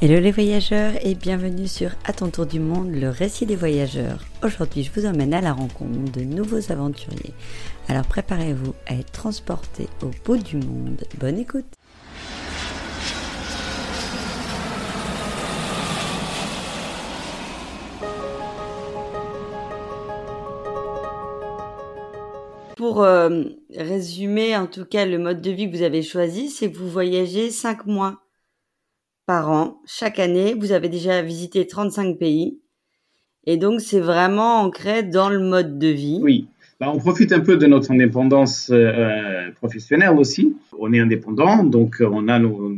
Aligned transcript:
Hello 0.00 0.20
les 0.20 0.30
voyageurs 0.30 0.92
et 1.04 1.16
bienvenue 1.16 1.66
sur 1.66 1.90
À 2.04 2.12
ton 2.12 2.30
tour 2.30 2.46
du 2.46 2.60
monde, 2.60 2.94
le 2.94 3.08
récit 3.08 3.46
des 3.46 3.56
voyageurs. 3.56 4.20
Aujourd'hui, 4.44 4.84
je 4.84 4.92
vous 4.92 5.06
emmène 5.08 5.34
à 5.34 5.40
la 5.40 5.52
rencontre 5.52 6.12
de 6.12 6.20
nouveaux 6.20 6.70
aventuriers. 6.70 7.34
Alors 7.88 8.06
préparez-vous 8.06 8.74
à 8.86 8.94
être 8.94 9.10
transportés 9.10 9.88
au 10.00 10.10
bout 10.24 10.36
du 10.36 10.58
monde. 10.58 11.02
Bonne 11.18 11.36
écoute 11.36 11.66
Pour 22.76 23.02
euh, 23.02 23.46
résumer 23.74 24.56
en 24.56 24.68
tout 24.68 24.84
cas 24.84 25.06
le 25.06 25.18
mode 25.18 25.42
de 25.42 25.50
vie 25.50 25.68
que 25.68 25.76
vous 25.76 25.82
avez 25.82 26.02
choisi, 26.02 26.50
c'est 26.50 26.70
que 26.70 26.78
vous 26.78 26.88
voyagez 26.88 27.50
5 27.50 27.86
mois 27.86 28.27
par 29.28 29.50
an, 29.50 29.78
chaque 29.84 30.18
année. 30.18 30.54
Vous 30.58 30.72
avez 30.72 30.88
déjà 30.88 31.20
visité 31.20 31.66
35 31.66 32.18
pays. 32.18 32.58
Et 33.44 33.58
donc, 33.58 33.82
c'est 33.82 34.00
vraiment 34.00 34.62
ancré 34.62 35.02
dans 35.02 35.28
le 35.28 35.38
mode 35.38 35.78
de 35.78 35.88
vie. 35.88 36.18
Oui. 36.22 36.48
Bah, 36.80 36.90
on 36.94 36.98
profite 36.98 37.32
un 37.32 37.40
peu 37.40 37.56
de 37.56 37.66
notre 37.66 37.90
indépendance 37.90 38.70
euh, 38.70 39.50
professionnelle 39.56 40.16
aussi. 40.16 40.56
On 40.78 40.92
est 40.94 41.00
indépendant, 41.00 41.62
donc 41.62 42.00
euh, 42.00 42.08
on 42.10 42.28
a 42.28 42.38
nos, 42.38 42.72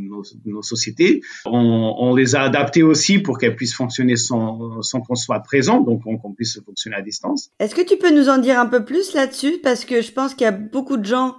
nos, 0.45 0.61
sociétés. 0.61 1.21
On, 1.45 1.95
on, 1.99 2.15
les 2.15 2.35
a 2.35 2.41
adaptées 2.41 2.83
aussi 2.83 3.19
pour 3.19 3.37
qu'elles 3.37 3.55
puissent 3.55 3.75
fonctionner 3.75 4.17
sans, 4.17 4.81
sans 4.81 4.99
qu'on 5.01 5.15
soit 5.15 5.39
présent, 5.39 5.79
donc 5.79 6.01
qu'on 6.03 6.33
puisse 6.33 6.59
fonctionner 6.65 6.97
à 6.97 7.01
distance. 7.01 7.51
Est-ce 7.59 7.75
que 7.75 7.81
tu 7.83 7.95
peux 7.95 8.13
nous 8.13 8.27
en 8.27 8.39
dire 8.39 8.59
un 8.59 8.65
peu 8.65 8.83
plus 8.83 9.13
là-dessus? 9.13 9.59
Parce 9.63 9.85
que 9.85 10.01
je 10.01 10.11
pense 10.11 10.33
qu'il 10.33 10.45
y 10.45 10.47
a 10.47 10.51
beaucoup 10.51 10.97
de 10.97 11.05
gens 11.05 11.35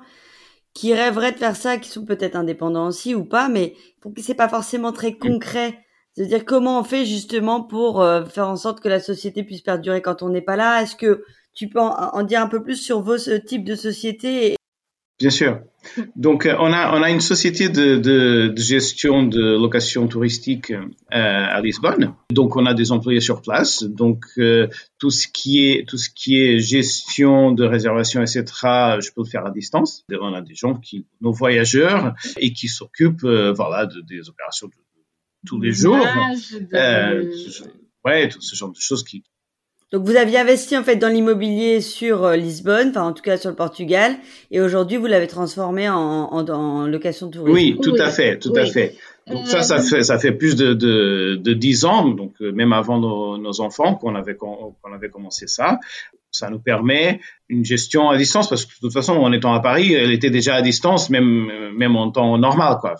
qui 0.74 0.94
rêveraient 0.94 1.32
de 1.32 1.38
faire 1.38 1.56
ça, 1.56 1.76
qui 1.76 1.90
sont 1.90 2.04
peut-être 2.04 2.36
indépendants 2.36 2.86
aussi 2.86 3.14
ou 3.14 3.24
pas, 3.24 3.48
mais 3.48 3.74
pour 4.00 4.14
que 4.14 4.22
c'est 4.22 4.34
pas 4.34 4.48
forcément 4.48 4.92
très 4.92 5.14
concret. 5.14 5.78
C'est-à-dire 6.14 6.44
comment 6.44 6.80
on 6.80 6.84
fait 6.84 7.04
justement 7.04 7.62
pour 7.62 8.02
euh, 8.02 8.24
faire 8.24 8.48
en 8.48 8.56
sorte 8.56 8.80
que 8.80 8.88
la 8.88 9.00
société 9.00 9.44
puisse 9.44 9.62
perdurer 9.62 10.02
quand 10.02 10.22
on 10.22 10.28
n'est 10.28 10.42
pas 10.42 10.56
là. 10.56 10.82
Est-ce 10.82 10.96
que 10.96 11.24
tu 11.54 11.68
peux 11.68 11.80
en, 11.80 12.22
dire 12.22 12.40
un 12.40 12.48
peu 12.48 12.62
plus 12.62 12.76
sur 12.76 13.02
vos 13.02 13.16
types 13.46 13.64
de 13.64 13.74
sociétés 13.74 14.56
Bien 15.18 15.30
sûr. 15.30 15.60
Donc, 16.16 16.46
euh, 16.46 16.54
on 16.58 16.72
a, 16.72 16.96
on 16.96 17.02
a 17.02 17.10
une 17.10 17.20
société 17.20 17.68
de, 17.68 17.96
de, 17.96 18.48
de 18.48 18.60
gestion 18.60 19.24
de 19.24 19.40
location 19.40 20.06
touristique 20.08 20.70
euh, 20.70 20.84
à 21.10 21.60
Lisbonne. 21.60 22.14
Donc, 22.30 22.56
on 22.56 22.66
a 22.66 22.74
des 22.74 22.92
employés 22.92 23.20
sur 23.20 23.42
place. 23.42 23.82
Donc, 23.82 24.24
euh, 24.38 24.68
tout 24.98 25.10
ce 25.10 25.26
qui 25.28 25.66
est 25.66 25.88
tout 25.88 25.98
ce 25.98 26.08
qui 26.10 26.40
est 26.40 26.58
gestion 26.58 27.52
de 27.52 27.64
réservation, 27.64 28.20
etc., 28.20 28.44
je 29.00 29.10
peux 29.12 29.22
le 29.22 29.28
faire 29.28 29.46
à 29.46 29.50
distance. 29.50 30.04
On 30.10 30.34
a 30.34 30.40
des 30.40 30.54
gens 30.54 30.74
qui, 30.74 31.06
nos 31.20 31.32
voyageurs, 31.32 32.14
et 32.38 32.52
qui 32.52 32.68
s'occupent, 32.68 33.24
euh, 33.24 33.52
voilà, 33.52 33.86
de, 33.86 34.00
des 34.02 34.28
opérations 34.28 34.68
de, 34.68 34.72
tous 35.46 35.60
les 35.60 35.72
jours. 35.72 36.06
Ouais, 38.04 38.28
tout 38.28 38.40
ce 38.40 38.56
genre 38.56 38.70
de 38.70 38.80
choses 38.80 39.04
qui, 39.04 39.22
donc 39.92 40.04
vous 40.06 40.16
aviez 40.16 40.38
investi 40.38 40.76
en 40.76 40.82
fait 40.82 40.96
dans 40.96 41.08
l'immobilier 41.08 41.82
sur 41.82 42.24
euh, 42.24 42.34
Lisbonne, 42.34 42.88
enfin 42.88 43.02
en 43.02 43.12
tout 43.12 43.22
cas 43.22 43.36
sur 43.36 43.50
le 43.50 43.56
Portugal, 43.56 44.16
et 44.50 44.60
aujourd'hui 44.60 44.96
vous 44.96 45.06
l'avez 45.06 45.26
transformé 45.26 45.88
en, 45.88 45.96
en, 45.96 46.48
en, 46.48 46.86
location 46.86 47.28
touristique. 47.28 47.78
Oui, 47.78 47.78
tout 47.82 48.00
à 48.02 48.08
fait, 48.08 48.38
tout 48.38 48.54
à 48.56 48.64
fait. 48.64 48.96
Donc 49.26 49.46
ça, 49.46 49.62
ça 49.62 49.80
fait 49.80 50.02
ça 50.02 50.18
fait 50.18 50.32
plus 50.32 50.56
de 50.56 50.72
de, 50.72 51.36
de 51.36 51.52
10 51.52 51.84
ans, 51.84 52.08
donc 52.08 52.32
euh, 52.40 52.52
même 52.52 52.72
avant 52.72 52.98
nos, 52.98 53.36
nos 53.36 53.60
enfants 53.60 53.94
qu'on 53.94 54.14
avait 54.14 54.34
qu'on 54.34 54.74
avait 54.92 55.10
commencé 55.10 55.46
ça. 55.46 55.78
Ça 56.30 56.48
nous 56.48 56.58
permet 56.58 57.20
une 57.50 57.62
gestion 57.62 58.08
à 58.08 58.16
distance 58.16 58.48
parce 58.48 58.64
que 58.64 58.72
de 58.74 58.80
toute 58.80 58.92
façon, 58.94 59.12
en 59.12 59.30
étant 59.32 59.52
à 59.52 59.60
Paris, 59.60 59.92
elle 59.92 60.12
était 60.12 60.30
déjà 60.30 60.54
à 60.54 60.62
distance, 60.62 61.10
même 61.10 61.50
même 61.76 61.96
en 61.96 62.10
temps 62.10 62.38
normal, 62.38 62.78
quoi. 62.80 62.94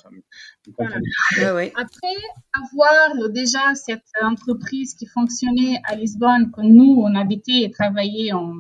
Après 1.76 2.16
avoir 2.54 3.28
déjà 3.30 3.74
cette 3.74 4.02
entreprise 4.22 4.94
qui 4.94 5.06
fonctionnait 5.06 5.80
à 5.84 5.96
Lisbonne, 5.96 6.52
que 6.52 6.60
nous, 6.62 7.02
on 7.04 7.14
habitait 7.14 7.62
et 7.62 7.70
travaillait 7.70 8.32
en, 8.32 8.54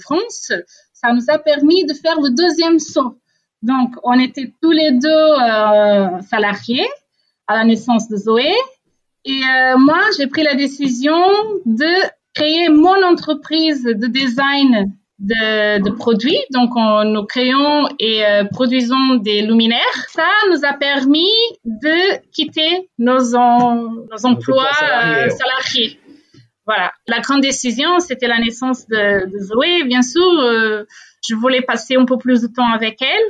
France, 0.00 0.52
ça 0.92 1.12
nous 1.12 1.24
a 1.28 1.38
permis 1.38 1.84
de 1.84 1.94
faire 1.94 2.20
le 2.20 2.30
deuxième 2.30 2.78
saut. 2.78 3.18
Donc, 3.62 3.96
on 4.04 4.18
était 4.20 4.54
tous 4.62 4.70
les 4.70 4.92
deux 4.92 5.08
euh, 5.08 6.20
salariés 6.22 6.86
à 7.48 7.56
la 7.56 7.64
naissance 7.64 8.08
de 8.08 8.16
Zoé. 8.16 8.52
Et 9.24 9.40
euh, 9.42 9.78
moi, 9.78 10.00
j'ai 10.16 10.28
pris 10.28 10.44
la 10.44 10.54
décision 10.54 11.18
de 11.66 11.90
créer 12.34 12.68
mon 12.68 13.02
entreprise 13.04 13.82
de 13.82 14.06
design 14.06 14.92
de, 15.18 15.82
de, 15.82 15.90
produits. 15.90 16.38
Donc, 16.50 16.70
on, 16.76 17.04
nous 17.04 17.24
créons 17.24 17.88
et 17.98 18.24
euh, 18.24 18.44
produisons 18.44 19.16
des 19.16 19.42
luminaires. 19.42 19.80
Ça 20.08 20.28
nous 20.50 20.64
a 20.64 20.72
permis 20.74 21.32
de 21.64 22.18
quitter 22.30 22.88
nos, 22.98 23.18
nos 23.18 24.26
emplois 24.26 24.70
euh, 24.82 25.28
salariés. 25.30 25.98
Voilà. 26.66 26.92
La 27.06 27.20
grande 27.20 27.40
décision, 27.40 27.98
c'était 27.98 28.28
la 28.28 28.38
naissance 28.38 28.86
de, 28.88 29.26
de 29.30 29.38
Zoé. 29.38 29.84
Bien 29.84 30.02
sûr, 30.02 30.22
euh, 30.22 30.84
je 31.26 31.34
voulais 31.34 31.62
passer 31.62 31.96
un 31.96 32.04
peu 32.04 32.18
plus 32.18 32.42
de 32.42 32.46
temps 32.46 32.70
avec 32.70 33.00
elle. 33.00 33.28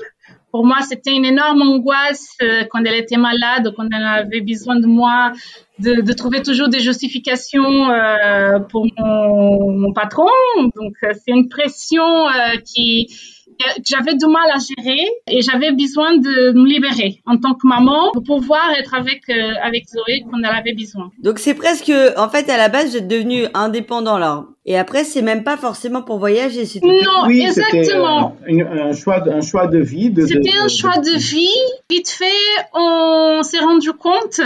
Pour 0.50 0.64
moi, 0.64 0.78
c'était 0.80 1.14
une 1.14 1.26
énorme 1.26 1.62
angoisse 1.62 2.28
quand 2.70 2.82
elle 2.84 2.94
était 2.94 3.18
malade, 3.18 3.72
quand 3.76 3.86
elle 3.94 4.04
avait 4.04 4.40
besoin 4.40 4.80
de 4.80 4.86
moi 4.86 5.32
de, 5.78 6.00
de, 6.00 6.12
trouver 6.12 6.42
toujours 6.42 6.68
des 6.68 6.80
justifications 6.80 7.90
euh, 7.90 8.58
pour 8.58 8.86
mon, 8.98 9.70
mon, 9.72 9.92
patron. 9.92 10.26
Donc, 10.76 10.94
euh, 11.04 11.12
c'est 11.14 11.32
une 11.32 11.48
pression 11.48 12.28
euh, 12.28 12.56
qui 12.64 13.08
j'avais 13.84 14.14
du 14.14 14.26
mal 14.26 14.50
à 14.52 14.58
gérer 14.58 15.06
et 15.30 15.42
j'avais 15.42 15.72
besoin 15.72 16.16
de 16.16 16.52
me 16.52 16.66
libérer 16.66 17.20
en 17.26 17.36
tant 17.36 17.54
que 17.54 17.66
maman 17.66 18.10
pour 18.12 18.22
pouvoir 18.22 18.70
être 18.78 18.94
avec 18.94 19.22
euh, 19.28 19.52
avec 19.62 19.88
Zoé 19.88 20.24
quand 20.30 20.38
elle 20.38 20.56
avait 20.56 20.74
besoin. 20.74 21.10
Donc 21.22 21.38
c'est 21.38 21.54
presque 21.54 21.92
en 22.16 22.28
fait 22.28 22.48
à 22.50 22.56
la 22.56 22.68
base 22.68 22.92
j'étais 22.92 23.06
devenue 23.06 23.46
indépendant 23.54 24.18
là. 24.18 24.44
Et 24.66 24.76
après 24.76 25.04
c'est 25.04 25.22
même 25.22 25.44
pas 25.44 25.56
forcément 25.56 26.02
pour 26.02 26.18
voyager, 26.18 26.64
Non, 26.82 27.26
oui, 27.26 27.40
exactement. 27.40 28.36
un 28.50 28.92
choix 28.92 29.22
un 29.28 29.40
choix 29.40 29.66
de 29.66 29.78
vie 29.78 30.12
C'était 30.26 30.56
un 30.58 30.68
choix 30.68 30.98
de 30.98 31.16
vie. 31.18 31.48
Vite 31.90 32.10
fait, 32.10 32.26
on 32.74 33.42
s'est 33.42 33.60
rendu 33.60 33.92
compte 33.92 34.40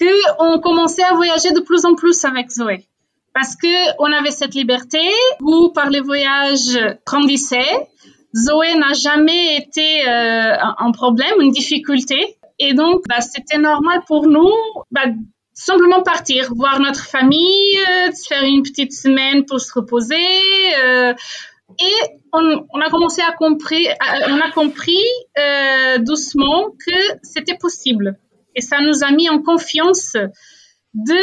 qu'on 0.00 0.60
commençait 0.60 1.02
à 1.02 1.14
voyager 1.14 1.50
de 1.52 1.60
plus 1.60 1.84
en 1.84 1.94
plus 1.94 2.24
avec 2.24 2.50
Zoé. 2.50 2.86
Parce 3.34 3.56
que 3.56 3.68
on 4.00 4.12
avait 4.12 4.30
cette 4.30 4.54
liberté 4.54 4.98
où 5.40 5.70
par 5.70 5.90
les 5.90 6.00
voyages 6.00 6.78
grandissait. 7.06 7.88
Zoé 8.34 8.74
n'a 8.76 8.92
jamais 8.92 9.56
été 9.56 10.06
euh, 10.08 10.54
un 10.78 10.92
problème, 10.92 11.40
une 11.40 11.50
difficulté. 11.50 12.36
Et 12.58 12.74
donc, 12.74 13.02
bah, 13.08 13.20
c'était 13.20 13.58
normal 13.58 14.02
pour 14.06 14.26
nous 14.26 14.52
bah, 14.90 15.06
simplement 15.58 16.02
partir, 16.02 16.52
voir 16.54 16.80
notre 16.80 17.04
famille, 17.04 17.78
euh, 17.78 18.10
faire 18.28 18.44
une 18.44 18.62
petite 18.62 18.92
semaine 18.92 19.44
pour 19.44 19.60
se 19.60 19.72
reposer. 19.72 20.16
Euh, 20.84 21.12
et 21.80 22.18
on, 22.32 22.80
a 22.80 22.90
commencé 22.90 23.20
à 23.22 23.32
compris, 23.32 23.86
on 24.28 24.40
a 24.40 24.50
compris 24.52 25.02
euh, 25.38 25.98
doucement 25.98 26.70
que 26.86 27.18
c'était 27.22 27.56
possible 27.56 28.16
et 28.54 28.60
ça 28.60 28.80
nous 28.80 29.04
a 29.04 29.10
mis 29.10 29.28
en 29.28 29.40
confiance 29.40 30.16
de 30.94 31.18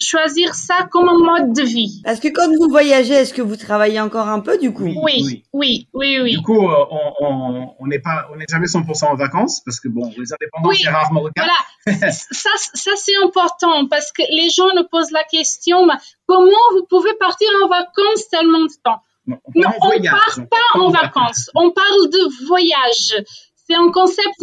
choisir 0.00 0.54
ça 0.54 0.88
comme 0.90 1.08
un 1.08 1.18
mode 1.18 1.52
de 1.52 1.62
vie. 1.62 2.02
Est-ce 2.06 2.20
que 2.20 2.28
quand 2.28 2.48
vous 2.48 2.68
voyagez, 2.70 3.14
est-ce 3.14 3.34
que 3.34 3.42
vous 3.42 3.56
travaillez 3.56 4.00
encore 4.00 4.28
un 4.28 4.40
peu 4.40 4.58
du 4.58 4.72
coup? 4.72 4.84
Oui, 4.84 5.44
oui, 5.52 5.88
oui, 5.92 6.18
oui, 6.20 6.36
Du 6.36 6.42
coup, 6.42 6.68
euh, 6.68 6.84
on 7.20 7.86
n'est 7.86 7.98
pas, 7.98 8.26
on 8.32 8.36
n'est 8.36 8.46
jamais 8.48 8.66
100% 8.66 9.04
en 9.04 9.14
vacances 9.16 9.60
parce 9.64 9.78
que 9.78 9.88
bon, 9.88 10.10
les 10.16 10.32
indépendants, 10.32 10.70
c'est 10.72 10.88
rarement 10.88 11.22
le 11.24 11.30
cas. 11.30 11.46
Voilà, 11.84 12.10
ça, 12.12 12.50
ça 12.56 12.90
c'est 12.96 13.16
important 13.22 13.86
parce 13.88 14.10
que 14.10 14.22
les 14.30 14.48
gens 14.48 14.74
nous 14.74 14.88
posent 14.90 15.12
la 15.12 15.24
question 15.24 15.86
comment 16.26 16.66
vous 16.72 16.86
pouvez 16.88 17.14
partir 17.14 17.48
en 17.62 17.68
vacances 17.68 18.28
tellement 18.30 18.60
de 18.64 18.72
temps? 18.82 19.00
Non, 19.26 19.36
on, 19.44 19.60
on 19.82 20.02
part 20.02 20.38
pas 20.50 20.80
en 20.80 20.88
vacances. 20.88 21.50
On 21.54 21.70
parle 21.70 22.10
de 22.10 22.46
voyage. 22.46 23.24
C'est 23.54 23.76
un 23.76 23.90
concept 23.92 24.34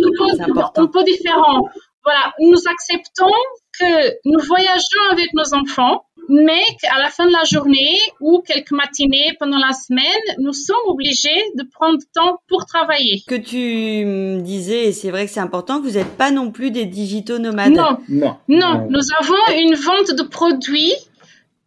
un 0.76 0.88
peu 0.88 1.04
différent. 1.04 1.68
Voilà, 2.04 2.34
nous 2.40 2.60
acceptons 2.70 3.34
que 3.80 4.10
nous 4.26 4.40
voyageons 4.46 5.12
avec 5.12 5.34
nos 5.34 5.54
enfants, 5.54 6.04
mais 6.30 6.62
qu'à 6.82 6.98
la 7.00 7.10
fin 7.10 7.26
de 7.26 7.32
la 7.32 7.44
journée 7.46 7.98
ou 8.20 8.44
quelques 8.46 8.72
matinées 8.72 9.36
pendant 9.40 9.58
la 9.58 9.74
semaine, 9.74 10.04
nous 10.40 10.54
sommes 10.54 10.76
obligés 10.88 11.42
de 11.56 11.64
prendre 11.74 12.00
temps 12.14 12.40
pour 12.50 12.66
travailler. 12.66 13.24
Que 13.28 13.36
tu 13.36 14.42
disais, 14.42 14.88
et 14.88 14.92
c'est 14.92 15.10
vrai 15.10 15.26
que 15.26 15.32
c'est 15.32 15.40
important, 15.40 15.80
que 15.80 15.88
vous 15.88 15.98
n'êtes 15.98 16.18
pas 16.18 16.32
non 16.32 16.52
plus 16.52 16.72
des 16.72 16.86
digitaux 16.86 17.40
nomades. 17.40 17.74
Non, 17.74 17.98
non, 18.10 18.38
non. 18.50 18.88
Nous 18.90 19.04
avons 19.20 19.58
une 19.58 19.76
vente 19.76 20.12
de 20.16 20.24
produits 20.24 20.94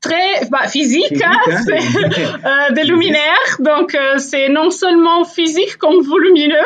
très 0.00 0.46
bah, 0.50 0.66
physique, 0.68 1.22
hein, 1.22 1.32
hein. 1.46 1.64
Euh, 1.70 2.74
des 2.74 2.84
luminaires. 2.84 3.56
Donc 3.60 3.94
euh, 3.94 4.18
c'est 4.18 4.48
non 4.48 4.70
seulement 4.70 5.24
physique 5.24 5.76
comme 5.78 6.02
volumineux. 6.02 6.56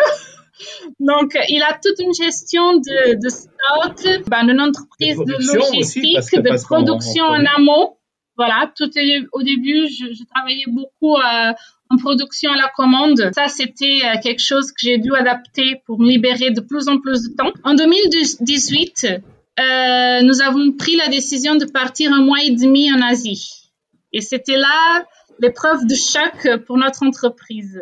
Donc, 1.01 1.37
il 1.49 1.63
a 1.63 1.79
toute 1.83 1.99
une 1.99 2.15
gestion 2.15 2.75
de, 2.75 3.21
de 3.21 3.29
stock, 3.29 4.25
ben, 4.29 4.49
une 4.49 4.61
entreprise 4.61 5.17
de, 5.19 5.57
logistique, 5.57 6.41
de 6.41 6.63
production 6.63 7.25
en 7.25 7.45
amont. 7.57 7.97
Voilà, 8.37 8.73
tout 8.77 8.91
au 9.33 9.43
début, 9.43 9.87
je, 9.89 10.13
je 10.13 10.25
travaillais 10.35 10.65
beaucoup 10.67 11.17
euh, 11.17 11.53
en 11.91 11.97
production 11.97 12.51
à 12.53 12.57
la 12.57 12.71
commande. 12.77 13.31
Ça, 13.33 13.47
c'était 13.49 14.01
euh, 14.05 14.21
quelque 14.21 14.43
chose 14.43 14.73
que 14.73 14.79
j'ai 14.81 14.99
dû 14.99 15.15
adapter 15.15 15.81
pour 15.87 16.01
me 16.01 16.09
libérer 16.09 16.51
de 16.51 16.61
plus 16.61 16.89
en 16.89 16.99
plus 16.99 17.29
de 17.29 17.37
temps. 17.37 17.53
En 17.63 17.75
2018, 17.75 19.07
euh, 19.07 20.23
nous 20.23 20.43
avons 20.43 20.73
pris 20.73 20.97
la 20.97 21.09
décision 21.09 21.55
de 21.55 21.65
partir 21.65 22.13
un 22.13 22.23
mois 22.23 22.43
et 22.43 22.51
demi 22.51 22.93
en 22.93 23.01
Asie. 23.03 23.71
Et 24.13 24.21
c'était 24.21 24.57
là 24.57 25.05
l'épreuve 25.39 25.87
de 25.87 25.95
choc 25.95 26.65
pour 26.67 26.77
notre 26.77 27.05
entreprise. 27.05 27.81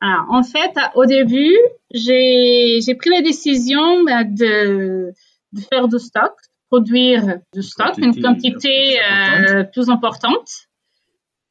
Alors, 0.00 0.26
en 0.30 0.42
fait, 0.42 0.74
au 0.94 1.06
début, 1.06 1.56
j'ai 1.92 2.94
pris 2.98 3.10
la 3.10 3.22
décision 3.22 4.04
bah, 4.04 4.24
de, 4.24 5.12
de 5.52 5.60
faire 5.60 5.88
du 5.88 5.98
stock, 5.98 6.32
produire 6.70 7.38
du 7.54 7.62
stock, 7.62 7.96
une 7.98 8.20
quantité 8.20 8.98
euh, 9.00 9.64
plus 9.64 9.88
importante. 9.88 10.48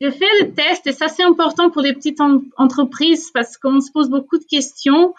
J'ai 0.01 0.11
fait 0.11 0.25
le 0.41 0.53
test 0.53 0.85
et 0.87 0.91
ça 0.91 1.07
c'est 1.07 1.23
important 1.23 1.69
pour 1.69 1.81
les 1.81 1.93
petites 1.93 2.19
entreprises 2.57 3.31
parce 3.33 3.57
qu'on 3.57 3.79
se 3.79 3.91
pose 3.91 4.09
beaucoup 4.09 4.37
de 4.37 4.43
questions. 4.43 5.13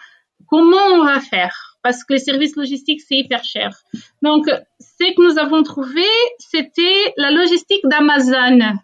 Comment 0.47 0.77
on 0.93 1.03
va 1.03 1.19
faire? 1.19 1.79
Parce 1.81 2.03
que 2.03 2.13
les 2.13 2.19
services 2.19 2.55
logistiques 2.55 3.01
c'est 3.01 3.15
hyper 3.15 3.43
cher. 3.43 3.75
Donc, 4.21 4.45
ce 4.79 5.15
que 5.15 5.21
nous 5.21 5.39
avons 5.39 5.63
trouvé, 5.63 6.05
c'était 6.37 7.13
la 7.17 7.31
logistique 7.31 7.81
d'Amazon 7.85 8.77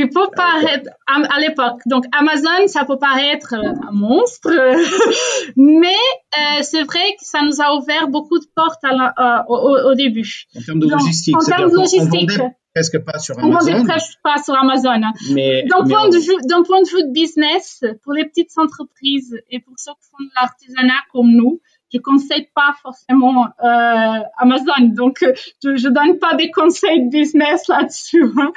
qui 0.00 0.08
peut 0.08 0.28
paraître 0.34 0.90
à, 1.06 1.40
l'époque. 1.40 1.80
Donc 1.86 2.04
Amazon, 2.12 2.66
ça 2.66 2.84
peut 2.84 2.98
paraître 2.98 3.54
un 3.54 3.92
monstre, 3.92 4.50
mais 5.56 5.88
euh, 5.88 6.62
c'est 6.62 6.82
vrai 6.82 7.16
que 7.18 7.24
ça 7.24 7.42
nous 7.42 7.60
a 7.60 7.76
ouvert 7.76 8.08
beaucoup 8.08 8.38
de 8.38 8.46
portes 8.54 8.82
à 8.84 9.44
au, 9.48 9.94
début. 9.94 10.44
En 10.56 10.60
termes 10.62 10.80
de 10.80 10.88
logistique, 10.88 11.36
en 11.36 11.44
termes 11.44 11.70
de 11.70 11.76
logistique. 11.76 12.30
presque 12.74 12.98
pas 13.04 13.18
sur 13.18 13.38
Amazon. 13.38 13.56
On 13.56 13.58
vendait 13.58 13.84
presque 13.84 14.18
pas 14.22 14.42
sur 14.42 14.54
Amazon. 14.54 15.00
Mais, 15.32 15.64
d'un 15.64 15.84
point, 15.84 16.08
de 16.08 16.18
vue, 16.18 16.36
d'un 16.48 16.62
point 16.62 16.82
de 16.82 16.88
vue 16.88 17.02
de 17.02 17.12
business, 17.12 17.84
pour 18.02 18.12
les 18.12 18.24
petites 18.24 18.56
entreprises 18.56 19.36
et 19.50 19.60
pour 19.60 19.74
ceux 19.78 19.92
qui 19.92 20.08
font 20.10 20.24
de 20.24 20.30
l'artisanat 20.40 21.00
comme 21.12 21.30
nous, 21.30 21.60
je 21.92 21.98
conseille 21.98 22.48
pas 22.54 22.74
forcément 22.82 23.46
euh, 23.62 24.20
Amazon, 24.38 24.88
donc 24.94 25.22
euh, 25.22 25.32
je, 25.62 25.76
je 25.76 25.88
donne 25.88 26.18
pas 26.18 26.34
des 26.34 26.50
conseils 26.50 27.04
de 27.04 27.10
business 27.10 27.68
là-dessus. 27.68 28.24
Hein. 28.38 28.52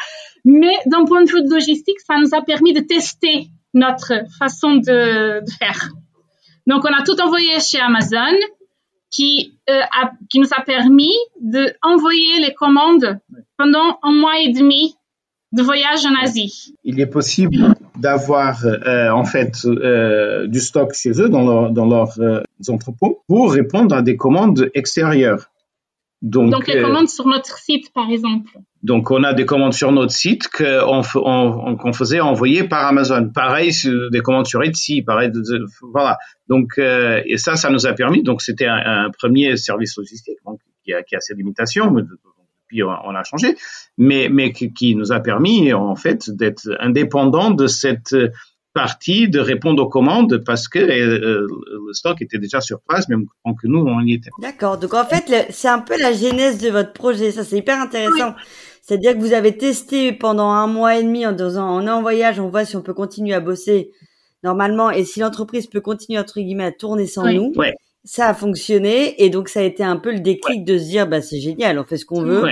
Mais 0.45 0.73
d'un 0.85 1.05
point 1.05 1.23
de 1.23 1.29
vue 1.29 1.43
de 1.43 1.49
logistique, 1.49 1.99
ça 2.05 2.15
nous 2.19 2.33
a 2.33 2.41
permis 2.41 2.73
de 2.73 2.81
tester 2.81 3.47
notre 3.73 4.13
façon 4.37 4.75
de, 4.75 5.43
de 5.43 5.51
faire. 5.51 5.89
Donc 6.67 6.85
on 6.85 6.93
a 6.93 7.03
tout 7.03 7.19
envoyé 7.21 7.59
chez 7.59 7.79
Amazon, 7.79 8.37
qui 9.09 9.59
euh, 9.69 9.79
a, 9.79 10.11
qui 10.29 10.39
nous 10.39 10.49
a 10.57 10.61
permis 10.61 11.13
de 11.41 11.73
envoyer 11.81 12.39
les 12.39 12.53
commandes 12.53 13.19
pendant 13.57 13.99
un 14.03 14.11
mois 14.11 14.39
et 14.39 14.51
demi 14.51 14.95
de 15.51 15.61
voyage 15.61 16.05
en 16.05 16.15
Asie. 16.21 16.73
Il 16.83 16.99
est 16.99 17.05
possible 17.05 17.75
d'avoir 17.95 18.65
en 19.13 19.23
fait 19.23 19.67
du 20.47 20.59
stock 20.59 20.93
chez 20.95 21.21
eux 21.21 21.29
dans, 21.29 21.69
leur, 21.85 22.17
entrepôts 22.69 23.23
pour 23.27 23.53
répondre 23.53 23.95
à 23.95 24.01
des 24.01 24.17
commandes 24.17 24.69
extérieures. 24.73 25.49
Donc, 26.21 26.51
donc 26.51 26.67
les 26.67 26.81
commandes 26.81 27.09
sur 27.09 27.27
notre 27.27 27.57
site, 27.57 27.91
par 27.93 28.09
exemple. 28.09 28.49
Donc 28.81 29.11
on 29.11 29.23
a 29.23 29.33
des 29.33 29.45
commandes 29.45 29.73
sur 29.73 29.91
notre 29.91 30.13
site 30.13 30.47
qu'on 30.47 31.01
on, 31.15 31.93
faisait 31.93 32.21
envoyer 32.21 32.63
par 32.63 32.85
Amazon. 32.87 33.29
Pareil, 33.29 33.71
des 34.09 34.21
commandes 34.21 34.47
sur 34.47 34.63
Etsy, 34.63 35.01
pareil, 35.01 35.31
voilà. 35.81 36.17
Donc 36.47 36.77
et 36.77 37.37
ça, 37.37 37.57
ça 37.57 37.69
nous 37.69 37.85
a 37.85 37.91
permis. 37.91 38.23
Donc 38.23 38.41
c'était 38.41 38.67
un, 38.67 39.09
premier 39.11 39.57
service 39.57 39.97
logistique 39.97 40.37
qui, 40.85 40.93
a, 40.93 41.03
qui 41.03 41.15
a 41.17 41.19
ses 41.19 41.33
limitations, 41.33 41.91
mais 41.91 42.03
on 42.81 43.15
a 43.15 43.23
changé, 43.23 43.55
mais, 43.97 44.29
mais 44.29 44.51
qui, 44.51 44.95
nous 44.95 45.11
a 45.11 45.19
permis 45.19 45.73
en 45.73 45.95
fait 45.95 46.29
d'être 46.29 46.69
indépendant 46.79 47.51
de 47.51 47.67
cette 47.67 48.15
partie 48.73 49.29
de 49.29 49.39
répondre 49.39 49.83
aux 49.83 49.89
commandes 49.89 50.43
parce 50.45 50.67
que 50.67 50.79
euh, 50.79 51.47
le 51.87 51.93
stock 51.93 52.21
était 52.21 52.39
déjà 52.39 52.61
sur 52.61 52.81
place, 52.81 53.07
même 53.09 53.25
quand 53.43 53.53
que 53.53 53.67
nous, 53.67 53.79
on 53.79 54.01
y 54.01 54.13
était. 54.13 54.29
D'accord. 54.41 54.77
Donc, 54.77 54.93
en 54.93 55.05
fait, 55.05 55.47
c'est 55.51 55.67
un 55.67 55.79
peu 55.79 55.97
la 55.99 56.13
genèse 56.13 56.57
de 56.59 56.69
votre 56.69 56.93
projet. 56.93 57.31
Ça, 57.31 57.43
c'est 57.43 57.57
hyper 57.57 57.79
intéressant. 57.79 58.33
C'est-à-dire 58.81 59.13
que 59.13 59.19
vous 59.19 59.33
avez 59.33 59.57
testé 59.57 60.11
pendant 60.11 60.49
un 60.49 60.67
mois 60.67 60.97
et 60.97 61.03
demi 61.03 61.25
en 61.25 61.31
disant, 61.31 61.79
on 61.79 61.87
est 61.87 61.91
en 61.91 62.01
voyage, 62.01 62.39
on 62.39 62.49
voit 62.49 62.65
si 62.65 62.75
on 62.75 62.81
peut 62.81 62.93
continuer 62.93 63.33
à 63.33 63.39
bosser 63.39 63.91
normalement 64.43 64.91
et 64.91 65.05
si 65.05 65.21
l'entreprise 65.21 65.67
peut 65.67 65.79
continuer, 65.79 66.19
entre 66.19 66.41
guillemets, 66.41 66.65
à 66.65 66.71
tourner 66.71 67.07
sans 67.07 67.31
nous. 67.31 67.53
Ouais 67.55 67.73
ça 68.03 68.27
a 68.27 68.33
fonctionné 68.33 69.23
et 69.23 69.29
donc 69.29 69.49
ça 69.49 69.61
a 69.61 69.63
été 69.63 69.83
un 69.83 69.97
peu 69.97 70.11
le 70.11 70.19
déclic 70.19 70.65
de 70.65 70.77
se 70.77 70.83
dire 70.83 71.07
bah 71.07 71.21
c'est 71.21 71.39
génial, 71.39 71.79
on 71.79 71.85
fait 71.85 71.97
ce 71.97 72.05
qu'on 72.05 72.23
veut. 72.23 72.43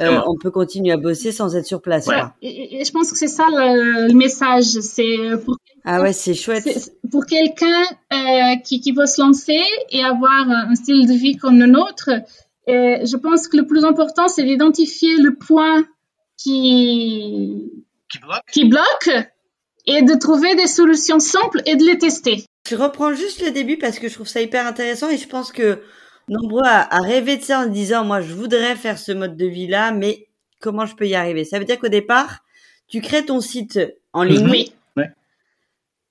Euh, 0.00 0.20
on 0.26 0.36
peut 0.36 0.50
continuer 0.50 0.92
à 0.92 0.96
bosser 0.96 1.32
sans 1.32 1.56
être 1.56 1.66
sur 1.66 1.80
place. 1.80 2.08
Et, 2.42 2.84
je 2.84 2.90
pense 2.92 3.10
que 3.10 3.18
c'est 3.18 3.28
ça 3.28 3.46
le, 3.50 4.12
message. 4.14 4.64
C'est 4.64 5.16
pour 5.44 5.56
ah 5.84 6.02
ouais, 6.02 6.12
c'est 6.12 6.34
chouette. 6.34 6.92
Pour 7.10 7.26
quelqu'un 7.26 7.82
euh, 8.12 8.56
qui, 8.64 8.80
qui 8.80 8.92
veut 8.92 9.06
se 9.06 9.20
lancer 9.20 9.62
et 9.90 10.02
avoir 10.02 10.48
un 10.48 10.74
style 10.74 11.06
de 11.06 11.12
vie 11.12 11.36
comme 11.36 11.58
le 11.60 11.66
nôtre, 11.66 12.10
euh, 12.68 12.98
je 13.04 13.16
pense 13.16 13.46
que 13.46 13.56
le 13.56 13.66
plus 13.66 13.84
important, 13.84 14.26
c'est 14.26 14.42
d'identifier 14.42 15.16
le 15.18 15.36
point 15.36 15.86
qui 16.36 17.70
qui 18.08 18.18
bloque. 18.18 18.42
qui 18.52 18.64
bloque 18.68 19.10
et 19.86 20.02
de 20.02 20.14
trouver 20.18 20.56
des 20.56 20.66
solutions 20.66 21.20
simples 21.20 21.62
et 21.66 21.76
de 21.76 21.84
les 21.84 21.98
tester. 21.98 22.44
Je 22.68 22.74
reprends 22.74 23.14
juste 23.14 23.44
le 23.44 23.52
début 23.52 23.78
parce 23.78 24.00
que 24.00 24.08
je 24.08 24.14
trouve 24.14 24.26
ça 24.26 24.40
hyper 24.40 24.66
intéressant 24.66 25.08
et 25.08 25.18
je 25.18 25.28
pense 25.28 25.52
que 25.52 25.80
nombreux 26.28 26.64
à, 26.64 27.00
rêver 27.00 27.36
de 27.36 27.42
ça 27.42 27.60
en 27.60 27.66
disant 27.66 28.04
moi 28.04 28.20
je 28.20 28.32
voudrais 28.32 28.76
faire 28.76 28.98
ce 28.98 29.12
mode 29.12 29.36
de 29.36 29.46
vie 29.46 29.66
là, 29.66 29.92
mais 29.92 30.26
comment 30.60 30.86
je 30.86 30.94
peux 30.94 31.06
y 31.06 31.14
arriver? 31.14 31.44
Ça 31.44 31.58
veut 31.58 31.64
dire 31.64 31.78
qu'au 31.78 31.88
départ, 31.88 32.44
tu 32.88 33.00
crées 33.00 33.24
ton 33.24 33.40
site 33.40 33.80
en 34.12 34.22
ligne, 34.22 34.48
oui. 34.48 34.72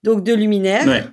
donc 0.04 0.24
de 0.24 0.34
luminaire. 0.34 1.12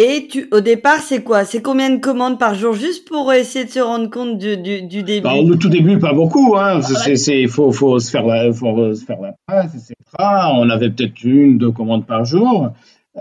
Et 0.00 0.28
tu, 0.30 0.46
au 0.52 0.60
départ, 0.60 1.00
c'est 1.00 1.24
quoi? 1.24 1.44
C'est 1.44 1.60
combien 1.60 1.90
de 1.90 1.98
commandes 1.98 2.38
par 2.38 2.54
jour, 2.54 2.72
juste 2.72 3.08
pour 3.08 3.32
essayer 3.32 3.64
de 3.64 3.70
se 3.70 3.80
rendre 3.80 4.08
compte 4.08 4.38
du, 4.38 4.56
du, 4.56 4.82
du 4.82 5.02
début 5.02 5.24
bah, 5.24 5.34
Au 5.34 5.56
tout 5.56 5.68
début, 5.68 5.98
pas 5.98 6.12
beaucoup. 6.12 6.56
Hein. 6.56 6.82
C'est, 6.82 7.48
faut, 7.48 7.72
faut 7.72 7.98
se 7.98 8.08
faire 8.08 8.24
la, 8.24 8.52
faut 8.52 8.94
se 8.94 9.04
faire 9.04 9.20
la 9.20 9.34
place, 9.48 9.74
etc. 9.74 9.94
On 10.54 10.70
avait 10.70 10.90
peut-être 10.90 11.24
une, 11.24 11.58
deux 11.58 11.72
commandes 11.72 12.06
par 12.06 12.24
jour. 12.24 12.70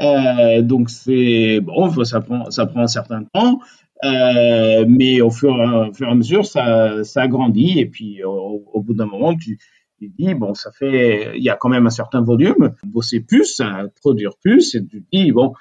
Euh, 0.01 0.61
donc 0.61 0.89
c'est 0.89 1.59
bon, 1.61 2.03
ça 2.03 2.21
prend 2.21 2.51
ça 2.51 2.67
prend 2.67 2.81
un 2.81 2.87
certain 2.87 3.23
temps, 3.33 3.59
euh, 4.03 4.85
mais 4.87 5.21
au 5.21 5.29
fur, 5.29 5.55
et 5.55 6.05
à 6.05 6.15
mesure 6.15 6.45
ça 6.45 7.03
ça 7.03 7.27
grandit 7.27 7.79
et 7.79 7.85
puis 7.85 8.23
au, 8.23 8.81
bout 8.81 8.93
d'un 8.93 9.07
moment 9.07 9.35
tu, 9.35 9.57
tu 9.99 10.11
dis 10.17 10.33
bon 10.35 10.53
ça 10.53 10.71
fait 10.71 11.31
il 11.35 11.43
y 11.43 11.49
a 11.49 11.55
quand 11.55 11.69
même 11.69 11.87
un 11.87 11.91
certain 11.91 12.21
volume, 12.21 12.75
bosser 12.83 13.21
plus, 13.21 13.61
produire 14.01 14.37
plus 14.43 14.75
et 14.75 14.85
tu 14.85 15.03
dis 15.11 15.31
bon 15.31 15.53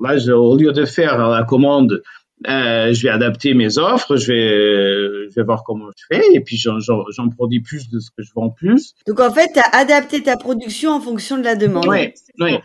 là 0.00 0.16
au 0.36 0.56
lieu 0.56 0.72
de 0.72 0.84
faire 0.84 1.28
la 1.28 1.44
commande 1.44 2.02
euh, 2.46 2.92
je 2.92 3.02
vais 3.02 3.08
adapter 3.08 3.54
mes 3.54 3.78
offres, 3.78 4.16
je 4.16 4.32
vais, 4.32 5.30
je 5.30 5.34
vais 5.34 5.42
voir 5.44 5.62
comment 5.64 5.86
je 5.96 6.04
fais, 6.14 6.22
et 6.34 6.40
puis 6.40 6.58
j'en 6.58 7.28
produis 7.30 7.60
plus 7.60 7.88
de 7.88 8.00
ce 8.00 8.10
que 8.10 8.22
je 8.22 8.30
vends 8.34 8.50
plus. 8.50 8.94
Donc 9.06 9.20
en 9.20 9.32
fait, 9.32 9.50
tu 9.54 9.60
as 9.60 9.76
adapté 9.76 10.22
ta 10.22 10.36
production 10.36 10.90
en 10.90 11.00
fonction 11.00 11.38
de 11.38 11.44
la 11.44 11.54
demande. 11.54 11.86
Oui, 11.88 12.12
oui. 12.40 12.58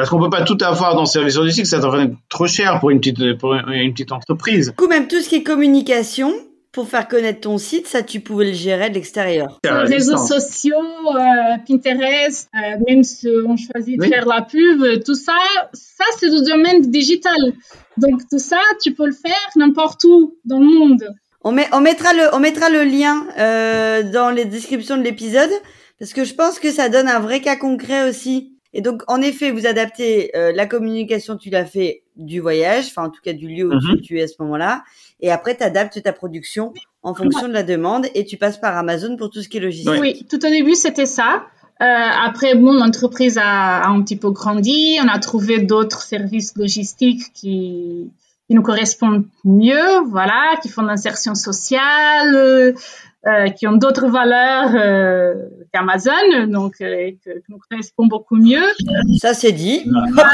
Parce 0.00 0.08
qu'on 0.08 0.18
peut 0.18 0.30
pas 0.30 0.44
tout 0.44 0.56
avoir 0.62 0.94
dans 0.94 1.02
le 1.02 1.06
service 1.06 1.36
logistique, 1.36 1.66
ça 1.66 1.78
devrait 1.78 2.10
trop 2.30 2.46
cher 2.46 2.80
pour 2.80 2.88
une 2.88 3.00
petite, 3.00 3.36
pour 3.36 3.52
une 3.52 3.92
petite 3.92 4.12
entreprise. 4.12 4.68
Du 4.68 4.74
coup, 4.74 4.88
même 4.88 5.08
tout 5.08 5.20
ce 5.20 5.28
qui 5.28 5.36
est 5.36 5.42
communication, 5.42 6.32
pour 6.72 6.88
faire 6.88 7.06
connaître 7.06 7.40
ton 7.40 7.58
site, 7.58 7.86
ça, 7.86 8.02
tu 8.02 8.20
pouvais 8.20 8.46
le 8.46 8.52
gérer 8.54 8.88
de 8.88 8.94
l'extérieur. 8.94 9.60
Les 9.62 9.70
réseaux 9.70 10.16
sociaux, 10.16 10.74
euh, 10.74 11.58
Pinterest, 11.68 12.48
euh, 12.54 12.78
même 12.88 13.02
si 13.02 13.28
on 13.28 13.58
choisit 13.58 14.00
de 14.00 14.06
faire 14.06 14.24
la 14.24 14.40
pub, 14.40 15.04
tout 15.04 15.14
ça, 15.14 15.36
ça, 15.74 16.04
c'est 16.18 16.30
du 16.30 16.42
domaine 16.48 16.80
digital. 16.80 17.52
Donc, 17.98 18.22
tout 18.30 18.38
ça, 18.38 18.60
tu 18.82 18.94
peux 18.94 19.04
le 19.04 19.12
faire 19.12 19.50
n'importe 19.54 20.02
où 20.04 20.38
dans 20.46 20.60
le 20.60 20.66
monde. 20.66 21.04
On, 21.42 21.52
met, 21.52 21.68
on, 21.74 21.80
mettra, 21.80 22.14
le, 22.14 22.34
on 22.34 22.38
mettra 22.38 22.70
le 22.70 22.84
lien 22.84 23.26
euh, 23.38 24.02
dans 24.10 24.30
les 24.30 24.46
descriptions 24.46 24.96
de 24.96 25.02
l'épisode, 25.02 25.50
parce 25.98 26.14
que 26.14 26.24
je 26.24 26.32
pense 26.32 26.58
que 26.58 26.70
ça 26.70 26.88
donne 26.88 27.06
un 27.06 27.20
vrai 27.20 27.42
cas 27.42 27.56
concret 27.56 28.08
aussi 28.08 28.54
et 28.72 28.82
donc, 28.82 29.02
en 29.08 29.20
effet, 29.20 29.50
vous 29.50 29.66
adaptez 29.66 30.30
euh, 30.36 30.52
la 30.52 30.66
communication, 30.66 31.36
tu 31.36 31.50
l'as 31.50 31.64
fait 31.64 32.02
du 32.16 32.40
voyage, 32.40 32.86
enfin 32.86 33.04
en 33.04 33.10
tout 33.10 33.20
cas 33.22 33.32
du 33.32 33.48
lieu 33.48 33.66
où 33.66 33.74
mhm. 33.74 34.00
tu, 34.02 34.18
es 34.18 34.22
à 34.22 34.28
ce 34.28 34.34
moment-là, 34.40 34.84
et 35.20 35.30
après 35.30 35.56
tu 35.56 35.62
adaptes 35.62 36.02
ta 36.02 36.12
production 36.12 36.72
en 37.02 37.14
fonction 37.14 37.48
de 37.48 37.52
la 37.52 37.62
demande 37.62 38.06
et 38.14 38.24
tu 38.24 38.36
passes 38.36 38.58
par 38.58 38.76
Amazon 38.76 39.16
pour 39.16 39.30
tout 39.30 39.42
ce 39.42 39.48
qui 39.48 39.56
est 39.56 39.60
logistique. 39.60 40.00
Oui, 40.00 40.26
tout 40.28 40.44
au 40.44 40.50
début 40.50 40.74
c'était 40.74 41.06
ça. 41.06 41.46
Euh, 41.80 41.84
après, 41.84 42.54
bon, 42.54 42.74
l'entreprise 42.74 43.38
a, 43.38 43.78
a, 43.78 43.88
un 43.88 44.02
petit 44.02 44.16
peu 44.16 44.30
grandi, 44.30 44.98
on 45.02 45.08
a 45.08 45.18
trouvé 45.18 45.60
d'autres 45.60 46.02
services 46.02 46.54
logistiques 46.56 47.32
qui, 47.32 48.10
qui 48.50 48.54
nous 48.54 48.62
correspondent 48.62 49.24
mieux, 49.44 50.00
voilà, 50.08 50.56
qui 50.60 50.68
font 50.68 50.82
l'insertion 50.82 51.34
sociale, 51.34 52.34
euh, 52.34 52.72
qui 53.56 53.66
ont 53.66 53.76
d'autres 53.76 54.08
valeurs 54.08 54.70
euh, 54.74 55.34
qu'Amazon, 55.72 56.46
donc 56.48 56.80
euh, 56.80 57.12
que, 57.24 57.30
que, 57.30 57.44
nous 57.48 57.58
correspondent 57.70 58.08
beaucoup 58.08 58.36
mieux. 58.36 58.64
Ça 59.18 59.34
c'est 59.34 59.52
dit. 59.52 59.84
Voilà. 60.12 60.30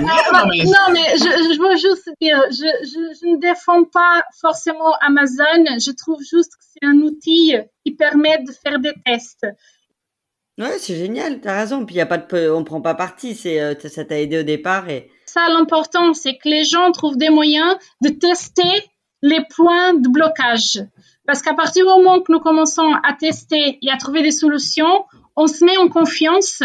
non, 0.00 0.92
mais 0.92 1.16
je, 1.16 1.54
je, 1.54 1.60
veux 1.60 1.76
juste 1.76 2.10
dire, 2.20 2.40
je, 2.50 2.84
je, 2.84 3.18
je, 3.20 3.26
ne 3.26 3.38
défends 3.38 3.84
pas 3.84 4.22
forcément 4.40 4.94
Amazon. 5.00 5.64
Je 5.78 5.92
trouve 5.92 6.20
juste 6.20 6.52
que 6.52 6.64
c'est 6.72 6.86
un 6.86 6.96
outil 7.02 7.54
qui 7.84 7.92
permet 7.92 8.38
de 8.42 8.52
faire 8.52 8.78
des 8.78 8.94
tests. 9.04 9.46
Ouais, 10.58 10.78
c'est 10.78 10.96
génial, 10.96 11.40
t'as 11.40 11.58
raison. 11.58 11.84
Puis 11.84 11.96
y 11.96 12.00
a 12.00 12.06
pas 12.06 12.18
de, 12.18 12.50
on 12.50 12.64
prend 12.64 12.80
pas 12.80 12.94
parti. 12.94 13.34
C'est, 13.34 13.60
euh, 13.60 13.74
ça 13.78 14.04
t'a 14.04 14.18
aidé 14.18 14.38
au 14.38 14.42
départ 14.42 14.88
et. 14.88 15.10
Ça, 15.26 15.48
l'important, 15.50 16.14
c'est 16.14 16.38
que 16.38 16.48
les 16.48 16.64
gens 16.64 16.92
trouvent 16.92 17.18
des 17.18 17.28
moyens 17.28 17.76
de 18.00 18.08
tester 18.08 18.62
les 19.22 19.40
points 19.54 19.92
de 19.94 20.08
blocage. 20.08 20.80
Parce 21.26 21.42
qu'à 21.42 21.54
partir 21.54 21.84
du 21.84 21.90
moment 21.90 22.20
que 22.20 22.32
nous 22.32 22.40
commençons 22.40 22.92
à 23.02 23.12
tester 23.12 23.78
et 23.82 23.90
à 23.90 23.96
trouver 23.96 24.22
des 24.22 24.30
solutions, 24.30 25.04
on 25.34 25.46
se 25.46 25.64
met 25.64 25.76
en 25.76 25.88
confiance. 25.88 26.62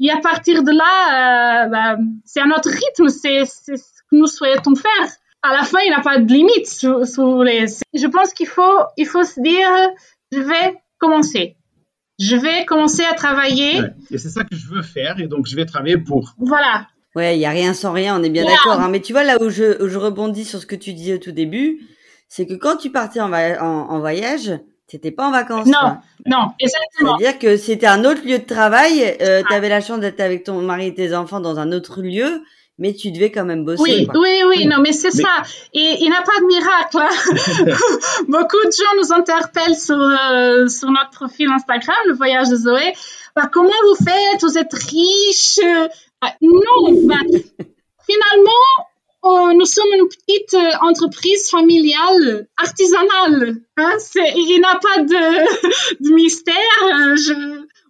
Et 0.00 0.10
à 0.10 0.18
partir 0.18 0.62
de 0.62 0.72
là, 0.72 1.64
euh, 1.64 1.68
bah, 1.68 1.96
c'est 2.24 2.40
à 2.40 2.46
notre 2.46 2.70
rythme, 2.70 3.08
c'est 3.08 3.44
ce 3.44 3.72
que 3.72 4.16
nous 4.16 4.26
souhaitons 4.26 4.74
faire. 4.74 5.10
À 5.42 5.52
la 5.52 5.62
fin, 5.62 5.78
il 5.84 5.88
n'y 5.88 5.94
a 5.94 6.00
pas 6.00 6.18
de 6.18 6.32
limite 6.32 6.66
sur, 6.66 7.06
sur 7.06 7.42
les. 7.42 7.66
Je 7.94 8.06
pense 8.06 8.32
qu'il 8.32 8.46
faut, 8.46 8.78
il 8.96 9.06
faut 9.06 9.24
se 9.24 9.40
dire, 9.40 9.68
je 10.30 10.40
vais 10.40 10.80
commencer. 10.98 11.56
Je 12.18 12.36
vais 12.36 12.64
commencer 12.64 13.02
à 13.04 13.14
travailler. 13.14 13.80
Et 14.10 14.18
c'est 14.18 14.28
ça 14.28 14.44
que 14.44 14.54
je 14.54 14.68
veux 14.68 14.82
faire, 14.82 15.18
et 15.18 15.26
donc 15.26 15.46
je 15.46 15.56
vais 15.56 15.64
travailler 15.64 15.98
pour. 15.98 16.34
Voilà. 16.38 16.86
Ouais, 17.14 17.36
il 17.36 17.40
y 17.40 17.46
a 17.46 17.50
rien 17.50 17.74
sans 17.74 17.92
rien, 17.92 18.18
on 18.18 18.22
est 18.22 18.30
bien 18.30 18.44
d'accord. 18.44 18.80
Hein. 18.80 18.88
Mais 18.88 19.00
tu 19.00 19.12
vois 19.12 19.24
là 19.24 19.36
où 19.42 19.50
je, 19.50 19.82
où 19.82 19.88
je 19.88 19.98
rebondis 19.98 20.44
sur 20.44 20.60
ce 20.60 20.66
que 20.66 20.76
tu 20.76 20.92
disais 20.92 21.14
au 21.14 21.18
tout 21.18 21.32
début, 21.32 21.80
c'est 22.34 22.46
que 22.46 22.54
quand 22.54 22.76
tu 22.76 22.88
partais 22.88 23.20
en, 23.20 23.30
en, 23.30 23.90
en 23.90 24.00
voyage, 24.00 24.52
t'étais 24.86 25.10
pas 25.10 25.26
en 25.28 25.32
vacances. 25.32 25.66
Non, 25.66 25.78
quoi. 25.78 25.98
non, 26.24 26.48
exactement. 26.58 27.18
C'est-à-dire 27.18 27.38
que 27.38 27.58
c'était 27.58 27.86
un 27.86 28.06
autre 28.06 28.24
lieu 28.24 28.38
de 28.38 28.46
travail. 28.46 29.18
Euh, 29.20 29.42
tu 29.46 29.52
avais 29.52 29.68
la 29.68 29.82
chance 29.82 30.00
d'être 30.00 30.18
avec 30.20 30.42
ton 30.44 30.62
mari 30.62 30.86
et 30.86 30.94
tes 30.94 31.14
enfants 31.14 31.40
dans 31.40 31.58
un 31.58 31.72
autre 31.72 32.00
lieu, 32.00 32.40
mais 32.78 32.94
tu 32.94 33.10
devais 33.12 33.30
quand 33.30 33.44
même 33.44 33.66
bosser. 33.66 33.82
Oui, 33.82 34.06
quoi. 34.06 34.18
oui, 34.22 34.44
oui, 34.48 34.66
non, 34.66 34.78
mais 34.80 34.92
c'est 34.92 35.14
mais... 35.14 35.22
ça. 35.22 35.42
Et 35.74 35.96
il 36.00 36.08
n'y 36.08 36.16
a 36.16 36.22
pas 36.22 36.40
de 36.40 36.46
miracle. 36.46 36.96
Hein. 36.96 37.76
Beaucoup 38.28 38.64
de 38.64 38.72
gens 38.72 39.02
nous 39.02 39.12
interpellent 39.12 39.76
sur, 39.76 40.00
euh, 40.00 40.68
sur 40.68 40.90
notre 40.90 41.10
profil 41.10 41.50
Instagram, 41.50 41.98
le 42.06 42.14
voyage 42.14 42.48
de 42.48 42.56
Zoé. 42.56 42.94
Bah, 43.36 43.50
comment 43.52 43.68
vous 43.68 44.02
faites? 44.06 44.40
Vous 44.40 44.56
êtes 44.56 44.72
riche 44.72 45.60
bah, 46.22 46.32
Non, 46.40 46.92
bah, 47.04 47.16
finalement, 48.06 48.88
Oh, 49.24 49.50
nous 49.56 49.66
sommes 49.66 49.92
une 49.94 50.08
petite 50.08 50.54
euh, 50.54 50.86
entreprise 50.88 51.48
familiale, 51.48 52.48
artisanale. 52.56 53.56
Hein? 53.76 53.96
il 54.16 54.46
n'y 54.46 54.64
a 54.64 54.78
pas 54.80 55.02
de, 55.02 56.04
de 56.08 56.12
mystère. 56.12 56.54
Euh, 56.82 57.14
je, 57.14 57.32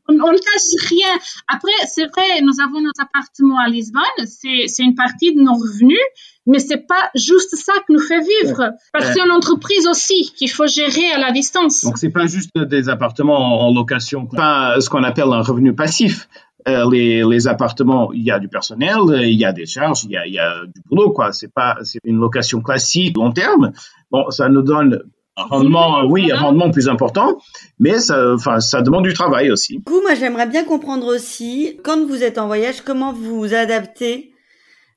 on, 0.08 0.12
ne 0.12 0.38
cache 0.38 0.90
rien. 0.90 1.18
Après, 1.48 1.72
c'est 1.86 2.06
vrai, 2.06 2.42
nous 2.42 2.60
avons 2.60 2.82
notre 2.82 3.00
appartement 3.00 3.58
à 3.58 3.68
Lisbonne. 3.68 4.02
C'est 4.26 4.82
une 4.82 4.94
partie 4.94 5.34
de 5.34 5.40
nos 5.40 5.54
revenus, 5.54 5.98
mais 6.46 6.58
c'est 6.58 6.86
pas 6.86 7.10
juste 7.14 7.56
ça 7.56 7.72
que 7.86 7.94
nous 7.94 8.00
fait 8.00 8.20
vivre. 8.20 8.72
Parce 8.92 9.06
que 9.06 9.12
c'est 9.14 9.24
une 9.24 9.30
entreprise 9.30 9.86
aussi 9.86 10.32
qu'il 10.36 10.50
faut 10.50 10.66
gérer 10.66 11.12
à 11.12 11.18
la 11.18 11.32
distance. 11.32 11.84
Donc, 11.84 11.96
c'est 11.96 12.10
pas 12.10 12.26
juste 12.26 12.50
des 12.58 12.88
appartements 12.90 13.66
en 13.66 13.72
location, 13.72 14.26
pas 14.26 14.80
ce 14.80 14.90
qu'on 14.90 15.04
appelle 15.04 15.32
un 15.32 15.42
revenu 15.42 15.74
passif. 15.74 16.28
Euh, 16.68 16.88
les, 16.90 17.24
les, 17.24 17.48
appartements, 17.48 18.12
il 18.12 18.22
y 18.22 18.30
a 18.30 18.38
du 18.38 18.48
personnel, 18.48 18.98
il 19.10 19.38
y 19.38 19.44
a 19.44 19.52
des 19.52 19.66
charges, 19.66 20.04
il 20.04 20.10
y 20.10 20.16
a, 20.16 20.26
il 20.26 20.32
y 20.32 20.38
a 20.38 20.64
du 20.64 20.80
boulot, 20.88 21.10
quoi. 21.10 21.32
C'est 21.32 21.52
pas, 21.52 21.78
c'est 21.82 21.98
une 22.04 22.18
location 22.18 22.60
classique 22.60 23.16
long 23.16 23.32
terme. 23.32 23.72
Bon, 24.10 24.30
ça 24.30 24.48
nous 24.48 24.62
donne 24.62 25.02
un 25.36 25.44
rendement, 25.44 26.04
oui, 26.04 26.30
un 26.30 26.38
rendement 26.38 26.70
plus 26.70 26.88
important, 26.88 27.38
mais 27.80 27.98
ça, 27.98 28.32
enfin, 28.34 28.60
ça 28.60 28.80
demande 28.82 29.04
du 29.04 29.12
travail 29.12 29.50
aussi. 29.50 29.78
Du 29.78 29.82
coup, 29.82 30.00
moi, 30.02 30.14
j'aimerais 30.14 30.46
bien 30.46 30.64
comprendre 30.64 31.06
aussi, 31.06 31.80
quand 31.82 32.06
vous 32.06 32.22
êtes 32.22 32.38
en 32.38 32.46
voyage, 32.46 32.82
comment 32.82 33.12
vous 33.12 33.54
adaptez 33.54 34.32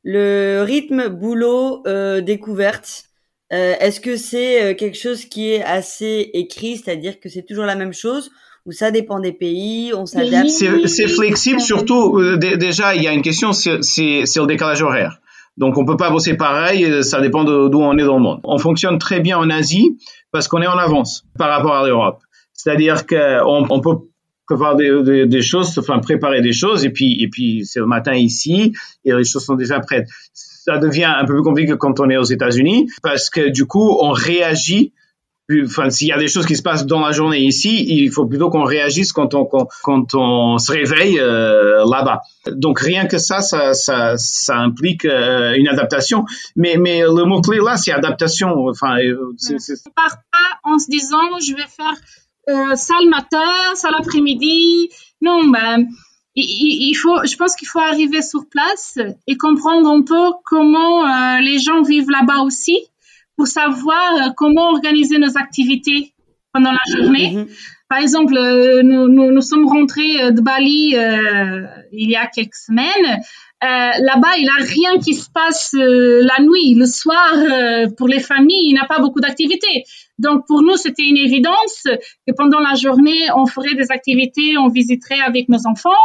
le 0.04 0.62
rythme 0.62 1.08
boulot 1.08 1.82
euh, 1.88 2.22
découverte? 2.22 3.06
Euh, 3.54 3.74
Est-ce 3.80 4.00
que 4.00 4.18
c'est 4.18 4.76
quelque 4.76 4.98
chose 4.98 5.26
qui 5.26 5.52
est 5.52 5.64
assez 5.64 6.30
écrit, 6.34 6.78
c'est-à-dire 6.78 7.20
que 7.20 7.30
c'est 7.30 7.44
toujours 7.44 7.66
la 7.66 7.76
même 7.76 7.94
chose? 7.94 8.30
Ou 8.66 8.72
ça 8.72 8.92
dépend 8.92 9.20
des 9.20 9.32
pays, 9.32 9.94
on 9.94 10.06
s'adapte. 10.06 10.50
C'est 10.50 11.08
flexible, 11.08 11.62
surtout 11.62 12.18
euh, 12.20 12.38
déjà 12.38 12.96
il 12.96 13.04
y 13.04 13.08
a 13.08 13.14
une 13.14 13.22
question, 13.22 13.54
c'est 13.54 13.80
le 13.80 14.46
décalage 14.46 14.82
horaire. 14.82 15.20
Donc 15.58 15.78
on 15.78 15.86
peut 15.86 15.98
pas 15.98 16.10
bosser 16.10 16.36
pareil, 16.36 17.04
ça 17.04 17.22
dépend 17.22 17.44
d'où 17.44 17.80
on 17.80 17.98
est 17.98 18.04
dans 18.04 18.18
le 18.18 18.24
monde. 18.24 18.42
On 18.44 18.58
fonctionne 18.58 18.98
très 18.98 19.22
bien 19.22 19.38
en 19.38 19.50
Asie 19.50 19.98
parce 20.32 20.48
qu'on 20.48 20.62
est 20.62 20.68
en 20.68 20.78
avance 20.78 21.26
par 21.38 21.50
rapport 21.50 21.76
à 21.76 21.88
l'Europe. 21.88 22.20
C'est-à-dire 22.54 23.06
qu'on 23.06 23.66
on 23.70 23.80
peut 23.80 24.08
prévoir 24.48 24.76
des, 24.76 24.92
des, 25.04 25.26
des, 25.26 25.42
choses, 25.42 25.78
enfin 25.78 26.00
préparer 26.00 26.42
des 26.42 26.54
choses 26.54 26.86
et 26.86 26.90
puis 26.90 27.22
et 27.24 27.30
puis 27.30 27.66
c'est 27.66 27.80
le 27.80 27.86
matin 27.86 28.14
ici 28.14 28.74
et 29.06 29.14
les 29.14 29.24
choses 29.24 29.46
sont 29.46 29.56
déjà 29.56 29.80
prêtes. 29.80 30.08
Ça 30.34 30.78
devient 30.78 31.06
un 31.06 31.26
peu 31.26 31.36
plus 31.36 31.44
compliqué 31.44 31.76
quand 31.80 32.00
on 32.00 32.10
est 32.10 32.18
aux 32.18 32.24
États-Unis 32.24 32.90
parce 33.02 33.30
que 33.30 33.50
du 33.50 33.66
coup 33.66 33.98
on 34.02 34.12
réagit 34.12 34.92
s'il 35.90 36.08
y 36.08 36.12
a 36.12 36.18
des 36.18 36.28
choses 36.28 36.46
qui 36.46 36.56
se 36.56 36.62
passent 36.62 36.86
dans 36.86 37.00
la 37.02 37.12
journée 37.12 37.40
ici, 37.40 37.86
il 37.88 38.12
faut 38.12 38.26
plutôt 38.26 38.50
qu'on 38.50 38.64
réagisse 38.64 39.14
quand 39.14 39.34
on, 39.36 39.46
quand, 39.46 40.16
on 40.16 40.58
se 40.58 40.72
réveille 40.72 41.20
euh, 41.20 41.86
là-bas. 41.86 42.22
Donc 42.52 42.80
rien 42.80 43.06
que 43.06 43.18
ça, 43.18 43.42
ça, 43.42 43.74
ça, 43.74 44.58
implique 44.58 45.06
euh, 45.06 45.54
une 45.56 45.68
adaptation. 45.68 46.26
Mais, 46.56 46.78
mais 46.78 47.02
le 47.02 47.26
mot-clé 47.26 47.60
là, 47.64 47.78
c'est 47.78 47.92
adaptation. 47.92 48.68
Enfin, 48.70 48.96
c'est, 49.38 49.60
c'est... 49.60 49.74
On 49.86 49.92
part 49.92 50.18
pas 50.32 50.72
en 50.72 50.80
se 50.80 50.90
disant, 50.90 51.40
je 51.40 51.56
vais 51.56 51.68
faire 51.68 51.96
euh, 52.50 52.76
ça 52.76 52.96
le 53.04 53.10
matin, 53.10 53.76
ça 53.76 53.90
l'après-midi. 53.92 54.90
Non, 55.22 55.48
ben, 55.48 55.86
il, 56.36 56.90
il 56.90 56.94
faut, 56.96 57.24
je 57.24 57.36
pense 57.38 57.56
qu'il 57.56 57.68
faut 57.68 57.80
arriver 57.80 58.22
sur 58.22 58.48
place 58.50 58.98
et 59.28 59.38
comprendre 59.38 59.90
un 59.90 60.02
peu 60.02 60.36
comment 60.44 61.06
euh, 61.06 61.40
les 61.42 61.60
gens 61.60 61.82
vivent 61.84 62.10
là-bas 62.10 62.42
aussi 62.42 62.80
pour 63.38 63.48
savoir 63.48 64.10
euh, 64.16 64.30
comment 64.36 64.70
organiser 64.70 65.18
nos 65.18 65.38
activités 65.38 66.14
pendant 66.54 66.72
la 66.72 66.86
journée. 66.94 67.32
Mm 67.32 67.42
-hmm. 67.42 67.48
Par 67.90 68.00
exemple, 68.00 68.36
euh, 68.36 68.82
nous, 68.84 69.08
nous, 69.08 69.32
nous, 69.32 69.42
sommes 69.42 69.68
rentrés 69.68 70.16
euh, 70.22 70.32
de 70.32 70.42
Bali 70.42 70.96
euh, 70.96 71.62
il 71.92 72.10
y 72.10 72.16
a 72.16 72.26
quelques 72.26 72.56
semaines. 72.56 73.10
Euh, 73.64 73.92
Là-bas, 74.10 74.34
il 74.38 74.44
n'y 74.44 74.50
a 74.50 74.64
rien 74.78 75.00
qui 75.00 75.14
se 75.14 75.30
passe 75.30 75.74
euh, 75.76 76.22
la 76.32 76.38
nuit. 76.44 76.74
Le 76.84 76.88
soir, 77.02 77.32
pour 77.98 78.08
les 78.08 78.20
familles, 78.32 78.66
il 78.70 78.74
n'y 78.74 78.80
a 78.80 78.90
pas 78.94 79.00
beaucoup 79.00 79.22
d'activités. 79.26 79.78
Donc, 80.26 80.38
pour 80.48 80.62
nous, 80.68 80.78
c'était 80.84 81.08
une 81.14 81.18
évidence 81.18 81.78
que 82.26 82.34
pendant 82.40 82.62
la 82.70 82.76
journée, 82.76 83.22
on 83.36 83.46
ferait 83.56 83.76
des 83.76 83.90
activités, 83.98 84.50
on 84.66 84.70
visiterait 84.80 85.24
avec 85.32 85.44
nos 85.54 85.64
enfants. 85.72 86.04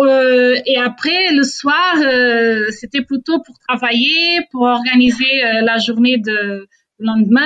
Euh, 0.00 0.56
et 0.66 0.76
après, 0.78 1.32
le 1.32 1.44
soir, 1.44 1.94
euh, 2.02 2.70
c'était 2.70 3.02
plutôt 3.02 3.38
pour 3.40 3.56
travailler, 3.68 4.40
pour 4.50 4.62
organiser 4.62 5.44
euh, 5.44 5.60
la 5.62 5.78
journée 5.78 6.18
de 6.18 6.66
lendemain. 6.98 7.42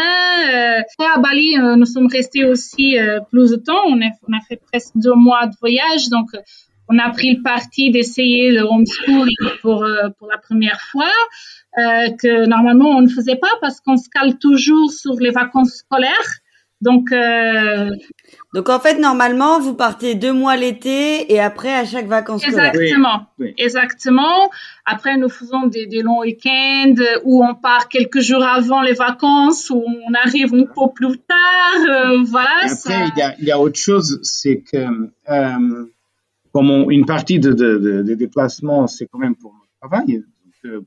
Euh, 0.50 0.81
à 1.14 1.19
Bali, 1.19 1.59
euh, 1.59 1.76
nous 1.76 1.85
sommes 1.85 2.09
restés 2.11 2.45
aussi 2.45 2.97
plus 3.31 3.50
de 3.50 3.57
temps. 3.57 3.85
On 3.87 4.00
a, 4.00 4.11
on 4.26 4.33
a, 4.33 4.40
fait 4.49 4.61
presque 4.73 4.93
deux 4.97 5.14
mois 5.14 5.47
de 5.47 5.55
voyage, 5.61 6.09
donc 6.11 6.28
on 6.88 6.99
a 6.99 7.11
pris 7.11 7.35
le 7.35 7.43
parti 7.43 7.90
d'essayer 7.90 8.50
le 8.50 8.62
homeschooling 8.62 9.59
pour 9.61 9.87
pour 10.19 10.28
la 10.28 10.38
première 10.38 10.81
fois, 10.90 11.12
que 11.76 12.47
normalement 12.47 12.90
on 12.90 13.02
ne 13.02 13.09
faisait 13.09 13.37
pas 13.37 13.52
parce 13.61 13.81
qu'on 13.81 13.99
se 13.99 14.09
cale 14.09 14.38
toujours 14.38 14.90
sur 14.90 15.14
les 15.21 15.31
vacances 15.31 15.83
scolaires. 15.85 16.40
Donc, 16.80 17.11
euh... 17.11 17.90
donc 18.54 18.68
en 18.68 18.78
fait, 18.78 18.99
normalement, 18.99 19.58
vous 19.58 19.75
partez 19.75 20.14
deux 20.14 20.32
mois 20.32 20.56
l'été 20.56 21.32
et 21.32 21.40
après 21.40 21.75
à 21.75 21.85
chaque 21.85 22.06
vacances 22.06 22.44
Exactement, 22.44 23.26
oui, 23.40 23.52
exactement. 23.58 24.49
Après, 24.87 25.16
nous 25.16 25.28
faisons 25.28 25.66
des, 25.66 25.87
des, 25.87 26.02
longs 26.02 26.20
week-ends 26.20 26.94
où 27.25 27.44
on 27.44 27.56
part 27.56 27.88
quelques 27.88 28.20
jours 28.20 28.44
avant 28.44 28.80
les 28.80 28.92
vacances, 28.92 29.70
où 29.70 29.85
on 29.85 30.14
arrive 30.25 30.54
un 30.54 30.66
peu 30.66 30.92
plus 30.94 31.18
tard. 31.18 31.37
Euh, 31.88 32.23
voilà. 32.25 32.66
Et 32.66 32.70
après, 32.70 33.08
il 33.16 33.18
y, 33.18 33.23
a, 33.23 33.35
il 33.40 33.44
y, 33.44 33.50
a, 33.50 33.58
autre 33.58 33.78
chose, 33.78 34.20
c'est 34.23 34.61
que 34.61 34.76
euh, 35.30 35.87
comme 36.52 36.70
on, 36.70 36.90
une 36.90 37.06
partie 37.06 37.40
des 37.40 37.50
de, 37.50 37.78
de, 37.78 38.02
de 38.02 38.14
déplacements, 38.14 38.87
c'est 38.87 39.06
quand 39.06 39.18
même 39.18 39.35
pour 39.35 39.52
le 39.52 39.88
travail 39.88 40.23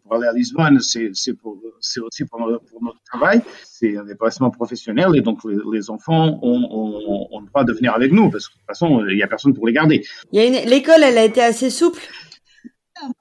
pour 0.04 0.16
aller 0.16 0.28
à 0.28 0.34
Lisbonne, 0.34 0.80
c'est 0.80 1.10
aussi 1.10 1.34
pour, 1.34 1.60
pour, 2.30 2.84
notre 2.84 3.04
travail. 3.06 3.42
C'est 3.64 3.98
un 3.98 4.04
déplacement 4.04 4.50
professionnel 4.50 5.10
et 5.16 5.22
donc 5.22 5.40
les, 5.46 5.58
les 5.72 5.90
enfants 5.90 6.40
ont, 6.42 6.68
ont, 6.72 7.28
ont, 7.32 7.40
le 7.40 7.48
droit 7.48 7.64
de 7.64 7.74
venir 7.74 7.94
avec 7.94 8.12
nous 8.12 8.30
parce 8.30 8.48
que 8.48 8.54
de 8.54 8.58
toute 8.60 8.68
façon, 8.68 9.06
il 9.08 9.16
n'y 9.16 9.24
a 9.24 9.28
personne 9.28 9.54
pour 9.54 9.68
les 9.68 9.74
garder. 9.74 10.04
L'école, 10.32 11.04
elle 11.04 11.18
a 11.18 11.26
été 11.26 11.42
assez 11.42 11.70
souple? 11.70 12.02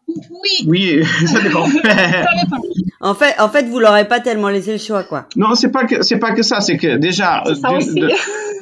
Oui. 0.09 0.66
Oui, 0.66 1.04
ça 1.26 1.40
dépend. 1.40 1.66
ça 1.85 2.25
dépend. 2.42 2.62
En 3.00 3.14
fait, 3.14 3.35
en 3.40 3.49
fait, 3.49 3.62
vous 3.64 3.78
leur 3.78 3.92
avez 3.92 4.09
pas 4.09 4.21
tellement 4.21 4.50
laissé 4.50 4.73
le 4.73 4.78
choix, 4.78 5.04
quoi. 5.04 5.26
Non, 5.37 5.54
c'est 5.54 5.71
pas 5.71 5.87
que 5.87 6.02
c'est 6.02 6.19
pas 6.19 6.33
que 6.33 6.42
ça. 6.42 6.61
C'est 6.61 6.76
que 6.76 6.97
déjà, 6.97 7.42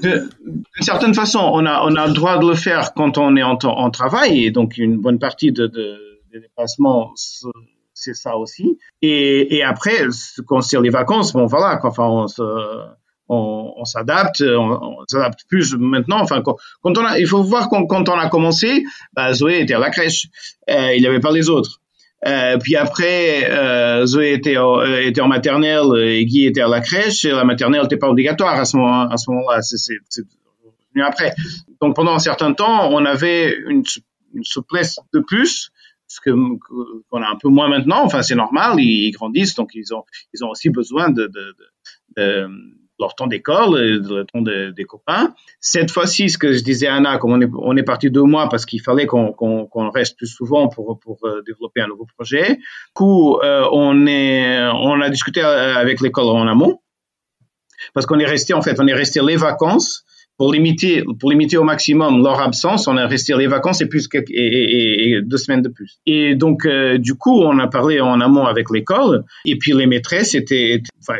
d'une 0.00 0.28
certaine 0.80 1.14
façon, 1.14 1.40
on 1.40 1.66
a 1.66 1.82
on 1.84 1.96
a 1.96 2.06
le 2.06 2.12
droit 2.12 2.38
de 2.38 2.46
le 2.46 2.54
faire 2.54 2.94
quand 2.94 3.18
on 3.18 3.34
est 3.36 3.42
en, 3.42 3.58
en 3.64 3.90
travail 3.90 4.44
et 4.44 4.52
donc 4.52 4.78
une 4.78 4.98
bonne 4.98 5.18
partie 5.18 5.50
de, 5.50 5.66
de 5.66 6.08
des 6.32 6.40
déplacements 6.40 7.12
c'est 7.98 8.14
ça 8.14 8.36
aussi. 8.36 8.78
Et, 9.02 9.62
après, 9.62 10.06
quand 10.46 10.60
c'est 10.60 10.80
les 10.80 10.90
vacances, 10.90 11.32
bon 11.32 11.46
voilà, 11.46 11.80
enfin 11.82 12.26
on 13.28 13.84
s'adapte, 13.84 14.42
on, 14.42 15.04
s'adapte 15.08 15.40
plus 15.48 15.74
maintenant. 15.76 16.20
Enfin, 16.20 16.42
quand, 16.42 16.56
il 17.18 17.26
faut 17.26 17.42
voir 17.42 17.68
quand, 17.68 18.08
on 18.08 18.18
a 18.18 18.28
commencé, 18.28 18.84
bah, 19.14 19.32
Zoé 19.34 19.60
était 19.60 19.74
à 19.74 19.78
la 19.78 19.90
crèche, 19.90 20.28
euh, 20.70 20.94
il 20.94 21.00
n'y 21.00 21.06
avait 21.06 21.20
pas 21.20 21.32
les 21.32 21.48
autres. 21.50 21.80
Euh, 22.26 22.58
puis 22.58 22.74
après, 22.74 23.48
euh, 23.50 24.06
Zoé 24.06 24.32
était, 24.32 24.56
était 25.02 25.20
en 25.20 25.28
maternelle 25.28 25.86
et 25.98 26.24
Guy 26.24 26.46
était 26.46 26.62
à 26.62 26.68
la 26.68 26.80
crèche. 26.80 27.24
Et 27.24 27.30
la 27.30 27.44
maternelle 27.44 27.82
n'était 27.82 27.96
pas 27.96 28.08
obligatoire 28.08 28.58
à 28.58 28.64
ce 28.64 28.76
moment, 28.76 29.08
à 29.08 29.16
ce 29.16 29.30
moment-là. 29.30 29.60
C'est 29.62 29.94
venu 30.94 31.04
après. 31.04 31.34
Donc 31.80 31.94
pendant 31.94 32.14
un 32.14 32.18
certain 32.18 32.52
temps, 32.54 32.90
on 32.90 33.04
avait 33.04 33.56
une 33.68 33.84
souplesse 34.42 34.98
de 35.12 35.20
plus 35.20 35.70
ce 36.08 36.20
que 36.20 36.30
qu'on 37.10 37.22
a 37.22 37.28
un 37.28 37.36
peu 37.36 37.48
moins 37.48 37.68
maintenant. 37.68 38.02
Enfin, 38.04 38.22
c'est 38.22 38.34
normal, 38.34 38.74
ils, 38.78 39.10
grandissent, 39.12 39.54
donc 39.54 39.70
ils 39.74 39.94
ont 39.94 40.04
ils 40.34 40.44
ont 40.44 40.50
aussi 40.50 40.70
besoin 40.70 41.10
de, 41.10 41.26
de, 41.26 41.54
euh, 42.18 42.48
leur 42.98 43.14
temps 43.14 43.28
d'école, 43.28 43.78
le 43.78 44.24
temps 44.24 44.42
des 44.42 44.84
copains. 44.84 45.34
Cette 45.60 45.90
fois-ci, 45.92 46.30
ce 46.30 46.38
que 46.38 46.52
je 46.52 46.64
disais 46.64 46.88
à 46.88 46.96
Anna, 46.96 47.18
comme 47.18 47.32
on 47.32 47.40
est, 47.40 47.50
on 47.54 47.76
est 47.76 47.84
parti 47.84 48.10
deux 48.10 48.24
mois 48.24 48.48
parce 48.48 48.66
qu'il 48.66 48.80
fallait 48.80 49.06
qu'on 49.06 49.32
qu'on 49.32 49.90
reste 49.90 50.16
plus 50.16 50.26
souvent 50.26 50.68
pour, 50.68 50.98
pour 50.98 51.18
développer 51.46 51.80
un 51.80 51.86
nouveau 51.86 52.06
projet. 52.16 52.56
Du 52.56 52.62
coup, 52.94 53.38
on, 53.40 54.06
est, 54.08 54.68
on 54.74 55.00
a 55.00 55.10
discuté 55.10 55.42
avec 55.42 56.00
l'école 56.00 56.24
en 56.24 56.48
amont 56.48 56.80
parce 57.94 58.06
qu'on 58.06 58.18
est 58.18 58.26
resté, 58.26 58.54
en 58.54 58.62
fait, 58.62 58.80
on 58.80 58.86
est 58.86 58.94
resté 58.94 59.20
les 59.22 59.36
vacances 59.36 60.04
pour 60.38 60.52
limiter, 60.52 61.02
pour 61.18 61.30
limiter 61.30 61.56
au 61.56 61.64
maximum 61.64 62.22
leur 62.22 62.40
absence, 62.40 62.86
on 62.86 62.96
a 62.96 63.06
resté 63.06 63.36
les 63.36 63.48
vacances 63.48 63.80
et 63.80 63.88
plus 63.88 64.08
et, 64.14 65.10
et, 65.10 65.20
deux 65.20 65.36
semaines 65.36 65.62
de 65.62 65.68
plus. 65.68 65.98
Et 66.06 66.36
donc, 66.36 66.64
euh, 66.64 66.96
du 66.96 67.14
coup, 67.16 67.42
on 67.42 67.58
a 67.58 67.66
parlé 67.66 68.00
en 68.00 68.20
amont 68.20 68.46
avec 68.46 68.70
l'école 68.70 69.24
et 69.44 69.58
puis 69.58 69.72
les 69.72 69.86
maîtresses 69.86 70.36
étaient, 70.36 70.80
enfin, 71.00 71.18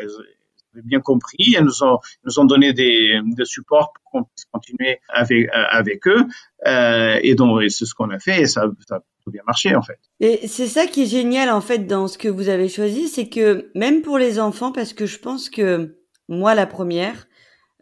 bien 0.84 1.00
compris, 1.00 1.56
elles 1.56 1.64
nous 1.64 1.82
ont, 1.82 1.98
nous 2.24 2.38
ont 2.38 2.44
donné 2.44 2.72
des, 2.72 3.18
des 3.24 3.44
supports 3.44 3.92
pour 3.92 4.10
qu'on 4.10 4.24
puisse 4.24 4.44
continuer 4.52 5.00
avec, 5.08 5.48
avec 5.52 6.06
eux. 6.06 6.24
Euh, 6.68 7.18
et 7.20 7.34
donc, 7.34 7.60
c'est 7.70 7.86
ce 7.86 7.94
qu'on 7.94 8.10
a 8.10 8.20
fait 8.20 8.42
et 8.42 8.46
ça, 8.46 8.66
ça 8.88 8.96
a 8.96 9.30
bien 9.30 9.42
marché 9.46 9.74
en 9.74 9.82
fait. 9.82 9.98
Et 10.20 10.46
c'est 10.46 10.68
ça 10.68 10.86
qui 10.86 11.02
est 11.02 11.06
génial 11.06 11.50
en 11.50 11.60
fait 11.60 11.86
dans 11.86 12.06
ce 12.06 12.18
que 12.18 12.28
vous 12.28 12.48
avez 12.48 12.68
choisi, 12.68 13.08
c'est 13.08 13.28
que 13.28 13.70
même 13.74 14.00
pour 14.00 14.16
les 14.16 14.38
enfants, 14.38 14.70
parce 14.70 14.92
que 14.92 15.06
je 15.06 15.18
pense 15.18 15.50
que 15.50 15.96
moi 16.28 16.54
la 16.54 16.66
première, 16.66 17.26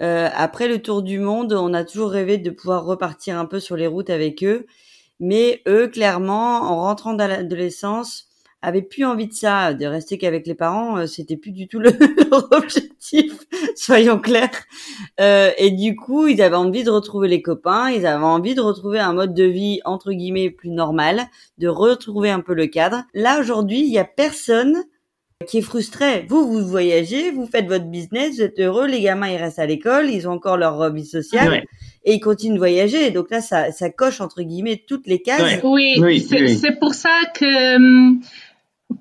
euh, 0.02 0.28
après 0.34 0.68
le 0.68 0.80
tour 0.82 1.02
du 1.02 1.18
monde, 1.18 1.52
on 1.52 1.72
a 1.74 1.84
toujours 1.84 2.10
rêvé 2.10 2.38
de 2.38 2.50
pouvoir 2.50 2.84
repartir 2.84 3.38
un 3.38 3.46
peu 3.46 3.60
sur 3.60 3.76
les 3.76 3.86
routes 3.86 4.10
avec 4.10 4.44
eux. 4.44 4.66
Mais 5.20 5.62
eux, 5.66 5.88
clairement, 5.88 6.62
en 6.62 6.82
rentrant 6.82 7.14
dans 7.14 7.26
l'adolescence, 7.26 8.28
avaient 8.60 8.82
plus 8.82 9.04
envie 9.04 9.28
de 9.28 9.32
ça, 9.32 9.74
de 9.74 9.86
rester 9.86 10.18
qu'avec 10.18 10.46
les 10.46 10.54
parents. 10.54 10.98
Euh, 10.98 11.06
c'était 11.06 11.36
plus 11.36 11.52
du 11.52 11.68
tout 11.68 11.78
le, 11.78 11.90
leur 12.30 12.52
objectif, 12.52 13.32
soyons 13.74 14.18
clairs. 14.18 14.50
Euh, 15.20 15.50
et 15.56 15.70
du 15.70 15.96
coup, 15.96 16.26
ils 16.26 16.42
avaient 16.42 16.56
envie 16.56 16.84
de 16.84 16.90
retrouver 16.90 17.28
les 17.28 17.40
copains, 17.42 17.90
ils 17.90 18.06
avaient 18.06 18.24
envie 18.24 18.54
de 18.54 18.60
retrouver 18.60 18.98
un 18.98 19.14
mode 19.14 19.34
de 19.34 19.44
vie 19.44 19.80
entre 19.84 20.12
guillemets 20.12 20.50
plus 20.50 20.70
normal, 20.70 21.26
de 21.58 21.68
retrouver 21.68 22.30
un 22.30 22.40
peu 22.40 22.54
le 22.54 22.66
cadre. 22.66 23.04
Là 23.14 23.40
aujourd'hui, 23.40 23.80
il 23.80 23.92
y 23.92 23.98
a 23.98 24.04
personne 24.04 24.84
qui 25.46 25.58
est 25.58 25.62
frustré. 25.62 26.24
Vous, 26.28 26.46
vous 26.46 26.66
voyagez, 26.66 27.30
vous 27.30 27.46
faites 27.46 27.66
votre 27.66 27.84
business, 27.84 28.36
vous 28.36 28.42
êtes 28.42 28.58
heureux, 28.58 28.86
les 28.86 29.00
gamins, 29.02 29.28
ils 29.28 29.36
restent 29.36 29.58
à 29.58 29.66
l'école, 29.66 30.10
ils 30.10 30.26
ont 30.26 30.32
encore 30.32 30.56
leur 30.56 30.92
vie 30.92 31.04
sociale. 31.04 31.64
Et 32.04 32.14
ils 32.14 32.20
continuent 32.20 32.54
de 32.54 32.58
voyager. 32.58 33.10
Donc 33.10 33.30
là, 33.30 33.40
ça, 33.40 33.72
ça 33.72 33.90
coche, 33.90 34.20
entre 34.20 34.42
guillemets, 34.42 34.82
toutes 34.86 35.06
les 35.06 35.20
cases. 35.20 35.60
Oui, 35.64 35.96
oui 35.98 36.20
c'est 36.20 36.78
pour 36.78 36.94
ça 36.94 37.20
que 37.34 37.76
hum, 37.76 38.20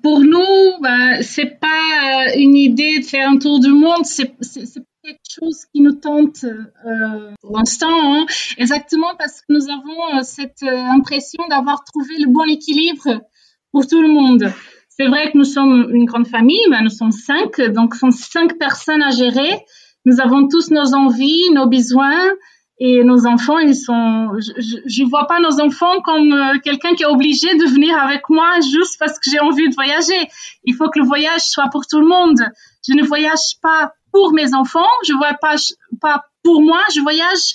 pour 0.02 0.20
nous, 0.20 0.80
ben, 0.80 1.22
c'est 1.22 1.58
pas 1.58 2.26
euh, 2.26 2.38
une 2.38 2.56
idée 2.56 2.98
de 2.98 3.04
faire 3.04 3.28
un 3.28 3.38
tour 3.38 3.60
du 3.60 3.70
monde, 3.70 4.04
c'est 4.04 4.34
quelque 4.40 5.20
chose 5.28 5.64
qui 5.72 5.80
nous 5.80 5.92
tente 5.92 6.44
euh, 6.44 7.32
pour 7.40 7.56
l'instant, 7.56 7.88
hein. 7.90 8.26
exactement 8.58 9.14
parce 9.16 9.40
que 9.40 9.46
nous 9.50 9.70
avons 9.70 10.18
euh, 10.18 10.22
cette 10.24 10.64
impression 10.64 11.44
d'avoir 11.48 11.84
trouvé 11.84 12.18
le 12.18 12.28
bon 12.28 12.44
équilibre 12.44 13.22
pour 13.70 13.86
tout 13.86 14.02
le 14.02 14.08
monde. 14.08 14.52
C'est 14.98 15.08
vrai 15.08 15.30
que 15.30 15.36
nous 15.36 15.44
sommes 15.44 15.90
une 15.92 16.06
grande 16.06 16.26
famille, 16.26 16.64
mais 16.70 16.80
nous 16.80 16.90
sommes 16.90 17.12
cinq, 17.12 17.60
donc 17.60 17.94
sont 17.94 18.10
cinq 18.10 18.58
personnes 18.58 19.02
à 19.02 19.10
gérer. 19.10 19.60
Nous 20.06 20.20
avons 20.20 20.48
tous 20.48 20.70
nos 20.70 20.94
envies, 20.94 21.50
nos 21.52 21.66
besoins, 21.66 22.30
et 22.78 23.04
nos 23.04 23.26
enfants, 23.26 23.58
ils 23.58 23.74
sont. 23.74 24.32
Je, 24.38 24.76
je 24.84 25.04
vois 25.04 25.26
pas 25.26 25.40
nos 25.40 25.60
enfants 25.60 26.00
comme 26.02 26.32
euh, 26.32 26.58
quelqu'un 26.62 26.94
qui 26.94 27.04
est 27.04 27.06
obligé 27.06 27.54
de 27.56 27.64
venir 27.64 27.96
avec 27.98 28.28
moi 28.28 28.60
juste 28.60 28.98
parce 28.98 29.18
que 29.18 29.30
j'ai 29.30 29.40
envie 29.40 29.68
de 29.68 29.74
voyager. 29.74 30.28
Il 30.64 30.74
faut 30.74 30.90
que 30.90 30.98
le 30.98 31.06
voyage 31.06 31.40
soit 31.40 31.68
pour 31.70 31.86
tout 31.86 32.00
le 32.00 32.06
monde. 32.06 32.38
Je 32.86 32.94
ne 32.94 33.02
voyage 33.02 33.58
pas 33.62 33.94
pour 34.12 34.32
mes 34.32 34.54
enfants, 34.54 34.88
je 35.06 35.14
vois 35.14 35.34
pas 35.34 35.56
pas 36.02 36.24
pour 36.42 36.60
moi, 36.60 36.80
je 36.94 37.00
voyage 37.00 37.54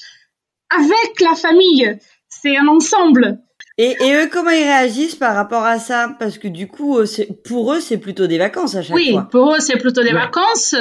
avec 0.71 1.21
la 1.21 1.35
famille. 1.35 1.99
C'est 2.27 2.57
un 2.57 2.67
ensemble. 2.67 3.39
Et, 3.83 3.95
et, 3.99 4.13
eux, 4.13 4.29
comment 4.31 4.51
ils 4.51 4.61
réagissent 4.61 5.15
par 5.15 5.33
rapport 5.33 5.63
à 5.63 5.79
ça? 5.79 6.15
Parce 6.19 6.37
que 6.37 6.47
du 6.47 6.67
coup, 6.67 6.99
euh, 6.99 7.05
pour 7.43 7.73
eux, 7.73 7.79
c'est 7.79 7.97
plutôt 7.97 8.27
des 8.27 8.37
vacances 8.37 8.75
à 8.75 8.83
chaque 8.83 8.95
fois. 8.95 8.99
Oui, 8.99 9.17
pour 9.31 9.55
eux, 9.55 9.59
c'est 9.59 9.77
plutôt 9.77 10.03
des 10.03 10.11
vacances. 10.11 10.75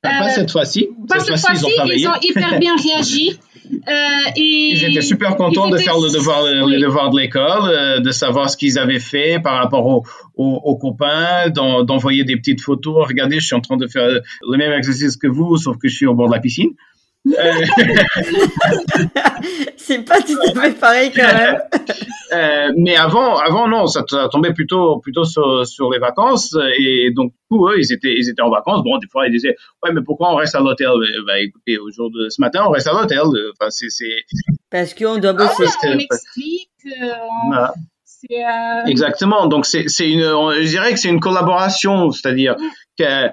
Pas, 0.00 0.28
cette 0.28 0.52
fois-ci. 0.52 0.88
Pas 1.08 1.18
cette, 1.18 1.40
fois-ci, 1.40 1.66
ils, 1.96 2.06
ont 2.06 2.12
hyper 2.22 2.60
bien 2.60 2.76
réagi. 2.76 3.38
Euh, 3.66 4.30
et 4.36 4.72
ils 4.72 4.84
étaient 4.84 5.00
super 5.00 5.36
contents 5.36 5.70
de 5.70 5.78
faire 5.78 5.98
le 5.98 6.12
devoir, 6.12 6.42
le 6.44 6.78
devoir 6.78 7.08
de 7.08 7.18
l'école, 7.18 7.70
euh, 7.70 7.98
de 7.98 8.10
savoir 8.10 8.50
ce 8.50 8.58
qu'ils 8.58 8.78
avaient 8.78 9.00
fait 9.00 9.40
par 9.42 9.54
rapport 9.54 9.86
aux, 9.86 10.04
aux, 10.36 10.76
copains, 10.76 11.48
d'envoyer 11.48 12.24
des 12.24 12.36
petites 12.36 12.60
photos. 12.60 13.06
Regardez, 13.08 13.40
je 13.40 13.46
suis 13.46 13.54
en 13.54 13.62
train 13.62 13.78
de 13.78 13.86
faire 13.86 14.06
le 14.06 14.58
même 14.58 14.72
exercice 14.72 15.16
que 15.16 15.28
vous, 15.28 15.56
sauf 15.56 15.78
que 15.78 15.88
je 15.88 15.96
suis 15.96 16.04
au 16.04 16.12
bord 16.12 16.28
de 16.28 16.34
la 16.34 16.40
piscine. 16.40 16.72
Euh, 17.26 17.32
c'est 19.76 20.04
pas 20.04 20.20
tout 20.20 20.36
à 20.42 20.60
fait 20.60 20.78
pareil 20.78 21.10
quand 21.14 21.22
même. 21.22 21.58
Euh, 22.32 22.72
mais 22.76 22.96
avant, 22.96 23.38
avant 23.38 23.66
non, 23.66 23.86
ça, 23.86 24.04
tombait 24.30 24.52
plutôt, 24.52 24.98
plutôt 24.98 25.24
sur, 25.24 25.66
sur, 25.66 25.90
les 25.90 25.98
vacances 25.98 26.54
et 26.78 27.10
donc 27.14 27.32
pour 27.48 27.70
eux, 27.70 27.76
ils 27.78 27.92
étaient, 27.92 28.14
ils 28.14 28.28
étaient 28.28 28.42
en 28.42 28.50
vacances. 28.50 28.82
Bon, 28.84 28.98
des 28.98 29.06
fois 29.06 29.26
ils 29.26 29.32
disaient, 29.32 29.56
ouais, 29.82 29.92
mais 29.92 30.02
pourquoi 30.04 30.32
on 30.32 30.36
reste 30.36 30.54
à 30.54 30.60
l'hôtel? 30.60 30.90
Bah, 31.26 31.40
écoutez, 31.40 31.78
au 31.78 31.90
jour 31.90 32.10
de 32.10 32.28
ce 32.28 32.40
matin, 32.42 32.64
on 32.66 32.70
reste 32.70 32.88
à 32.88 32.92
l'hôtel. 32.92 33.20
Enfin, 33.20 33.70
c'est, 33.70 33.88
parce 34.70 34.92
qu'on 34.92 35.18
doit 35.18 35.32
bosser. 35.32 35.64
Ah, 35.66 35.88
on 35.94 35.98
explique. 35.98 36.68
Euh, 37.02 37.66
euh... 38.32 38.86
Exactement. 38.86 39.46
Donc 39.46 39.66
c'est, 39.66 39.88
c'est 39.88 40.10
une, 40.10 40.22
je 40.22 40.68
dirais 40.68 40.92
que 40.92 40.98
c'est 40.98 41.08
une 41.08 41.20
collaboration, 41.20 42.10
c'est-à-dire 42.10 42.56
que 42.98 43.28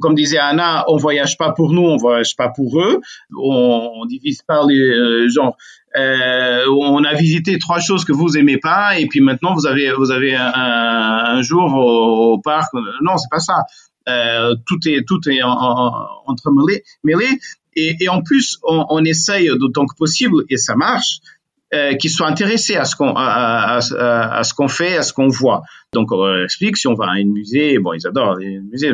comme 0.00 0.14
disait 0.14 0.38
Anna, 0.38 0.84
on 0.88 0.96
voyage 0.96 1.36
pas 1.38 1.52
pour 1.52 1.72
nous, 1.72 1.82
on 1.82 1.96
voyage 1.96 2.36
pas 2.36 2.48
pour 2.48 2.80
eux. 2.80 3.00
On, 3.36 3.90
on 3.96 4.06
divise 4.06 4.42
pas 4.42 4.62
les 4.66 4.78
euh, 4.78 5.28
genre. 5.28 5.56
Euh, 5.96 6.66
on 6.68 7.04
a 7.04 7.14
visité 7.14 7.58
trois 7.58 7.78
choses 7.78 8.04
que 8.04 8.12
vous 8.12 8.36
aimez 8.36 8.58
pas 8.58 8.98
et 8.98 9.06
puis 9.06 9.20
maintenant 9.20 9.54
vous 9.54 9.66
avez 9.66 9.92
vous 9.92 10.10
avez 10.10 10.34
un, 10.34 11.40
jour 11.42 11.72
au, 11.72 12.40
parc. 12.40 12.72
Non, 13.02 13.16
c'est 13.16 13.30
pas 13.30 13.38
ça. 13.38 13.62
Euh, 14.08 14.56
tout 14.66 14.78
est 14.86 15.06
tout 15.06 15.20
est 15.28 15.42
en, 15.42 15.50
en, 15.50 15.92
entremêlé, 16.26 16.82
mêlé. 17.04 17.26
Et, 17.76 18.08
en 18.08 18.22
plus, 18.22 18.58
on, 18.62 19.04
essaye 19.04 19.48
d'autant 19.58 19.86
que 19.86 19.96
possible 19.96 20.44
et 20.48 20.56
ça 20.56 20.76
marche. 20.76 21.18
Euh, 21.72 21.96
qu'ils 21.96 22.10
soient 22.10 22.28
intéressés 22.28 22.76
à 22.76 22.84
ce 22.84 22.94
qu'on 22.94 23.14
à, 23.16 23.80
ce 23.80 24.54
qu'on 24.54 24.68
fait, 24.68 24.96
à 24.96 25.02
ce 25.02 25.12
qu'on 25.12 25.26
voit. 25.26 25.62
Donc 25.92 26.12
on 26.12 26.44
explique 26.44 26.76
si 26.76 26.86
on 26.86 26.94
va 26.94 27.06
à 27.06 27.14
un 27.14 27.24
musée, 27.24 27.78
bon 27.80 27.94
ils 27.94 28.06
adorent 28.06 28.36
les 28.36 28.60
musées, 28.60 28.92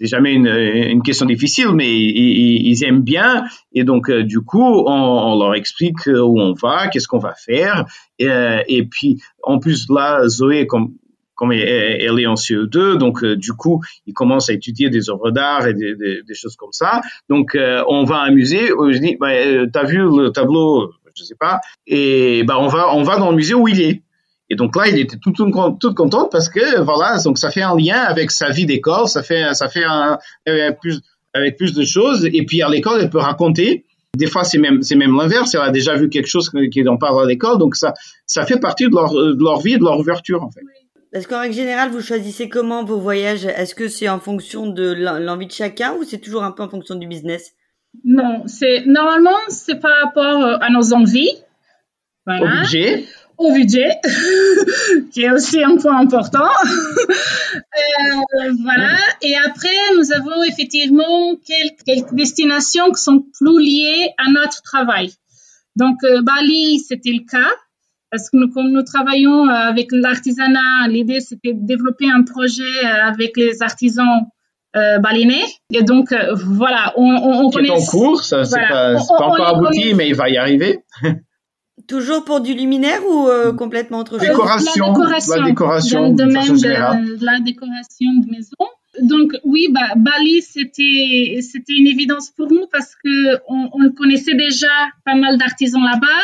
c'était 0.00 0.16
jamais 0.16 0.32
une, 0.32 0.46
une, 0.46 1.02
question 1.02 1.26
difficile, 1.26 1.72
mais 1.74 1.90
ils, 1.90 2.68
ils, 2.68 2.84
aiment 2.84 3.02
bien. 3.02 3.44
Et 3.74 3.84
donc, 3.84 4.08
euh, 4.08 4.24
du 4.24 4.40
coup, 4.40 4.64
on, 4.86 5.38
leur 5.38 5.54
explique 5.54 6.06
où 6.06 6.40
on 6.40 6.54
va, 6.54 6.88
qu'est-ce 6.88 7.06
qu'on 7.06 7.18
va 7.18 7.34
faire. 7.34 7.84
Et, 8.18 8.26
euh, 8.26 8.62
et, 8.66 8.84
puis, 8.84 9.20
en 9.42 9.58
plus, 9.58 9.90
là, 9.90 10.26
Zoé, 10.26 10.66
comme, 10.66 10.94
comme 11.34 11.52
elle, 11.52 12.18
est 12.18 12.26
en 12.26 12.34
CE2, 12.34 12.96
donc 12.96 13.22
euh, 13.22 13.36
du 13.36 13.52
coup, 13.52 13.82
il 14.06 14.14
commence 14.14 14.48
à 14.48 14.54
étudier 14.54 14.88
des 14.88 15.10
œuvres 15.10 15.30
d'art 15.30 15.66
et 15.66 15.74
des, 15.74 16.34
choses 16.34 16.56
comme 16.56 16.72
ça. 16.72 17.02
Donc, 17.28 17.54
on 17.54 18.04
va 18.04 18.20
à 18.20 18.24
un 18.24 18.30
musée. 18.30 18.68
Je 18.68 18.98
dis, 18.98 19.16
bah, 19.20 19.32
t'as 19.70 19.84
vu 19.84 19.98
le 19.98 20.30
tableau? 20.30 20.92
Je 21.14 21.24
sais 21.24 21.36
pas. 21.38 21.60
Et 21.86 22.42
bah, 22.44 22.56
on 22.58 22.68
va, 22.68 22.94
on 22.94 23.02
va 23.02 23.18
dans 23.18 23.30
le 23.30 23.36
musée 23.36 23.52
où 23.52 23.68
il 23.68 23.82
est. 23.82 24.02
Et 24.50 24.56
donc 24.56 24.74
là, 24.74 24.88
il 24.88 24.98
était 24.98 25.16
tout, 25.16 25.30
tout, 25.30 25.50
tout 25.80 25.94
content 25.94 26.28
parce 26.28 26.48
que 26.48 26.80
voilà, 26.80 27.22
donc 27.22 27.38
ça 27.38 27.50
fait 27.50 27.62
un 27.62 27.76
lien 27.76 28.00
avec 28.00 28.32
sa 28.32 28.50
vie 28.50 28.66
d'école, 28.66 29.06
ça 29.06 29.22
fait 29.22 29.54
ça 29.54 29.68
fait 29.68 29.84
un, 29.84 30.18
avec 30.44 30.80
plus 30.80 31.00
avec 31.32 31.56
plus 31.56 31.72
de 31.72 31.84
choses. 31.84 32.28
Et 32.32 32.44
puis 32.44 32.60
à 32.60 32.68
l'école, 32.68 33.00
elle 33.00 33.10
peut 33.10 33.18
raconter. 33.18 33.84
Des 34.16 34.26
fois, 34.26 34.42
c'est 34.42 34.58
même 34.58 34.82
c'est 34.82 34.96
même 34.96 35.16
l'inverse. 35.16 35.54
Elle 35.54 35.60
a 35.60 35.70
déjà 35.70 35.94
vu 35.94 36.08
quelque 36.08 36.26
chose 36.26 36.50
qui 36.72 36.88
en 36.88 36.96
parle 36.96 37.22
à 37.22 37.26
l'école, 37.26 37.58
donc 37.58 37.76
ça 37.76 37.94
ça 38.26 38.44
fait 38.44 38.58
partie 38.58 38.88
de 38.88 38.94
leur 38.94 39.12
de 39.12 39.42
leur 39.42 39.60
vie, 39.60 39.78
de 39.78 39.84
leur 39.84 39.98
ouverture 40.00 40.42
en 40.42 40.50
fait. 40.50 40.62
Est-ce 41.12 41.26
qu'en 41.26 41.40
règle 41.40 41.54
générale, 41.54 41.90
vous 41.90 42.00
choisissez 42.00 42.48
comment 42.48 42.84
vos 42.84 42.98
voyages? 42.98 43.44
Est-ce 43.44 43.74
que 43.74 43.88
c'est 43.88 44.08
en 44.08 44.20
fonction 44.20 44.66
de 44.68 44.92
l'envie 44.92 45.46
de 45.46 45.52
chacun 45.52 45.94
ou 45.94 46.04
c'est 46.04 46.18
toujours 46.18 46.42
un 46.42 46.52
peu 46.52 46.62
en 46.64 46.68
fonction 46.68 46.96
du 46.96 47.06
business? 47.06 47.52
Non, 48.04 48.42
c'est 48.46 48.84
normalement 48.86 49.38
c'est 49.48 49.80
par 49.80 49.92
rapport 50.04 50.44
à 50.60 50.70
nos 50.70 50.92
envies. 50.92 51.30
Voilà. 52.26 52.42
Au 52.42 52.60
budget 52.60 53.06
au 53.40 53.52
budget, 53.52 53.98
qui 55.12 55.22
est 55.22 55.30
aussi 55.30 55.62
un 55.62 55.76
point 55.76 55.98
important. 55.98 56.48
euh, 57.54 58.52
voilà. 58.62 58.96
Et 59.22 59.34
après, 59.36 59.68
nous 59.96 60.12
avons 60.12 60.42
effectivement 60.44 61.34
quelques, 61.46 61.82
quelques, 61.84 62.14
destinations 62.14 62.92
qui 62.92 63.02
sont 63.02 63.24
plus 63.38 63.60
liées 63.60 64.10
à 64.18 64.30
notre 64.30 64.62
travail. 64.62 65.12
Donc, 65.74 65.96
euh, 66.04 66.22
Bali, 66.22 66.78
c'était 66.80 67.12
le 67.12 67.24
cas. 67.28 67.50
Parce 68.10 68.28
que 68.28 68.36
nous, 68.36 68.50
comme 68.50 68.70
nous 68.72 68.82
travaillons 68.82 69.48
euh, 69.48 69.52
avec 69.52 69.88
l'artisanat, 69.92 70.88
l'idée 70.88 71.20
c'était 71.20 71.54
de 71.54 71.64
développer 71.64 72.10
un 72.10 72.24
projet 72.24 72.80
avec 72.84 73.36
les 73.36 73.62
artisans 73.62 74.26
euh, 74.76 74.98
balinais. 74.98 75.44
Et 75.72 75.82
donc, 75.82 76.12
euh, 76.12 76.34
voilà, 76.34 76.92
on, 76.96 77.04
on, 77.04 77.46
on 77.46 77.50
connaît. 77.50 77.68
Est 77.68 77.72
en 77.72 77.84
cours, 77.84 78.22
ça, 78.22 78.44
c'est 78.44 78.60
pas, 78.68 78.94
pas 78.94 79.24
encore 79.24 79.56
abouti, 79.56 79.94
mais 79.94 80.08
il 80.08 80.14
va 80.14 80.28
y 80.28 80.36
arriver. 80.36 80.84
Toujours 81.90 82.24
pour 82.24 82.40
du 82.40 82.54
luminaire 82.54 83.00
ou 83.04 83.26
euh, 83.26 83.52
complètement 83.52 83.98
autre 83.98 84.16
chose? 84.20 84.28
Décoration, 84.28 84.86
La 84.86 84.92
décoration. 84.92 85.36
La 85.36 85.48
décoration. 85.48 86.00
Dans 86.00 86.08
le 86.08 86.14
domaine 86.14 86.52
de, 86.52 87.18
de, 87.18 87.24
la 87.24 87.40
décoration 87.40 88.06
de 88.24 88.30
maison. 88.30 88.64
donc 89.02 89.32
oui, 89.42 89.66
bah, 89.72 89.94
Bali 89.96 90.40
c'était 90.40 91.40
c'était 91.42 91.72
une 91.74 91.88
évidence 91.88 92.30
pour 92.30 92.52
nous 92.52 92.66
parce 92.70 92.94
que 92.94 93.38
on, 93.48 93.70
on 93.72 93.90
connaissait 93.90 94.36
déjà 94.36 94.68
pas 95.04 95.16
mal 95.16 95.36
d'artisans 95.36 95.82
là-bas. 95.82 96.22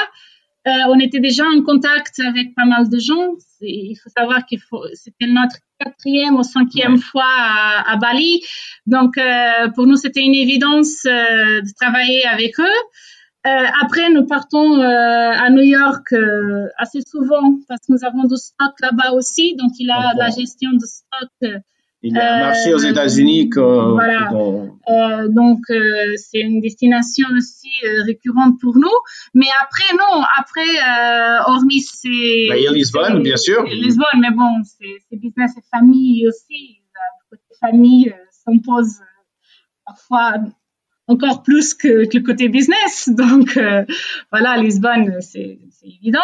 Euh, 0.69 0.71
on 0.89 0.99
était 0.99 1.21
déjà 1.21 1.45
en 1.45 1.63
contact 1.63 2.21
avec 2.21 2.55
pas 2.55 2.65
mal 2.65 2.89
de 2.89 2.99
gens. 2.99 3.35
Il 3.61 3.97
faut 4.03 4.11
savoir 4.11 4.47
qu'il 4.47 4.61
faut 4.61 4.85
c'était 4.95 5.27
notre 5.27 5.57
quatrième 5.81 6.37
ou 6.37 6.43
cinquième 6.43 6.99
fois 6.99 7.25
à, 7.25 7.93
à, 7.93 7.97
Bali. 7.97 8.41
Donc 8.87 9.19
euh, 9.19 9.69
pour 9.75 9.87
nous 9.89 9.97
c'était 9.97 10.23
une 10.23 10.35
évidence 10.35 11.05
euh, 11.07 11.61
de 11.61 11.73
travailler 11.81 12.25
avec 12.27 12.59
eux. 12.59 12.79
Euh, 13.47 13.65
après, 13.83 14.11
nous 14.11 14.27
partons 14.27 14.81
euh, 14.81 14.85
à 14.85 15.51
New 15.51 15.63
York 15.63 16.13
euh, 16.13 16.67
assez 16.79 17.01
souvent 17.03 17.59
parce 17.69 17.81
que 17.87 17.93
nous 17.93 18.05
avons 18.05 18.25
du 18.25 18.37
stock 18.37 18.75
là-bas 18.81 19.13
aussi. 19.13 19.55
Donc, 19.55 19.71
il 19.79 19.91
a 19.91 20.15
la 20.17 20.31
gestion 20.31 20.73
de 20.73 20.85
stock. 20.85 21.63
Il 22.03 22.15
y 22.15 22.19
a 22.19 22.35
un 22.35 22.41
marché 22.41 22.75
aux 22.75 22.79
États-Unis. 22.79 23.51
Voilà. 23.55 24.31
donc, 25.29 25.61
c'est 26.17 26.41
une 26.41 26.61
destination 26.61 27.29
aussi 27.37 27.71
récurrente 28.05 28.61
pour 28.61 28.77
nous. 28.77 28.99
Mais 29.35 29.47
après, 29.63 29.95
non. 29.97 30.25
Après, 30.41 31.43
hormis 31.47 31.83
ces. 31.83 32.47
Bah, 32.49 32.57
il 32.57 32.65
y 32.65 32.69
a 32.69 32.73
Lisbonne, 32.73 33.23
bien 33.23 33.37
sûr. 33.37 33.63
Lisbonne, 33.65 34.21
mais 34.21 34.31
bon, 34.31 34.63
c'est 34.65 35.17
business 35.17 35.53
et 35.57 35.63
famille 35.73 36.27
aussi. 36.27 36.81
Le 37.31 37.37
côté 37.37 37.55
famille 37.61 38.15
s'impose 38.31 39.01
parfois 39.85 40.35
encore 41.09 41.43
plus 41.43 41.75
que, 41.75 42.07
que, 42.07 42.19
le 42.19 42.25
côté 42.25 42.49
business. 42.49 43.09
Donc 43.13 43.57
euh, 43.57 43.85
voilà, 44.31 44.57
Lisbonne, 44.57 45.19
c'est 45.21 45.59
évident. 45.83 46.19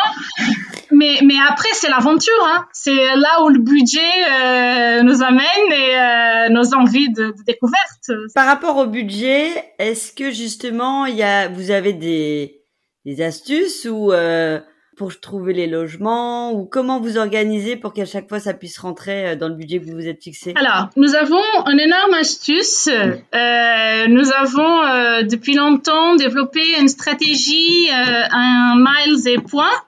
Mais, 0.90 1.20
mais 1.24 1.36
après, 1.48 1.68
c'est 1.72 1.88
l'aventure. 1.88 2.32
Hein. 2.44 2.66
C'est 2.72 3.16
là 3.16 3.42
où 3.44 3.48
le 3.48 3.60
budget 3.60 4.00
euh, 4.00 5.02
nous 5.02 5.22
amène 5.22 5.72
et 5.72 5.96
euh, 5.96 6.48
nos 6.50 6.74
envies 6.74 7.10
de, 7.10 7.26
de, 7.26 7.42
découverte. 7.46 8.10
Par 8.34 8.46
rapport 8.46 8.76
au 8.76 8.86
budget, 8.86 9.50
est-ce 9.78 10.12
que 10.12 10.30
justement, 10.30 11.06
y 11.06 11.22
a, 11.22 11.48
vous 11.48 11.70
avez 11.70 11.92
des, 11.92 12.62
des 13.04 13.22
astuces 13.22 13.86
ou 13.86 14.12
euh, 14.12 14.60
pour 14.96 15.18
trouver 15.20 15.52
les 15.52 15.66
logements 15.66 16.52
ou 16.52 16.64
comment 16.66 17.00
vous 17.00 17.16
organisez 17.16 17.76
pour 17.76 17.92
qu'à 17.92 18.04
chaque 18.04 18.28
fois 18.28 18.40
ça 18.40 18.52
puisse 18.52 18.78
rentrer 18.78 19.30
euh, 19.30 19.36
dans 19.36 19.48
le 19.48 19.54
budget 19.54 19.80
que 19.80 19.86
vous 19.86 19.96
vous 19.96 20.06
êtes 20.06 20.22
fixé? 20.22 20.52
Alors, 20.56 20.88
nous 20.96 21.14
avons 21.14 21.42
une 21.66 21.80
énorme 21.80 22.14
astuce. 22.14 22.88
Euh, 22.88 24.06
nous 24.08 24.32
avons 24.32 24.82
euh, 24.82 25.22
depuis 25.22 25.54
longtemps 25.54 26.16
développé 26.16 26.60
une 26.78 26.88
stratégie, 26.88 27.88
euh, 27.90 28.22
un 28.30 28.76
miles 28.76 29.28
et 29.28 29.38
points, 29.38 29.78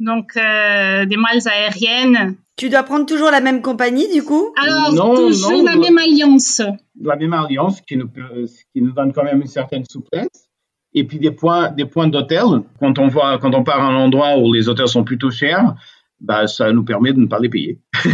donc 0.00 0.36
euh, 0.36 1.04
des 1.04 1.16
miles 1.16 1.48
aériennes. 1.48 2.36
Tu 2.56 2.68
dois 2.70 2.82
prendre 2.82 3.06
toujours 3.06 3.30
la 3.30 3.40
même 3.40 3.62
compagnie 3.62 4.12
du 4.12 4.22
coup? 4.24 4.52
Alors, 4.60 4.92
non, 4.92 5.14
toujours 5.14 5.52
non, 5.52 5.64
la 5.64 5.76
même 5.76 5.98
alliance. 5.98 6.60
La 7.00 7.14
même 7.16 7.32
alliance 7.32 7.80
qui 7.82 7.96
nous, 7.96 8.08
qui 8.08 8.82
nous 8.82 8.92
donne 8.92 9.12
quand 9.12 9.22
même 9.22 9.40
une 9.40 9.46
certaine 9.46 9.84
souplesse 9.84 10.47
et 10.94 11.04
puis 11.04 11.18
des 11.18 11.30
points, 11.30 11.70
des 11.70 11.84
points 11.84 12.08
d'hôtel. 12.08 12.44
Quand 12.80 12.98
on 12.98 13.08
voit, 13.08 13.38
quand 13.38 13.54
on 13.54 13.62
part 13.62 13.80
à 13.80 13.88
un 13.88 13.96
endroit 13.96 14.38
où 14.38 14.52
les 14.52 14.68
hôtels 14.68 14.88
sont 14.88 15.04
plutôt 15.04 15.30
chers, 15.30 15.74
bah, 16.20 16.46
ça 16.46 16.72
nous 16.72 16.84
permet 16.84 17.12
de 17.12 17.20
ne 17.20 17.26
pas 17.26 17.38
les 17.38 17.48
payer. 17.48 17.78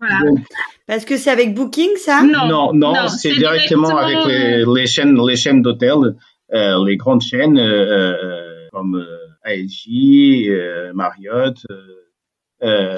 voilà. 0.00 0.20
Donc, 0.26 0.38
Parce 0.86 1.04
que 1.04 1.16
c'est 1.16 1.30
avec 1.30 1.54
Booking, 1.54 1.96
ça? 1.96 2.22
Non, 2.22 2.46
non, 2.46 2.72
non, 2.72 2.92
non 2.94 3.08
c'est 3.08 3.32
directement, 3.32 3.88
directement, 3.88 3.98
avec 3.98 4.26
les, 4.26 4.64
les, 4.64 4.86
chaînes, 4.86 5.18
les 5.26 5.36
chaînes 5.36 5.62
d'hôtels, 5.62 6.16
euh, 6.52 6.84
les 6.86 6.96
grandes 6.96 7.22
chaînes 7.22 7.58
euh, 7.58 8.68
comme 8.72 8.96
euh, 8.96 9.24
ASG, 9.44 10.48
euh, 10.48 10.92
Marriott. 10.94 11.56
Euh, 12.62 12.96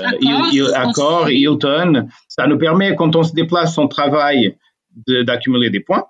Accor 0.74 1.28
Hilton, 1.28 2.08
ça 2.28 2.46
nous 2.46 2.58
permet, 2.58 2.94
quand 2.94 3.16
on 3.16 3.24
se 3.24 3.34
déplace, 3.34 3.76
on 3.78 3.88
travaille 3.88 4.56
d'accumuler 5.06 5.70
des 5.70 5.80
points. 5.80 6.04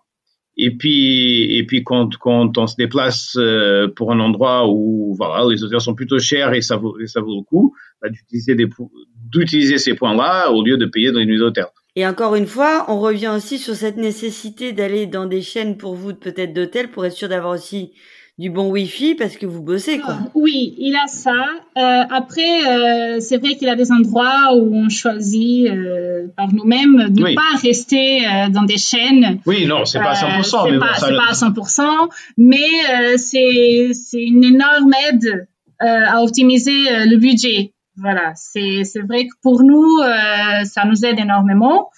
Et 0.58 0.70
puis, 0.70 1.56
et 1.56 1.66
puis 1.66 1.84
quand, 1.84 2.16
quand 2.16 2.56
on 2.56 2.66
se 2.66 2.76
déplace 2.76 3.36
euh, 3.36 3.88
pour 3.88 4.12
un 4.12 4.20
endroit 4.20 4.68
où 4.68 5.14
voilà, 5.14 5.44
les 5.50 5.62
hôtels 5.62 5.80
sont 5.80 5.94
plutôt 5.94 6.18
chers 6.18 6.54
et 6.54 6.62
ça 6.62 6.76
vaut, 6.76 6.98
et 6.98 7.06
ça 7.06 7.20
vaut 7.20 7.36
le 7.36 7.42
coup, 7.42 7.74
bah, 8.00 8.08
d'utiliser 8.08 9.78
ces 9.78 9.94
points-là 9.94 10.50
au 10.50 10.64
lieu 10.64 10.78
de 10.78 10.86
payer 10.86 11.12
dans 11.12 11.18
les 11.18 11.26
nuits 11.26 11.38
d'hôtel. 11.38 11.66
Et 11.94 12.06
encore 12.06 12.34
une 12.34 12.46
fois, 12.46 12.86
on 12.88 13.00
revient 13.00 13.32
aussi 13.34 13.58
sur 13.58 13.74
cette 13.74 13.96
nécessité 13.96 14.72
d'aller 14.72 15.06
dans 15.06 15.26
des 15.26 15.42
chaînes 15.42 15.76
pour 15.76 15.94
vous 15.94 16.14
peut-être 16.14 16.52
d'hôtels 16.52 16.90
pour 16.90 17.04
être 17.04 17.14
sûr 17.14 17.28
d'avoir 17.28 17.54
aussi 17.54 17.92
du 18.38 18.50
bon 18.50 18.70
Wi-Fi 18.70 19.14
parce 19.14 19.36
que 19.36 19.46
vous 19.46 19.62
bossez 19.62 19.98
quoi. 19.98 20.18
Oui, 20.34 20.74
il 20.78 20.94
a 20.94 21.06
ça. 21.06 21.32
Euh, 21.78 22.02
après, 22.10 22.66
euh, 22.66 23.18
c'est 23.20 23.38
vrai 23.38 23.54
qu'il 23.56 23.66
y 23.66 23.70
a 23.70 23.76
des 23.76 23.90
endroits 23.90 24.54
où 24.54 24.74
on 24.76 24.90
choisit 24.90 25.66
euh, 25.68 26.26
par 26.36 26.52
nous-mêmes 26.52 27.08
de 27.10 27.20
ne 27.20 27.24
Oui. 27.24 27.34
pas 27.34 27.56
rester 27.62 28.26
euh, 28.26 28.50
dans 28.50 28.64
des 28.64 28.76
chaînes. 28.76 29.40
Oui, 29.46 29.64
non, 29.66 29.86
c'est 29.86 29.98
pas 30.00 30.10
à 30.10 30.14
100%, 30.14 30.38
Euh, 30.38 30.42
c'est 30.42 30.70
mais 30.72 30.78
pas, 30.78 30.86
bon, 30.86 30.94
ça, 31.00 31.06
c'est 31.08 31.16
pas 31.16 31.30
à 31.30 31.32
100%, 31.32 32.08
mais 32.36 32.56
euh, 32.58 33.14
c'est 33.16 33.90
c'est 33.94 34.22
une 34.22 34.44
énorme 34.44 34.92
aide 35.08 35.48
euh, 35.82 35.86
à 36.06 36.22
optimiser 36.22 36.90
euh, 36.90 37.04
le 37.06 37.16
budget. 37.16 37.72
Voilà, 37.96 38.32
c'est 38.36 38.84
c'est 38.84 39.00
vrai 39.00 39.24
que 39.26 39.32
pour 39.42 39.62
nous, 39.62 39.88
euh, 40.02 40.64
ça 40.64 40.84
nous 40.84 41.06
aide 41.06 41.18
énormément. 41.18 41.88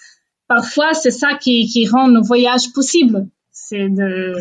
Parfois, 0.47 0.95
c'est 0.95 1.11
ça 1.11 1.35
qui 1.35 1.67
qui 1.67 1.89
rend 1.89 2.07
nos 2.07 2.23
voyages 2.23 2.71
possibles. 2.73 3.27
C'est 3.51 3.89
de 3.89 4.35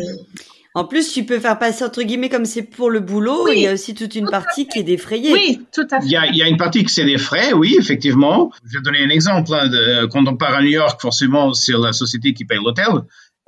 En 0.74 0.84
plus, 0.84 1.12
tu 1.12 1.24
peux 1.24 1.40
faire 1.40 1.58
passer 1.58 1.84
entre 1.84 2.02
guillemets 2.02 2.28
comme 2.28 2.44
c'est 2.44 2.62
pour 2.62 2.90
le 2.90 3.00
boulot. 3.00 3.44
Oui. 3.46 3.52
Il 3.56 3.62
y 3.62 3.66
a 3.66 3.72
aussi 3.72 3.94
toute 3.94 4.14
une 4.14 4.28
partie 4.30 4.68
qui 4.68 4.78
est 4.80 4.82
défrayée. 4.84 5.32
oui, 5.32 5.60
tout 5.72 5.86
à 5.90 6.00
fait. 6.00 6.06
Il 6.06 6.12
y 6.12 6.16
a, 6.16 6.26
il 6.26 6.36
y 6.36 6.42
a 6.42 6.48
une 6.48 6.56
partie 6.56 6.84
que 6.84 6.90
c'est 6.90 7.04
des 7.04 7.18
frais, 7.18 7.52
oui, 7.52 7.76
effectivement. 7.78 8.52
Je 8.64 8.78
vais 8.78 8.82
donner 8.82 9.02
un 9.02 9.08
exemple. 9.08 9.52
hein, 9.54 9.68
de- 9.68 10.06
quand 10.06 10.26
on 10.28 10.36
part 10.36 10.54
à 10.54 10.62
New 10.62 10.68
York, 10.70 11.00
forcément, 11.00 11.52
c'est 11.54 11.72
la 11.72 11.92
société 11.92 12.32
qui 12.34 12.44
paye 12.44 12.58
l'hôtel, 12.62 12.86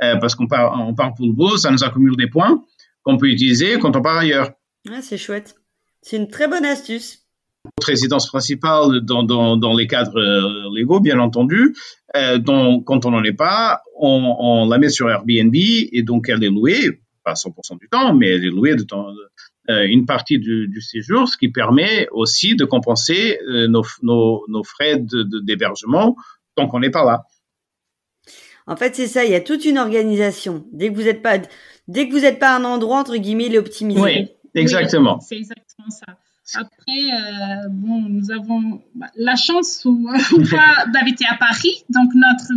euh, 0.03 0.17
parce 0.17 0.35
qu'on 0.35 0.47
part, 0.49 0.75
on 0.81 0.95
part 0.95 1.15
pour 1.15 1.27
le 1.27 1.33
boulot, 1.33 1.57
ça 1.57 1.71
nous 1.71 1.85
accumule 1.85 2.17
des 2.17 2.27
points 2.29 2.65
qu'on 3.03 3.17
peut 3.17 3.29
utiliser 3.29 3.79
quand 3.79 3.95
on 3.97 4.03
part 4.03 4.17
ailleurs. 4.19 4.51
Ouais, 4.89 5.03
c'est 5.03 5.19
chouette. 5.19 5.55
C'est 6.03 6.17
une 6.17 6.29
très 6.29 6.49
bonne 6.49 6.65
astuce. 6.65 7.19
Notre 7.67 7.89
résidence 7.89 8.27
principale 8.27 9.01
dans, 9.03 9.23
dans, 9.23 9.59
dans 9.59 9.77
les 9.77 9.87
cadres 9.87 10.19
euh, 10.19 10.75
légaux, 10.75 10.99
bien 11.01 11.19
entendu. 11.19 11.77
Euh, 12.17 12.39
donc, 12.39 12.87
quand 12.87 13.05
on 13.05 13.11
n'en 13.11 13.23
est 13.23 13.35
pas, 13.35 13.83
on, 13.99 14.35
on 14.39 14.67
la 14.69 14.79
met 14.79 14.89
sur 14.89 15.11
Airbnb 15.11 15.55
et 15.55 16.03
donc 16.03 16.31
elle 16.31 16.43
est 16.43 16.49
louée, 16.49 17.03
pas 17.25 17.35
100% 17.35 17.79
du 17.79 17.89
temps, 17.89 18.15
mais 18.15 18.29
elle 18.31 18.45
est 18.45 18.51
louée 18.51 18.75
de 18.77 18.83
temps, 18.83 19.07
euh, 19.71 19.87
une 19.87 20.07
partie 20.07 20.39
du, 20.39 20.69
du 20.69 20.81
séjour, 20.81 21.29
ce 21.29 21.37
qui 21.37 21.49
permet 21.49 22.09
aussi 22.13 22.55
de 22.57 22.65
compenser 22.65 23.39
euh, 23.49 23.69
nos, 23.69 23.85
nos, 24.03 24.45
nos 24.49 24.65
frais 24.65 24.97
de- 24.99 25.23
de- 25.23 25.41
d'hébergement 25.41 26.17
tant 26.57 26.67
qu'on 26.69 26.81
n'est 26.81 26.91
pas 26.91 27.05
là. 27.05 27.25
En 28.67 28.77
fait, 28.77 28.95
c'est 28.95 29.07
ça. 29.09 29.25
Il 29.25 29.31
y 29.33 29.35
a 29.35 29.41
toute 29.41 29.65
une 29.65 29.79
organisation. 29.79 30.65
Dès 30.73 30.91
que 30.91 30.95
vous 30.95 31.03
n'êtes 31.03 31.23
pas, 31.23 31.39
dès 31.89 32.07
que 32.09 32.13
vous 32.13 32.21
n'êtes 32.21 32.39
pas 32.39 32.51
à 32.55 32.59
un 32.59 32.65
endroit 32.65 32.99
entre 32.99 33.17
guillemets, 33.17 33.47
il 33.47 33.55
est 33.55 33.59
optimisé. 33.59 34.01
Oui, 34.01 34.29
exactement. 34.55 35.19
Oui, 35.19 35.25
c'est 35.29 35.37
exactement 35.37 35.91
ça. 35.91 36.07
Après, 36.55 36.73
euh, 37.13 37.69
bon, 37.71 38.01
nous 38.09 38.31
avons 38.33 38.83
bah, 38.97 39.07
la 39.15 39.37
chance 39.37 39.85
ou, 39.85 40.09
ou 40.33 40.43
pas 40.51 40.85
d'habiter 40.93 41.25
à 41.31 41.37
Paris, 41.37 41.85
donc 41.91 42.11
notre 42.15 42.53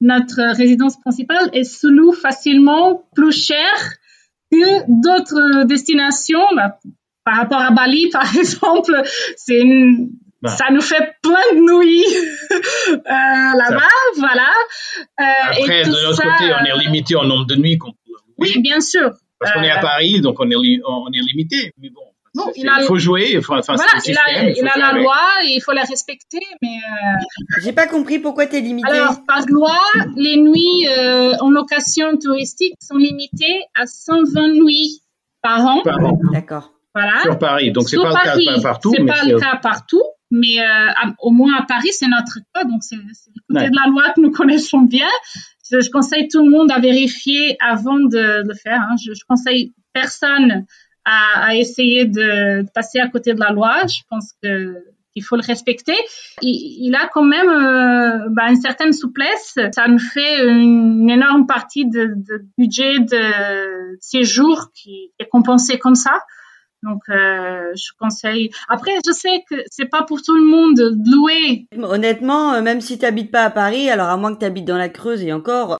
notre 0.00 0.54
résidence 0.56 0.98
principale 1.00 1.50
est 1.52 1.64
se 1.64 1.86
loue 1.86 2.12
facilement 2.12 3.04
plus 3.14 3.32
cher 3.32 3.72
que 4.52 4.84
d'autres 4.88 5.64
destinations. 5.64 6.44
Bah, 6.54 6.78
par 7.24 7.36
rapport 7.36 7.60
à 7.60 7.70
Bali, 7.70 8.08
par 8.12 8.36
exemple, 8.36 9.02
c'est 9.36 9.60
une- 9.60 10.10
Bah. 10.42 10.50
ça 10.50 10.66
nous 10.70 10.82
fait 10.82 11.14
plein 11.22 11.46
de 11.54 11.60
nuits 11.60 12.04
euh, 12.50 12.98
là-bas, 13.06 13.88
voilà. 14.18 14.50
Euh, 15.20 15.24
Après, 15.62 15.80
et 15.80 15.84
de 15.84 15.92
ça, 16.12 16.22
côté, 16.22 16.52
on 16.52 16.62
euh, 16.62 16.74
est 16.76 16.84
limité 16.84 17.16
en 17.16 17.24
nombre 17.24 17.46
de 17.46 17.56
nuits 17.56 17.78
qu'on 17.78 17.92
peut 17.92 18.12
Oui, 18.38 18.60
bien 18.60 18.80
sûr. 18.80 19.10
parce 19.40 19.52
qu'on 19.54 19.62
est 19.62 19.70
à 19.70 19.78
euh, 19.78 19.82
Paris, 19.82 20.20
donc 20.20 20.38
on 20.38 20.48
est, 20.50 20.54
li- 20.62 20.80
on 20.86 21.08
est 21.10 21.20
limité. 21.32 21.72
Mais 21.80 21.88
bon, 21.90 22.02
Il 22.56 22.68
a- 22.68 22.80
faut 22.86 22.98
jouer, 22.98 23.30
il 23.34 23.42
faut, 23.42 23.54
enfin, 23.54 23.74
voilà, 23.76 23.90
il 23.94 23.96
a, 23.96 24.00
système, 24.00 24.48
il 24.48 24.54
faut 24.60 24.66
a 24.66 24.70
faire 24.70 24.78
la 24.78 24.88
avec. 24.88 25.02
loi, 25.02 25.18
et 25.44 25.48
il 25.54 25.60
faut 25.60 25.72
la 25.72 25.82
respecter, 25.82 26.40
mais 26.62 26.76
euh, 26.78 27.60
J'ai 27.62 27.72
pas 27.72 27.86
compris 27.86 28.18
pourquoi 28.18 28.46
t'es 28.46 28.60
limité. 28.60 28.88
alors 28.90 29.24
par 29.26 29.44
loi, 29.48 29.76
les 30.16 30.36
nuits 30.36 30.86
euh, 30.88 31.34
en 31.40 31.50
location 31.50 32.16
touristique 32.18 32.74
sont 32.80 32.96
limitées 32.96 33.62
à 33.74 33.86
120 33.86 34.48
nuits 34.54 35.02
par 35.42 35.64
an. 35.66 35.82
Par 35.82 35.98
an, 36.04 36.18
D'accord. 36.32 36.72
Voilà. 36.94 37.20
sur 37.22 37.38
Paris. 37.38 37.72
Donc, 37.72 37.88
c'est 37.88 37.96
pas 37.98 38.12
Paris, 38.12 38.46
le 38.48 38.56
cas 38.56 38.62
partout, 38.62 38.92
c'est 38.96 39.02
mais 39.02 39.12
pas 39.12 39.24
le 39.24 39.38
cas 39.38 39.56
partout, 39.62 40.02
mais 40.30 40.60
euh, 40.60 40.88
au 41.20 41.30
moins 41.30 41.54
à 41.58 41.62
Paris, 41.62 41.90
c'est 41.92 42.08
notre 42.08 42.38
cas, 42.54 42.64
donc 42.64 42.82
c'est 42.82 42.96
le 42.96 43.02
côté 43.02 43.64
Ouais. 43.64 43.70
de 43.70 43.76
la 43.76 43.88
loi 43.90 44.12
que 44.14 44.20
nous 44.22 44.30
connaissons 44.30 44.80
bien. 44.80 45.06
Je, 45.70 45.80
je 45.80 45.90
conseille 45.90 46.28
tout 46.28 46.44
le 46.44 46.50
monde 46.50 46.70
à 46.72 46.78
vérifier 46.78 47.56
avant 47.60 47.98
de, 47.98 48.08
de 48.42 48.48
le 48.48 48.54
faire. 48.54 48.80
hein. 48.80 48.94
Je, 49.04 49.12
je 49.12 49.24
conseille 49.28 49.74
personne 49.92 50.64
à, 51.06 51.46
à 51.46 51.54
essayer 51.54 52.04
de, 52.04 52.66
passer 52.74 52.98
à 52.98 53.08
côté 53.08 53.32
de 53.32 53.40
la 53.40 53.52
loi. 53.52 53.86
Je 53.86 54.02
pense 54.10 54.32
que 54.42 54.84
il 55.18 55.22
faut 55.22 55.36
le 55.36 55.42
respecter. 55.42 55.96
Il, 56.42 56.86
il 56.86 56.94
a 56.94 57.08
quand 57.08 57.24
même 57.24 57.48
euh, 57.48 58.28
bah, 58.30 58.50
une 58.50 58.60
certaine 58.60 58.92
souplesse. 58.92 59.58
Ça 59.72 59.88
nous 59.88 59.98
fait 59.98 60.46
une 60.46 61.08
énorme 61.08 61.46
partie 61.46 61.86
de, 61.86 62.12
de 62.16 62.44
budget 62.58 62.98
de 62.98 63.96
séjour 63.98 64.70
qui 64.74 65.12
est 65.18 65.28
compensé 65.28 65.78
comme 65.78 65.94
ça. 65.94 66.12
Donc, 66.82 67.02
euh, 67.08 67.72
je 67.74 67.90
conseille. 67.98 68.50
Après, 68.68 68.92
je 69.04 69.12
sais 69.12 69.42
que 69.50 69.56
c'est 69.70 69.86
pas 69.86 70.02
pour 70.02 70.22
tout 70.22 70.36
le 70.36 70.44
monde 70.44 70.76
de 70.76 71.10
louer. 71.10 71.66
Honnêtement, 71.82 72.52
euh, 72.52 72.62
même 72.62 72.80
si 72.80 72.98
tu 72.98 73.04
n'habites 73.04 73.32
pas 73.32 73.44
à 73.44 73.50
Paris, 73.50 73.88
alors 73.90 74.08
à 74.08 74.16
moins 74.16 74.34
que 74.34 74.40
tu 74.40 74.44
habites 74.44 74.66
dans 74.66 74.76
la 74.76 74.88
Creuse 74.88 75.22
et 75.22 75.32
encore, 75.32 75.78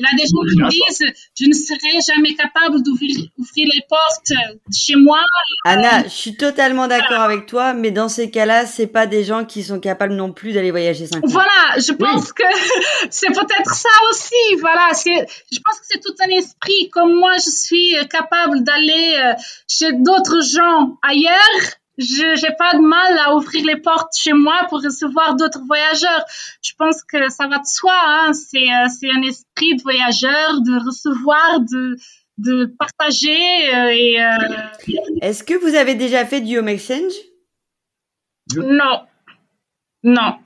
il 0.00 0.02
y 0.02 0.06
a 0.06 0.16
des 0.16 0.28
gens 0.28 0.42
qui 0.48 0.56
me 0.56 0.68
disent, 0.68 1.12
je 1.38 1.46
ne 1.46 1.52
serai 1.52 2.00
jamais 2.00 2.34
capable 2.34 2.82
d'ouvrir 2.82 3.10
ouvrir 3.38 3.68
les 3.72 3.82
portes 3.88 4.32
chez 4.74 4.96
moi. 4.96 5.20
Anna, 5.64 6.04
je 6.04 6.08
suis 6.08 6.36
totalement 6.36 6.88
d'accord 6.88 7.20
avec 7.20 7.46
toi, 7.46 7.74
mais 7.74 7.90
dans 7.90 8.08
ces 8.08 8.30
cas-là, 8.30 8.66
c'est 8.66 8.86
pas 8.86 9.06
des 9.06 9.24
gens 9.24 9.44
qui 9.44 9.62
sont 9.62 9.80
capables 9.80 10.14
non 10.14 10.32
plus 10.32 10.52
d'aller 10.52 10.70
voyager 10.70 11.06
5 11.06 11.18
ans. 11.18 11.28
Voilà, 11.28 11.78
je 11.78 11.92
pense 11.92 12.32
que 12.32 12.42
c'est 13.10 13.28
peut-être 13.32 13.74
ça 13.74 13.88
aussi. 14.10 14.56
Voilà, 14.60 14.90
c'est, 14.92 15.26
je 15.52 15.58
pense 15.64 15.78
que 15.80 15.86
c'est 15.90 16.00
tout 16.00 16.14
un 16.24 16.30
esprit. 16.36 16.88
Comme 16.90 17.14
moi, 17.14 17.34
je 17.36 17.50
suis 17.50 17.94
capable 18.08 18.62
d'aller 18.62 19.16
euh, 19.18 19.34
chez 19.68 19.92
d'autres 19.92 20.40
gens 20.42 20.98
ailleurs 21.02 21.79
je 22.00 22.46
n'ai 22.46 22.56
pas 22.56 22.72
de 22.74 22.80
mal 22.80 23.18
à 23.18 23.36
ouvrir 23.36 23.64
les 23.64 23.76
portes 23.76 24.16
chez 24.16 24.32
moi 24.32 24.66
pour 24.68 24.82
recevoir 24.82 25.36
d'autres 25.36 25.62
voyageurs. 25.66 26.24
Je 26.62 26.72
pense 26.78 27.02
que 27.04 27.28
ça 27.28 27.46
va 27.46 27.58
de 27.58 27.66
soi. 27.66 27.94
Hein. 28.06 28.32
C'est 28.32 28.58
euh, 28.58 28.88
c'est 28.88 29.10
un 29.10 29.22
esprit 29.22 29.76
de 29.76 29.82
voyageur, 29.82 30.62
de 30.62 30.84
recevoir, 30.84 31.60
de 31.60 31.96
de 32.38 32.64
partager. 32.78 33.74
Euh, 33.74 33.90
et 33.90 34.22
euh... 34.22 34.28
Est-ce 35.20 35.44
que 35.44 35.54
vous 35.54 35.74
avez 35.74 35.94
déjà 35.94 36.24
fait 36.24 36.40
du 36.40 36.58
home 36.58 36.68
exchange? 36.68 37.12
Non, 38.56 39.06
non. 40.02 40.38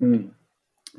Hmm 0.00 0.28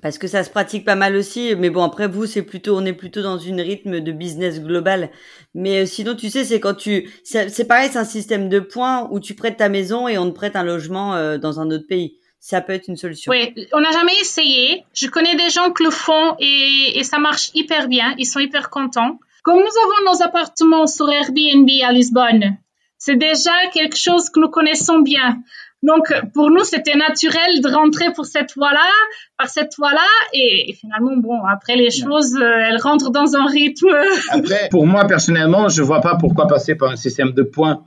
parce 0.02 0.18
que 0.18 0.28
ça 0.28 0.44
se 0.44 0.50
pratique 0.50 0.86
pas 0.86 0.96
mal 0.96 1.16
aussi. 1.16 1.56
Mais 1.56 1.70
bon, 1.70 1.84
après 1.84 2.08
vous, 2.08 2.26
c'est 2.26 2.42
plutôt, 2.42 2.78
on 2.78 2.86
est 2.86 2.94
plutôt 2.94 3.22
dans 3.22 3.38
une 3.38 3.62
rythme 3.62 4.00
de 4.00 4.12
business 4.12 4.62
global. 4.62 5.10
Mais 5.54 5.84
euh, 5.84 5.86
sinon, 5.86 6.16
tu 6.16 6.30
sais, 6.30 6.44
c'est 6.44 6.60
quand 6.60 6.76
tu, 6.76 7.10
c'est 7.24 7.68
pareil, 7.68 7.90
c'est 7.92 8.00
un 8.00 8.06
système 8.06 8.50
de 8.50 8.60
points 8.60 9.08
où 9.12 9.20
tu 9.20 9.36
prêtes 9.36 9.58
ta 9.58 9.70
maison 9.70 10.08
et 10.08 10.18
on 10.18 10.30
te 10.30 10.36
prête 10.36 10.56
un 10.56 10.64
logement 10.64 11.16
euh, 11.16 11.38
dans 11.38 11.60
un 11.60 11.70
autre 11.72 11.88
pays. 11.88 12.18
Ça 12.40 12.62
peut 12.62 12.74
être 12.74 12.88
une 12.88 12.96
solution. 12.96 13.32
Oui, 13.32 13.54
on 13.74 13.82
n'a 13.82 13.92
jamais 13.92 14.18
essayé. 14.22 14.86
Je 14.94 15.08
connais 15.08 15.36
des 15.36 15.50
gens 15.50 15.72
qui 15.72 15.84
le 15.84 15.92
font 15.92 16.36
et, 16.40 16.98
et 16.98 17.04
ça 17.04 17.20
marche 17.20 17.52
hyper 17.54 17.90
bien. 17.90 18.16
Ils 18.18 18.26
sont 18.26 18.40
hyper 18.40 18.70
contents. 18.70 19.20
Comme 19.44 19.58
nous 19.58 19.62
avons 19.62 20.12
nos 20.12 20.24
appartements 20.24 20.88
sur 20.88 21.10
Airbnb 21.10 21.70
à 21.84 21.92
Lisbonne, 21.92 22.58
c'est 22.98 23.16
déjà 23.16 23.52
quelque 23.74 23.98
chose 23.98 24.30
que 24.30 24.40
nous 24.40 24.50
connaissons 24.50 25.00
bien. 25.00 25.42
Donc, 25.82 26.14
pour 26.34 26.50
nous, 26.52 26.64
c'était 26.64 26.98
naturel 26.98 27.62
de 27.62 27.70
rentrer 27.70 28.12
pour 28.14 28.26
cette 28.26 28.54
voie-là, 28.56 28.90
par 29.38 29.48
cette 29.48 29.76
voie-là, 29.78 30.08
et, 30.34 30.74
finalement, 30.74 31.16
bon, 31.16 31.46
après 31.46 31.78
les 31.78 31.90
choses, 31.90 32.36
euh, 32.36 32.68
elles 32.68 32.82
rentrent 32.82 33.12
dans 33.12 33.36
un 33.36 33.46
rythme. 33.46 33.88
Après, 34.32 34.68
pour 34.70 34.86
moi 34.86 35.06
personnellement, 35.06 35.70
je 35.70 35.82
vois 35.82 36.02
pas 36.02 36.16
pourquoi 36.16 36.48
passer 36.48 36.76
par 36.76 36.92
un 36.92 36.96
système 36.98 37.32
de 37.32 37.44
points 37.44 37.84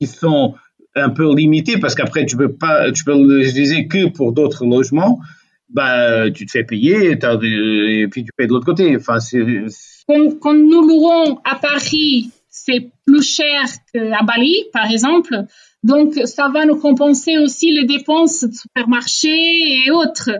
qui 0.00 0.08
sont 0.08 0.54
un 0.96 1.10
peu 1.10 1.32
limités, 1.32 1.78
parce 1.78 1.94
qu'après, 1.94 2.26
tu 2.26 2.36
peux 2.36 2.52
pas, 2.52 2.90
tu 2.90 3.04
peux 3.04 3.14
l'utiliser 3.14 3.86
que 3.86 4.08
pour 4.08 4.32
d'autres 4.32 4.66
logements. 4.66 5.20
Bah, 5.68 6.28
tu 6.32 6.46
te 6.46 6.50
fais 6.50 6.64
payer, 6.64 7.12
et 7.12 8.08
puis 8.08 8.24
tu 8.24 8.32
payes 8.36 8.48
de 8.48 8.52
l'autre 8.52 8.66
côté. 8.66 8.96
Enfin, 8.96 9.20
c'est. 9.20 9.44
Quand, 10.08 10.40
quand 10.40 10.54
nous 10.54 10.82
louons 10.82 11.38
à 11.44 11.54
Paris, 11.54 12.30
c'est 12.48 12.90
plus 13.06 13.22
cher 13.22 13.62
qu'à 13.92 14.22
Bali, 14.24 14.64
par 14.72 14.90
exemple. 14.90 15.44
Donc, 15.82 16.14
ça 16.26 16.48
va 16.48 16.66
nous 16.66 16.78
compenser 16.78 17.38
aussi 17.38 17.72
les 17.72 17.84
dépenses 17.84 18.44
de 18.44 18.54
supermarché 18.54 19.28
et 19.84 19.90
autres. 19.90 20.30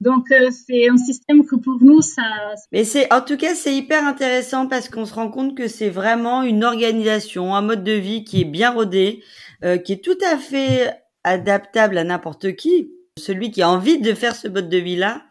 Donc, 0.00 0.30
euh, 0.30 0.50
c'est 0.50 0.88
un 0.88 0.96
système 0.98 1.46
que 1.46 1.56
pour 1.56 1.78
nous, 1.80 2.02
ça. 2.02 2.22
Mais 2.72 2.84
c'est, 2.84 3.12
en 3.12 3.22
tout 3.22 3.36
cas, 3.36 3.54
c'est 3.54 3.74
hyper 3.74 4.04
intéressant 4.04 4.66
parce 4.66 4.88
qu'on 4.88 5.06
se 5.06 5.14
rend 5.14 5.30
compte 5.30 5.56
que 5.56 5.68
c'est 5.68 5.88
vraiment 5.88 6.42
une 6.42 6.64
organisation, 6.64 7.54
un 7.54 7.62
mode 7.62 7.82
de 7.82 7.92
vie 7.92 8.24
qui 8.24 8.42
est 8.42 8.46
bien 8.46 8.72
rodé, 8.72 9.22
euh, 9.64 9.78
qui 9.78 9.92
est 9.92 10.04
tout 10.04 10.18
à 10.30 10.36
fait 10.36 10.94
adaptable 11.24 11.96
à 11.98 12.04
n'importe 12.04 12.56
qui. 12.56 12.92
Celui 13.18 13.50
qui 13.50 13.62
a 13.62 13.70
envie 13.70 13.98
de 13.98 14.12
faire 14.12 14.36
ce 14.36 14.48
mode 14.48 14.68
de 14.68 14.76
vie-là. 14.76 15.22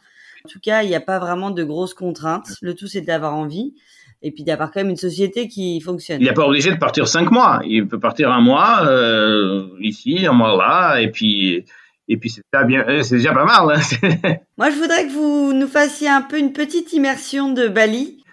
En 0.46 0.50
tout 0.50 0.60
cas, 0.60 0.84
il 0.84 0.90
n'y 0.90 0.96
a 0.96 1.02
pas 1.02 1.20
vraiment 1.20 1.52
de 1.52 1.64
grosses 1.64 1.94
contraintes. 1.94 2.50
Le 2.62 2.74
tout, 2.74 2.88
c'est 2.88 3.02
d'avoir 3.02 3.36
envie 3.36 3.76
et 4.22 4.32
puis 4.32 4.44
d'avoir 4.44 4.72
quand 4.72 4.80
même 4.80 4.90
une 4.90 4.98
société 4.98 5.48
qui 5.48 5.80
fonctionne. 5.82 6.22
Il 6.22 6.26
n'est 6.26 6.34
pas 6.34 6.48
obligé 6.48 6.72
de 6.72 6.78
partir 6.78 7.08
cinq 7.08 7.32
mois. 7.32 7.62
Il 7.66 7.88
peut 7.88 8.00
partir 8.00 8.32
un 8.32 8.42
mois 8.42 8.86
euh, 8.88 9.68
ici, 9.80 10.26
un 10.26 10.34
mois 10.34 10.58
là, 10.58 11.02
et 11.02 11.12
puis 11.12 11.66
et 12.08 12.18
puis 12.18 12.30
c'est 12.30 12.44
bien, 12.68 12.86
euh, 12.88 13.04
c'est 13.04 13.18
déjà 13.18 13.34
pas 13.34 13.46
mal. 13.46 13.76
Hein. 13.76 14.36
Moi, 14.58 14.70
je 14.70 14.76
voudrais 14.76 15.08
que 15.08 15.12
vous 15.12 15.54
nous 15.54 15.68
fassiez 15.68 16.08
un 16.08 16.22
peu 16.22 16.38
une 16.38 16.54
petite 16.54 16.94
immersion 16.94 17.52
de 17.52 17.68
Bali. 17.68 18.24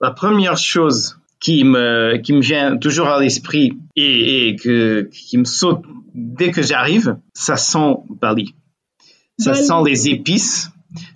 La 0.00 0.10
première 0.10 0.56
chose 0.56 1.18
qui 1.40 1.64
me 1.64 2.16
qui 2.18 2.32
me 2.32 2.40
vient 2.40 2.76
toujours 2.76 3.08
à 3.08 3.20
l'esprit 3.20 3.76
et, 3.94 4.48
et 4.48 4.56
que 4.56 5.08
qui 5.12 5.38
me 5.38 5.44
saute 5.44 5.82
dès 6.14 6.50
que 6.50 6.62
j'arrive, 6.62 7.16
ça 7.32 7.56
sent 7.56 7.96
Bali. 8.20 8.54
Ça 9.38 9.54
sent 9.54 9.82
les 9.84 10.08
épices, 10.08 10.70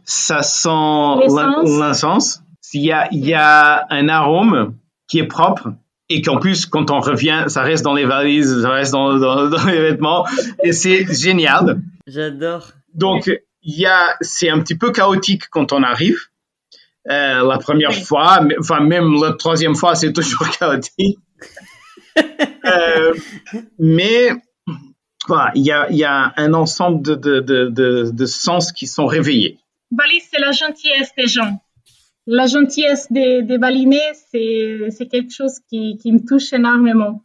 ça 0.05 0.43
sent 0.43 0.69
l'encens 0.69 2.43
s'il 2.71 2.83
y 2.83 2.93
a, 2.93 3.09
il 3.11 3.27
y 3.27 3.35
a 3.35 3.85
un 3.91 4.09
arôme 4.09 4.77
qui 5.09 5.19
est 5.19 5.27
propre 5.27 5.73
et 6.09 6.23
qu'en 6.23 6.39
plus, 6.39 6.67
quand 6.67 6.93
on 6.93 7.01
revient, 7.01 7.47
ça 7.49 7.63
reste 7.63 7.83
dans 7.83 7.95
les 7.95 8.05
valises, 8.05 8.63
ça 8.63 8.71
reste 8.71 8.93
dans, 8.93 9.19
dans, 9.19 9.67
les 9.67 9.81
vêtements 9.81 10.25
et 10.63 10.71
c'est 10.71 11.13
génial. 11.13 11.83
J'adore. 12.07 12.69
Donc, 12.95 13.27
il 13.63 13.75
y 13.77 13.87
a, 13.87 14.17
c'est 14.21 14.51
un 14.51 14.61
petit 14.61 14.77
peu 14.77 14.93
chaotique 14.93 15.49
quand 15.51 15.73
on 15.73 15.83
arrive. 15.83 16.19
Euh, 17.11 17.45
la 17.45 17.59
première 17.59 17.93
fois, 17.93 18.41
enfin 18.61 18.79
même 18.79 19.21
la 19.21 19.33
troisième 19.33 19.75
fois, 19.75 19.97
c'est 19.97 20.13
toujours 20.13 20.49
chaotique. 20.59 21.19
euh, 22.67 23.15
mais 23.81 24.29
voilà, 25.27 25.51
il 25.57 25.63
y 25.63 25.73
a, 25.73 25.91
y 25.91 26.05
a 26.05 26.33
un 26.37 26.55
ensemble 26.55 27.03
de, 27.03 27.17
de, 27.17 27.41
de, 27.41 28.11
de 28.13 28.27
sens 28.27 28.71
qui 28.71 28.87
sont 28.87 29.07
réveillés. 29.07 29.59
Bali, 29.91 30.21
c'est 30.21 30.39
la 30.39 30.53
gentillesse 30.53 31.11
des 31.17 31.27
gens 31.27 31.61
la 32.31 32.47
gentillesse 32.47 33.11
des, 33.11 33.43
des 33.43 33.59
Balinais, 33.59 34.13
c'est 34.31 35.09
quelque 35.11 35.33
chose 35.33 35.59
qui, 35.69 35.99
qui, 35.99 36.13
me 36.13 36.25
touche 36.25 36.53
énormément. 36.53 37.23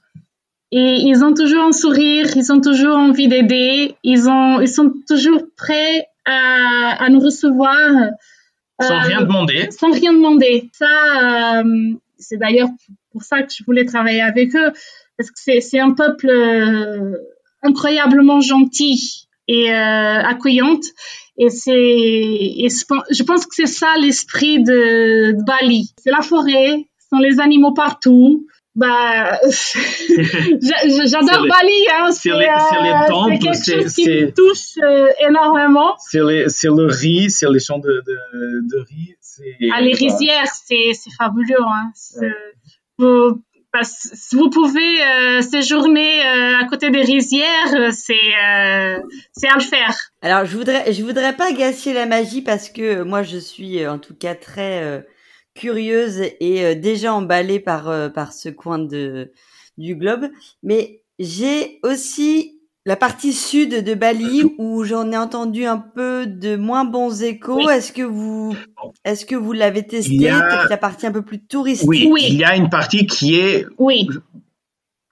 Et 0.71 0.95
ils 0.99 1.23
ont 1.23 1.33
toujours 1.33 1.63
un 1.63 1.71
sourire, 1.71 2.35
ils 2.35 2.51
ont 2.51 2.59
toujours 2.59 2.97
envie 2.97 3.27
d'aider, 3.27 3.95
ils, 4.03 4.27
ont, 4.27 4.59
ils 4.61 4.67
sont 4.67 4.91
toujours 5.07 5.43
prêts 5.55 6.07
à, 6.25 7.03
à 7.05 7.09
nous 7.09 7.19
recevoir. 7.19 7.77
Sans 8.81 8.99
rien 8.99 9.21
euh, 9.21 9.25
demander. 9.25 9.69
Sans 9.69 9.91
rien 9.91 10.11
demander. 10.11 10.71
Ça, 10.73 11.61
euh, 11.61 11.93
c'est 12.17 12.37
d'ailleurs 12.37 12.69
pour 13.11 13.21
ça 13.21 13.43
que 13.43 13.53
je 13.55 13.63
voulais 13.63 13.85
travailler 13.85 14.21
avec 14.21 14.55
eux, 14.55 14.71
parce 15.17 15.29
que 15.29 15.61
c'est 15.61 15.79
un 15.79 15.91
peuple 15.91 16.29
euh, 16.29 17.15
incroyablement 17.61 18.41
gentil 18.41 19.27
et 19.47 19.71
accueillante. 19.71 20.83
Et 21.37 21.49
c'est, 21.49 21.71
je 21.71 23.23
pense 23.23 23.45
que 23.45 23.55
c'est 23.55 23.65
ça 23.65 23.95
l'esprit 23.99 24.63
de, 24.63 25.33
Bali. 25.45 25.93
C'est 26.01 26.11
la 26.11 26.21
forêt, 26.21 26.87
sont 27.09 27.19
les 27.19 27.39
animaux 27.39 27.73
partout. 27.73 28.47
Bah, 28.73 29.39
j'adore 29.49 31.45
Bali. 31.47 31.87
Hein. 31.93 32.11
C'est 32.11 32.31
les, 32.31 32.39
les 32.39 33.07
temples, 33.07 33.37
c'est 33.53 33.73
quelque 33.73 33.83
chose 33.83 33.93
qui 33.93 34.09
me 34.09 34.31
touche 34.31 34.77
euh, 34.83 35.07
énormément. 35.27 35.95
C'est 35.97 36.19
le 36.19 36.85
riz, 36.85 37.31
c'est 37.31 37.49
les 37.49 37.59
champs 37.59 37.79
de, 37.79 38.03
de, 38.05 38.61
de 38.69 38.79
riz. 38.79 39.15
Ah, 39.73 39.81
les 39.81 39.93
rizières, 39.93 40.47
c'est 40.47 40.93
fabuleux. 41.17 41.55
Hein. 41.61 41.91
Si 43.83 44.35
vous 44.35 44.49
pouvez 44.49 45.03
euh, 45.03 45.41
séjourner 45.41 46.25
euh, 46.25 46.59
à 46.59 46.65
côté 46.65 46.89
des 46.89 47.01
rizières, 47.01 47.73
euh, 47.73 47.89
c'est 47.91 48.13
c'est 49.31 49.47
à 49.47 49.55
le 49.55 49.61
faire. 49.61 49.95
Alors 50.21 50.45
je 50.45 50.57
voudrais 50.57 50.93
je 50.93 51.03
voudrais 51.03 51.35
pas 51.35 51.51
gâcher 51.51 51.93
la 51.93 52.05
magie 52.05 52.41
parce 52.41 52.69
que 52.69 53.03
moi 53.03 53.23
je 53.23 53.37
suis 53.37 53.85
en 53.87 53.99
tout 53.99 54.15
cas 54.15 54.35
très 54.35 55.05
curieuse 55.53 56.21
et 56.39 56.75
déjà 56.75 57.13
emballée 57.13 57.59
par 57.59 58.11
par 58.13 58.33
ce 58.33 58.49
coin 58.49 58.79
de 58.79 59.31
du 59.77 59.95
globe, 59.95 60.29
mais 60.63 61.01
j'ai 61.19 61.79
aussi 61.83 62.54
la 62.85 62.95
partie 62.95 63.33
sud 63.33 63.83
de 63.83 63.93
Bali 63.95 64.43
où 64.59 64.83
j'en 64.83 65.11
ai 65.11 65.17
entendu 65.17 65.65
un 65.65 65.77
peu 65.77 66.27
de 66.27 66.55
moins 66.55 66.85
bons 66.85 67.23
échos. 67.23 67.69
Est-ce 67.69 67.91
que 67.91 68.03
vous, 68.03 68.55
est-ce 69.03 69.25
que 69.25 69.35
vous 69.35 69.53
l'avez 69.53 69.85
testé 69.87 70.29
La 70.69 70.77
partie 70.77 71.07
un 71.07 71.11
peu 71.11 71.23
plus 71.23 71.43
touristique? 71.43 71.89
Oui, 71.89 72.25
il 72.29 72.35
y 72.35 72.43
a 72.43 72.55
une 72.55 72.69
partie 72.69 73.07
qui 73.07 73.39
est 73.39 73.65
oui. 73.79 74.07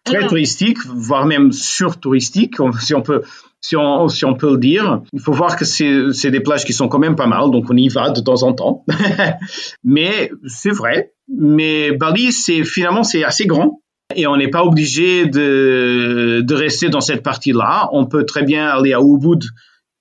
très 0.03 0.27
touristique, 0.27 0.77
voire 0.85 1.25
même 1.25 1.51
sur-touristique, 1.51 2.55
si 2.79 2.93
on 2.93 3.01
peut, 3.01 3.23
si 3.59 3.75
on, 3.75 4.07
si 4.07 4.23
on 4.23 4.35
peut 4.35 4.51
le 4.51 4.59
dire. 4.59 5.01
Il 5.11 5.19
faut 5.19 5.33
voir 5.33 5.55
que 5.55 5.65
c'est 5.65 6.31
des 6.31 6.41
plages 6.41 6.65
qui 6.65 6.73
sont 6.73 6.87
quand 6.87 6.99
même 6.99 7.15
pas 7.15 7.27
mal, 7.27 7.49
donc 7.49 7.65
on 7.71 7.77
y 7.77 7.89
va 7.89 8.11
de 8.11 8.21
temps 8.21 8.43
en 8.43 8.53
temps. 8.53 8.85
Mais 9.83 10.29
c'est 10.45 10.71
vrai. 10.71 11.13
Mais 11.27 11.91
Bali, 11.91 12.31
c'est 12.31 12.63
finalement 12.65 13.03
c'est 13.03 13.23
assez 13.23 13.47
grand 13.47 13.82
et 14.15 14.27
on 14.27 14.37
n'est 14.37 14.49
pas 14.49 14.63
obligé 14.63 15.25
de, 15.25 16.41
de 16.41 16.55
rester 16.55 16.89
dans 16.89 17.01
cette 17.01 17.23
partie-là. 17.23 17.89
On 17.91 18.05
peut 18.05 18.25
très 18.25 18.43
bien 18.43 18.67
aller 18.67 18.93
à 18.93 18.99
Ubud, 18.99 19.43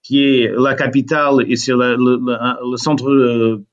qui 0.03 0.23
est 0.23 0.53
la 0.57 0.75
capitale 0.75 1.45
et 1.49 1.57
c'est 1.57 1.73
le, 1.73 2.77
centre 2.77 3.09
euh, 3.09 3.65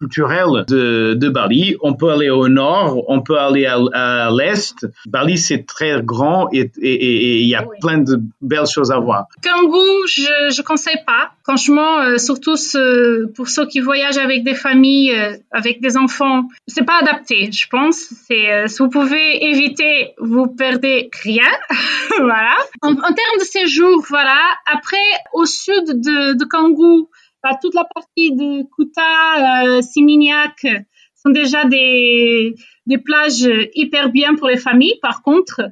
culturelle 0.00 0.64
de, 0.66 1.14
de, 1.14 1.28
Bali. 1.28 1.76
On 1.82 1.94
peut 1.94 2.10
aller 2.10 2.30
au 2.30 2.48
nord, 2.48 3.04
on 3.08 3.20
peut 3.20 3.38
aller 3.38 3.66
à, 3.66 3.78
à 3.92 4.30
l'est. 4.30 4.86
Bali, 5.06 5.38
c'est 5.38 5.66
très 5.66 6.02
grand 6.02 6.48
et 6.52 6.70
il 6.80 7.46
y 7.46 7.54
a 7.54 7.62
oui. 7.62 7.76
plein 7.80 7.98
de 7.98 8.20
belles 8.40 8.66
choses 8.66 8.90
à 8.90 8.98
voir. 8.98 9.26
Canggu, 9.44 10.06
je 10.06 10.58
ne 10.58 10.62
conseille 10.62 11.02
pas. 11.06 11.32
Franchement, 11.44 12.00
euh, 12.00 12.18
surtout 12.18 12.56
ce, 12.56 13.26
pour 13.26 13.48
ceux 13.48 13.66
qui 13.66 13.80
voyagent 13.80 14.18
avec 14.18 14.44
des 14.44 14.54
familles, 14.54 15.12
euh, 15.12 15.36
avec 15.50 15.80
des 15.80 15.96
enfants, 15.96 16.48
c'est 16.66 16.84
pas 16.84 16.98
adapté, 17.00 17.50
je 17.52 17.66
pense. 17.68 17.96
C'est, 18.26 18.52
euh, 18.52 18.66
si 18.68 18.78
vous 18.82 18.88
pouvez 18.88 19.44
éviter, 19.50 20.14
vous 20.18 20.46
perdez 20.46 21.10
rien. 21.22 21.50
voilà. 22.18 22.56
En, 22.82 22.92
en, 22.92 22.94
termes 22.94 23.38
de 23.38 23.44
séjour, 23.44 24.04
voilà. 24.08 24.38
Après, 24.72 24.96
au 25.34 25.44
sud 25.44 25.84
de, 25.86 26.38
de 26.38 26.44
Canggu, 26.44 27.08
bah, 27.42 27.58
toute 27.60 27.74
la 27.74 27.86
partie 27.94 28.32
de 28.32 28.62
Kuta, 28.74 29.78
euh, 29.78 29.82
Simignac 29.82 30.66
sont 31.14 31.30
déjà 31.30 31.64
des, 31.64 32.54
des 32.86 32.98
plages 32.98 33.48
hyper 33.74 34.10
bien 34.10 34.34
pour 34.34 34.48
les 34.48 34.56
familles, 34.56 34.98
par 35.02 35.22
contre. 35.22 35.62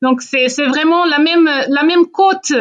Donc, 0.00 0.22
c'est, 0.22 0.48
c'est 0.48 0.66
vraiment 0.66 1.04
la 1.06 1.18
même, 1.18 1.50
la 1.68 1.82
même 1.82 2.06
côte, 2.06 2.52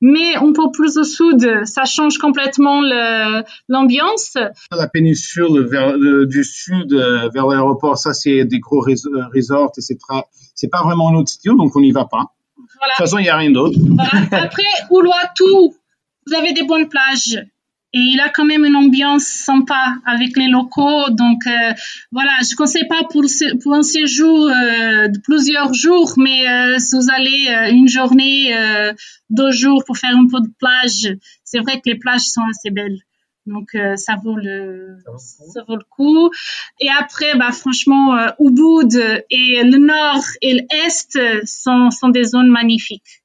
mais 0.00 0.34
un 0.36 0.52
peu 0.52 0.70
plus 0.72 0.96
au 0.96 1.04
sud. 1.04 1.64
Ça 1.64 1.84
change 1.84 2.16
complètement 2.18 2.80
le, 2.80 3.42
l'ambiance. 3.68 4.38
La 4.70 4.88
péninsule 4.88 5.66
vers, 5.66 5.96
le, 5.96 6.26
du 6.26 6.42
sud 6.42 6.94
euh, 6.94 7.28
vers 7.34 7.46
l'aéroport, 7.46 7.98
ça, 7.98 8.14
c'est 8.14 8.44
des 8.44 8.60
gros 8.60 8.80
resorts 8.80 9.72
et 9.76 9.80
c'est, 9.82 9.98
très, 9.98 10.22
c'est 10.54 10.70
pas 10.70 10.82
vraiment 10.82 11.12
notre 11.12 11.28
style, 11.28 11.56
donc 11.56 11.76
on 11.76 11.80
n'y 11.80 11.92
va 11.92 12.06
pas. 12.06 12.24
Voilà. 12.78 12.94
De 12.94 12.96
toute 12.96 13.06
façon, 13.06 13.18
il 13.18 13.22
n'y 13.22 13.28
a 13.28 13.36
rien 13.36 13.50
d'autre. 13.50 13.78
Voilà. 13.78 14.44
Après, 14.44 14.62
Uluwatu, 14.90 15.76
vous 16.26 16.34
avez 16.34 16.52
des 16.54 16.62
bonnes 16.64 16.88
plages 16.88 17.44
et 17.92 17.98
il 17.98 18.20
a 18.20 18.28
quand 18.28 18.44
même 18.44 18.64
une 18.64 18.76
ambiance 18.76 19.24
sympa 19.24 19.96
avec 20.04 20.36
les 20.36 20.48
locaux. 20.48 21.08
Donc 21.10 21.46
euh, 21.46 21.72
voilà, 22.12 22.30
je 22.42 22.54
conseille 22.54 22.86
pas 22.88 23.04
pour 23.10 23.24
pour 23.62 23.74
un 23.74 23.82
séjour 23.82 24.48
euh, 24.48 25.08
de 25.08 25.18
plusieurs 25.20 25.72
jours, 25.72 26.12
mais 26.16 26.48
euh, 26.48 26.78
si 26.78 26.96
vous 26.96 27.10
allez 27.10 27.48
euh, 27.48 27.70
une 27.70 27.88
journée, 27.88 28.56
euh, 28.56 28.92
deux 29.30 29.50
jours 29.50 29.84
pour 29.86 29.96
faire 29.96 30.16
un 30.16 30.26
peu 30.26 30.40
de 30.40 30.52
plage, 30.58 31.16
c'est 31.44 31.60
vrai 31.60 31.76
que 31.76 31.88
les 31.88 31.98
plages 31.98 32.26
sont 32.26 32.42
assez 32.50 32.70
belles. 32.70 32.98
Donc 33.46 33.76
ça 33.94 34.16
vaut 34.24 34.34
le 34.34 34.96
ça 35.18 35.62
vaut 35.68 35.76
le 35.76 35.84
coup. 35.88 36.32
Et 36.80 36.88
après, 36.98 37.36
bah 37.36 37.52
franchement, 37.52 38.16
Ubud 38.40 38.92
et 39.30 39.62
le 39.62 39.78
nord 39.78 40.24
et 40.42 40.54
l'est 40.54 41.16
sont 41.44 41.92
sont 41.92 42.08
des 42.08 42.24
zones 42.24 42.48
magnifiques 42.48 43.22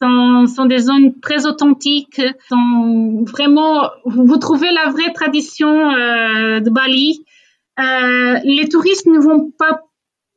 sont, 0.00 0.46
sont 0.46 0.66
des 0.66 0.78
zones 0.78 1.18
très 1.20 1.46
authentiques, 1.46 2.20
sont 2.48 3.24
vraiment, 3.26 3.90
vous 4.04 4.38
trouvez 4.38 4.70
la 4.72 4.90
vraie 4.90 5.12
tradition 5.12 5.90
euh, 5.90 6.60
de 6.60 6.70
Bali. 6.70 7.24
Euh, 7.78 8.38
les 8.44 8.68
touristes 8.68 9.06
ne 9.06 9.18
vont 9.18 9.50
pas 9.58 9.80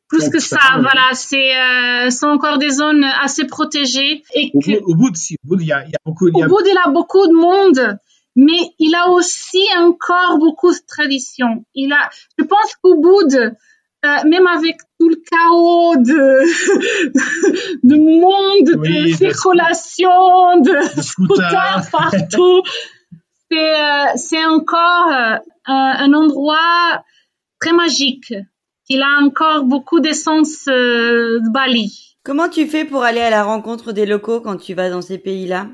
plus 0.10 0.30
que 0.30 0.40
ça, 0.40 0.60
voilà, 0.74 1.14
c'est 1.14 1.58
euh, 1.58 2.12
sont 2.12 2.28
encore 2.28 2.60
des 2.60 2.70
zones 2.70 3.04
assez 3.04 3.48
protégées. 3.48 4.24
Et 4.36 4.52
au, 4.54 4.60
que, 4.60 4.84
au 4.84 4.96
bout 4.96 5.10
de 5.10 5.18
si, 5.18 5.38
au 5.44 5.48
bout, 5.48 5.62
il 5.62 5.68
y 5.68 5.72
a, 5.72 5.84
il 5.86 5.90
y 5.90 5.96
a 5.96 6.00
beaucoup, 6.06 6.28
il 6.28 6.38
y 6.38 6.44
a... 6.44 6.46
Au 6.46 6.50
bout, 6.50 6.62
il 6.66 6.78
a 6.86 6.90
beaucoup 6.92 7.26
de 7.26 7.34
monde, 7.34 7.98
mais 8.36 8.74
il 8.78 8.94
a 8.94 9.10
aussi 9.10 9.64
encore 9.78 10.38
beaucoup 10.38 10.72
de 10.72 10.80
traditions. 10.88 11.66
Il 11.74 11.92
a, 11.94 12.10
je 12.38 12.44
pense 12.44 12.76
qu'au 12.82 12.96
bout 12.96 13.24
de 13.28 13.54
euh, 14.06 14.28
même 14.28 14.48
avec 14.48 14.78
tout 15.00 15.10
le 15.10 15.16
chaos 15.16 15.96
de, 15.96 16.44
de 17.84 17.96
monde, 17.96 18.82
oui, 18.82 19.12
de 19.12 19.16
circulation, 19.16 20.60
de, 20.62 20.96
de 20.96 21.02
scooters 21.02 21.90
partout, 21.92 22.64
c'est, 23.50 23.82
euh, 23.82 24.06
c'est 24.16 24.46
encore 24.46 25.12
euh, 25.12 25.38
un 25.66 26.14
endroit 26.14 27.04
très 27.60 27.74
magique. 27.74 28.34
Il 28.90 29.02
a 29.02 29.24
encore 29.24 29.64
beaucoup 29.64 30.00
d'essence 30.00 30.68
euh, 30.68 31.40
de 31.40 31.52
Bali. 31.52 32.18
Comment 32.24 32.50
tu 32.50 32.68
fais 32.68 32.86
pour 32.86 33.04
aller 33.04 33.22
à 33.22 33.30
la 33.30 33.44
rencontre 33.44 33.94
des 33.94 34.06
locaux 34.06 34.42
quand 34.42 34.58
tu 34.58 34.74
vas 34.74 34.90
dans 34.90 35.02
ces 35.02 35.18
pays-là? 35.18 35.68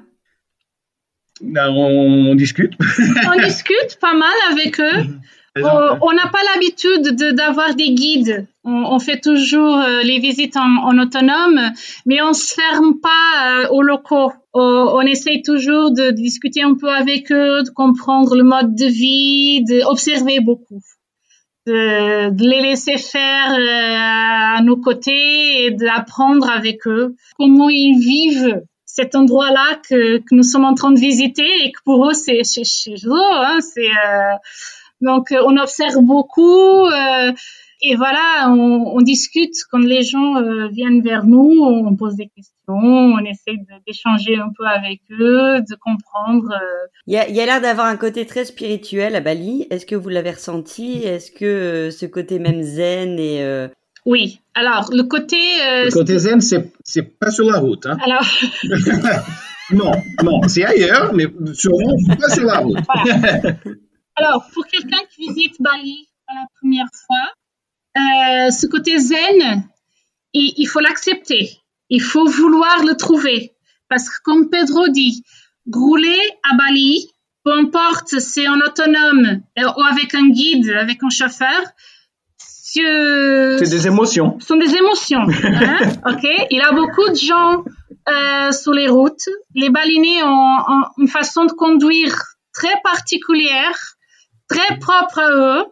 Ben, 1.41 1.69
on, 1.69 2.31
on, 2.31 2.35
discute. 2.35 2.73
on 2.79 3.39
discute 3.41 3.97
pas 3.99 4.13
mal 4.13 4.33
avec 4.51 4.79
eux. 4.79 5.05
On 5.55 6.13
n'a 6.13 6.27
pas 6.27 6.39
l'habitude 6.53 7.15
d'avoir 7.33 7.75
des 7.75 7.91
guides. 7.91 8.47
On, 8.63 8.85
on, 8.85 8.99
fait 8.99 9.19
toujours 9.19 9.77
euh, 9.77 10.01
les 10.03 10.19
visites 10.19 10.57
en, 10.57 10.77
en, 10.83 10.97
autonome, 10.99 11.59
mais 12.05 12.21
on 12.21 12.33
se 12.33 12.53
ferme 12.53 12.99
pas 12.99 13.63
euh, 13.63 13.69
aux 13.69 13.81
locaux. 13.81 14.31
On, 14.53 14.61
on 14.61 15.01
essaye 15.01 15.41
toujours 15.41 15.91
de, 15.91 16.11
discuter 16.11 16.61
un 16.61 16.75
peu 16.75 16.89
avec 16.89 17.31
eux, 17.31 17.63
de 17.63 17.69
comprendre 17.69 18.35
le 18.35 18.43
mode 18.43 18.75
de 18.75 18.85
vie, 18.85 19.63
d'observer 19.63 20.39
beaucoup, 20.39 20.81
de, 21.65 22.29
de, 22.29 22.43
les 22.47 22.61
laisser 22.61 22.97
faire 22.97 23.53
euh, 23.53 24.57
à 24.57 24.61
nos 24.61 24.77
côtés 24.77 25.65
et 25.65 25.71
d'apprendre 25.71 26.49
avec 26.49 26.85
eux 26.85 27.15
comment 27.37 27.69
ils 27.69 27.99
vivent 27.99 28.61
cet 28.85 29.15
endroit-là 29.15 29.79
que, 29.87 30.17
que, 30.17 30.35
nous 30.35 30.43
sommes 30.43 30.65
en 30.65 30.73
train 30.73 30.91
de 30.91 30.99
visiter 30.99 31.47
et 31.63 31.71
que 31.71 31.79
pour 31.85 32.09
eux 32.09 32.13
c'est 32.13 32.43
chez, 32.43 32.63
chez 32.65 32.95
eux, 33.05 33.33
hein, 33.41 33.59
c'est 33.61 33.89
donc, 35.01 35.27
on 35.31 35.57
observe 35.57 36.01
beaucoup 36.01 36.85
euh, 36.85 37.31
et 37.81 37.95
voilà, 37.95 38.49
on, 38.49 38.97
on, 38.97 39.01
discute 39.01 39.53
quand 39.71 39.79
les 39.79 40.03
gens 40.03 40.35
euh, 40.35 40.67
viennent 40.67 41.01
vers 41.01 41.25
nous, 41.25 41.61
on 41.63 41.95
pose 41.95 42.15
des 42.15 42.27
questions, 42.27 42.53
on 42.67 43.19
essaie 43.19 43.55
d'échanger 43.87 44.35
un 44.35 44.51
peu 44.57 44.65
avec 44.65 44.99
eux, 45.11 45.61
de 45.61 45.75
comprendre. 45.79 46.51
Euh. 46.51 46.87
Il 47.07 47.13
y 47.13 47.17
a, 47.17 47.29
y 47.29 47.39
a 47.39 47.45
l'air 47.45 47.61
d'avoir 47.61 47.87
un 47.87 47.95
côté 47.95 48.25
très 48.25 48.43
spirituel 48.43 49.15
à 49.15 49.21
Bali. 49.21 49.65
Est-ce 49.69 49.85
que 49.85 49.95
vous 49.95 50.09
l'avez 50.09 50.31
ressenti? 50.31 51.03
Est-ce 51.03 51.31
que 51.31 51.45
euh, 51.45 51.91
ce 51.91 52.05
côté 52.05 52.37
même 52.37 52.63
zen 52.63 53.17
et 53.17 53.43
euh, 53.43 53.69
oui. 54.05 54.41
Alors, 54.55 54.89
le 54.91 55.03
côté. 55.03 55.37
Euh, 55.37 55.85
le 55.85 55.91
côté 55.91 56.17
zen, 56.19 56.41
c'est, 56.41 56.71
c'est 56.83 57.03
pas 57.03 57.31
sur 57.31 57.49
la 57.49 57.59
route. 57.59 57.85
Hein. 57.85 57.97
Alors. 58.03 58.25
non, 59.71 59.91
non, 60.23 60.41
c'est 60.47 60.65
ailleurs, 60.65 61.13
mais 61.13 61.27
sûrement 61.53 61.95
pas 62.19 62.29
sur 62.29 62.43
la 62.43 62.57
route. 62.59 62.79
Voilà. 63.05 63.55
Alors, 64.19 64.45
pour 64.53 64.65
quelqu'un 64.67 64.99
qui 65.09 65.27
visite 65.27 65.55
Bali 65.59 66.07
pour 66.27 66.35
la 66.35 66.47
première 66.59 66.89
fois, 67.05 67.31
euh, 67.97 68.51
ce 68.51 68.67
côté 68.67 68.97
zen, 68.97 69.63
il, 70.33 70.53
il 70.57 70.65
faut 70.65 70.79
l'accepter. 70.79 71.57
Il 71.89 72.01
faut 72.01 72.27
vouloir 72.27 72.83
le 72.83 72.95
trouver. 72.95 73.53
Parce 73.87 74.09
que 74.09 74.15
comme 74.23 74.49
Pedro 74.49 74.87
dit, 74.89 75.23
rouler 75.73 76.19
à 76.51 76.55
Bali, 76.55 77.09
peu 77.43 77.53
importe 77.53 78.19
c'est 78.19 78.47
en 78.47 78.59
autonome 78.59 79.41
ou 79.57 79.81
avec 79.89 80.13
un 80.13 80.29
guide, 80.29 80.69
avec 80.69 81.01
un 81.03 81.09
chauffeur, 81.09 81.61
c'est 82.71 83.69
des 83.69 83.87
émotions. 83.87 84.37
Ce 84.39 84.47
sont 84.47 84.57
des 84.57 84.75
émotions. 84.75 85.21
Hein? 85.21 85.79
ok? 86.05 86.27
Il 86.51 86.57
y 86.57 86.61
a 86.61 86.71
beaucoup 86.71 87.09
de 87.09 87.15
gens 87.15 87.63
euh, 88.07 88.51
sur 88.51 88.73
les 88.73 88.87
routes. 88.87 89.27
Les 89.55 89.69
balinés 89.69 90.21
ont, 90.23 90.27
ont, 90.27 90.83
une 90.97 91.07
façon 91.07 91.45
de 91.45 91.51
conduire 91.51 92.15
très 92.53 92.79
particulière 92.83 93.88
très 94.49 94.77
propres 94.79 95.19
à 95.19 95.31
eux. 95.31 95.65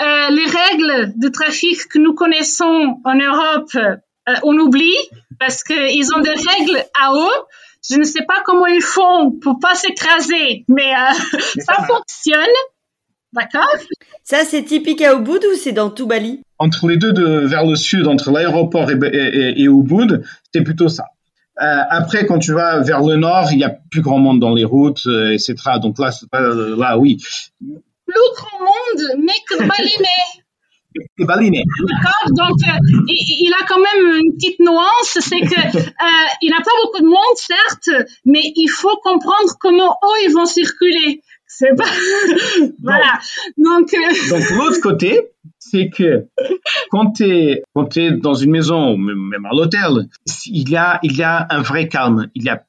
Euh, 0.00 0.30
les 0.30 0.46
règles 0.46 1.12
de 1.16 1.28
trafic 1.28 1.88
que 1.88 1.98
nous 1.98 2.14
connaissons 2.14 2.96
en 3.04 3.14
Europe, 3.14 3.70
euh, 3.74 4.34
on 4.42 4.56
oublie 4.58 4.96
parce 5.38 5.62
qu'ils 5.62 6.14
ont 6.14 6.20
des 6.20 6.30
règles 6.30 6.84
à 7.00 7.12
eux. 7.12 7.42
Je 7.88 7.96
ne 7.96 8.04
sais 8.04 8.24
pas 8.26 8.42
comment 8.44 8.66
ils 8.66 8.82
font 8.82 9.32
pour 9.32 9.58
pas 9.60 9.74
s'écraser, 9.74 10.64
mais, 10.68 10.92
euh, 10.92 11.12
mais 11.56 11.62
ça, 11.62 11.74
ça 11.74 11.82
fonctionne. 11.84 12.54
D'accord? 13.32 13.74
Ça, 14.24 14.44
c'est 14.44 14.62
typique 14.62 15.02
à 15.02 15.14
Ubud 15.14 15.42
ou 15.44 15.56
c'est 15.56 15.72
dans 15.72 15.90
tout 15.90 16.06
Bali? 16.06 16.42
Entre 16.58 16.86
les 16.86 16.96
deux, 16.96 17.12
de, 17.12 17.46
vers 17.46 17.66
le 17.66 17.76
sud, 17.76 18.06
entre 18.06 18.30
l'aéroport 18.30 18.90
et, 18.90 18.98
et, 19.02 19.62
et 19.62 19.64
Ubud, 19.64 20.22
c'est 20.52 20.62
plutôt 20.62 20.88
ça. 20.88 21.06
Euh, 21.60 21.82
après, 21.90 22.26
quand 22.26 22.38
tu 22.38 22.52
vas 22.52 22.80
vers 22.80 23.02
le 23.02 23.16
nord, 23.16 23.48
il 23.52 23.58
y 23.58 23.64
a 23.64 23.70
plus 23.90 24.00
grand 24.00 24.18
monde 24.18 24.40
dans 24.40 24.54
les 24.54 24.64
routes, 24.64 25.06
euh, 25.06 25.32
etc. 25.32 25.54
Donc 25.80 25.98
là, 25.98 26.10
là, 26.32 26.98
oui 26.98 27.18
plus 28.12 28.34
grand 28.36 28.60
monde, 28.60 29.24
mais 29.24 29.32
que 29.48 29.64
Balinais. 29.64 30.32
D'accord, 30.94 32.30
donc 32.36 32.58
euh, 32.68 33.04
il, 33.08 33.46
il, 33.46 33.54
a 33.54 33.64
quand 33.66 33.78
même 33.78 34.20
une 34.22 34.34
petite 34.34 34.60
nuance, 34.60 35.18
c'est 35.20 35.40
que 35.40 35.78
euh, 35.78 36.28
il 36.42 36.50
n'a 36.50 36.58
pas 36.58 36.70
beaucoup 36.84 37.00
de 37.00 37.08
monde, 37.08 37.36
certes, 37.36 38.08
mais 38.26 38.42
il 38.56 38.68
faut 38.68 38.96
comprendre 39.02 39.52
comment 39.60 39.90
eux 39.90 40.26
ils 40.26 40.32
vont 40.34 40.44
circuler. 40.44 41.22
C'est 41.46 41.76
pas 41.76 41.84
voilà. 42.82 43.20
Donc 43.58 43.92
euh... 43.92 44.30
donc 44.30 44.50
l'autre 44.50 44.80
côté, 44.80 45.20
c'est 45.58 45.90
que 45.90 46.26
quand 46.90 47.12
tu 47.12 47.24
es 47.24 47.62
es 47.96 48.10
dans 48.12 48.34
une 48.34 48.50
maison, 48.50 48.96
même 48.96 49.44
à 49.44 49.54
l'hôtel, 49.54 50.08
il 50.46 50.70
y 50.70 50.76
a 50.76 50.98
il 51.02 51.16
y 51.16 51.22
a 51.22 51.46
un 51.50 51.60
vrai 51.60 51.88
calme. 51.88 52.30
Il 52.34 52.44
y 52.44 52.48
a 52.48 52.62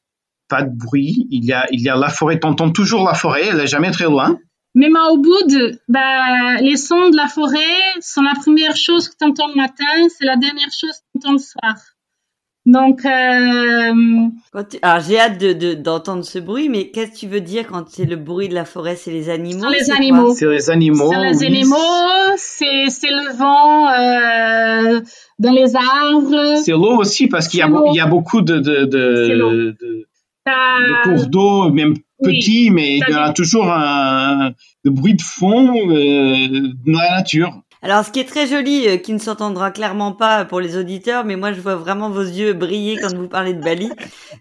pas 0.49 0.63
de 0.63 0.72
bruit. 0.76 1.28
Il 1.32 1.45
y 1.45 1.53
a 1.53 1.65
il 1.72 1.82
y 1.82 1.89
a 1.89 1.95
la 1.95 2.09
forêt. 2.09 2.39
T'entends 2.39 2.72
toujours 2.72 3.05
la 3.05 3.13
forêt. 3.13 3.47
Elle 3.51 3.61
est 3.61 3.67
jamais 3.67 3.91
très 3.91 4.05
loin. 4.05 4.38
Même 4.76 4.97
au 5.11 5.17
bout, 5.17 5.78
bah, 5.88 6.55
les 6.61 6.78
sons 6.78 7.09
de 7.09 7.15
la 7.15 7.28
forêt 7.28 7.59
sont 8.01 8.24
la 8.24 8.34
première 8.34 8.76
chose 8.76 9.07
que 9.07 9.15
tu 9.19 9.26
entends 9.26 9.47
le 9.47 9.55
matin, 9.55 10.09
c'est 10.09 10.26
la 10.26 10.36
dernière 10.36 10.71
chose 10.71 10.91
que 10.91 11.19
tu 11.19 11.28
entends 11.28 11.34
le 11.34 11.38
soir. 11.38 11.76
Donc, 12.65 13.05
euh, 13.05 13.93
alors 14.82 15.03
j'ai 15.05 15.19
hâte 15.19 15.38
de, 15.38 15.74
d'entendre 15.74 16.24
ce 16.24 16.39
bruit, 16.39 16.69
mais 16.69 16.91
qu'est-ce 16.91 17.11
que 17.11 17.17
tu 17.17 17.28
veux 17.28 17.41
dire 17.41 17.67
quand 17.67 17.89
c'est 17.89 18.05
le 18.05 18.15
bruit 18.15 18.47
de 18.47 18.53
la 18.53 18.63
forêt? 18.63 18.95
C'est 18.95 19.11
les 19.11 19.30
animaux? 19.30 19.67
C'est 19.69 19.80
les 19.80 19.91
animaux. 19.91 20.34
C'est 20.34 20.47
les 20.47 20.69
animaux. 20.69 21.11
C'est 21.11 21.19
les 21.19 21.43
animaux. 21.43 21.76
C'est 22.38 22.86
c'est 22.89 23.11
le 23.11 23.36
vent 23.36 23.89
euh, 23.89 25.01
dans 25.39 25.51
les 25.51 25.76
arbres. 25.76 26.55
C'est 26.63 26.71
l'eau 26.71 26.97
aussi 26.97 27.28
parce 27.28 27.49
qu'il 27.49 27.59
y 27.59 27.63
a 27.63 27.69
il 27.88 27.95
y 27.95 27.99
a 27.99 28.07
beaucoup 28.07 28.41
de 28.41 28.59
de 28.59 28.86
de, 28.86 29.76
de, 29.78 30.07
de 30.45 31.03
cours 31.03 31.28
d'eau, 31.28 31.69
même 31.69 31.95
petits, 32.24 32.69
mais 32.71 32.97
il 32.97 33.05
y 33.09 33.13
a 33.13 33.32
toujours 33.34 33.71
un, 33.71 34.53
bruit 34.86 35.15
de 35.15 35.21
fond 35.21 35.89
euh, 35.89 36.71
dans 36.86 36.99
la 36.99 37.17
nature. 37.17 37.61
Alors, 37.82 38.05
ce 38.05 38.11
qui 38.11 38.19
est 38.19 38.26
très 38.26 38.47
joli, 38.47 38.88
euh, 38.88 38.97
qui 38.97 39.11
ne 39.11 39.17
s'entendra 39.17 39.71
clairement 39.71 40.13
pas 40.13 40.45
pour 40.45 40.61
les 40.61 40.78
auditeurs, 40.78 41.26
mais 41.26 41.36
moi, 41.36 41.51
je 41.51 41.59
vois 41.59 41.76
vraiment 41.76 42.09
vos 42.09 42.21
yeux 42.21 42.53
briller 42.53 42.97
quand 42.97 43.13
vous 43.13 43.28
parlez 43.28 43.53
de 43.53 43.61
Bali. 43.61 43.91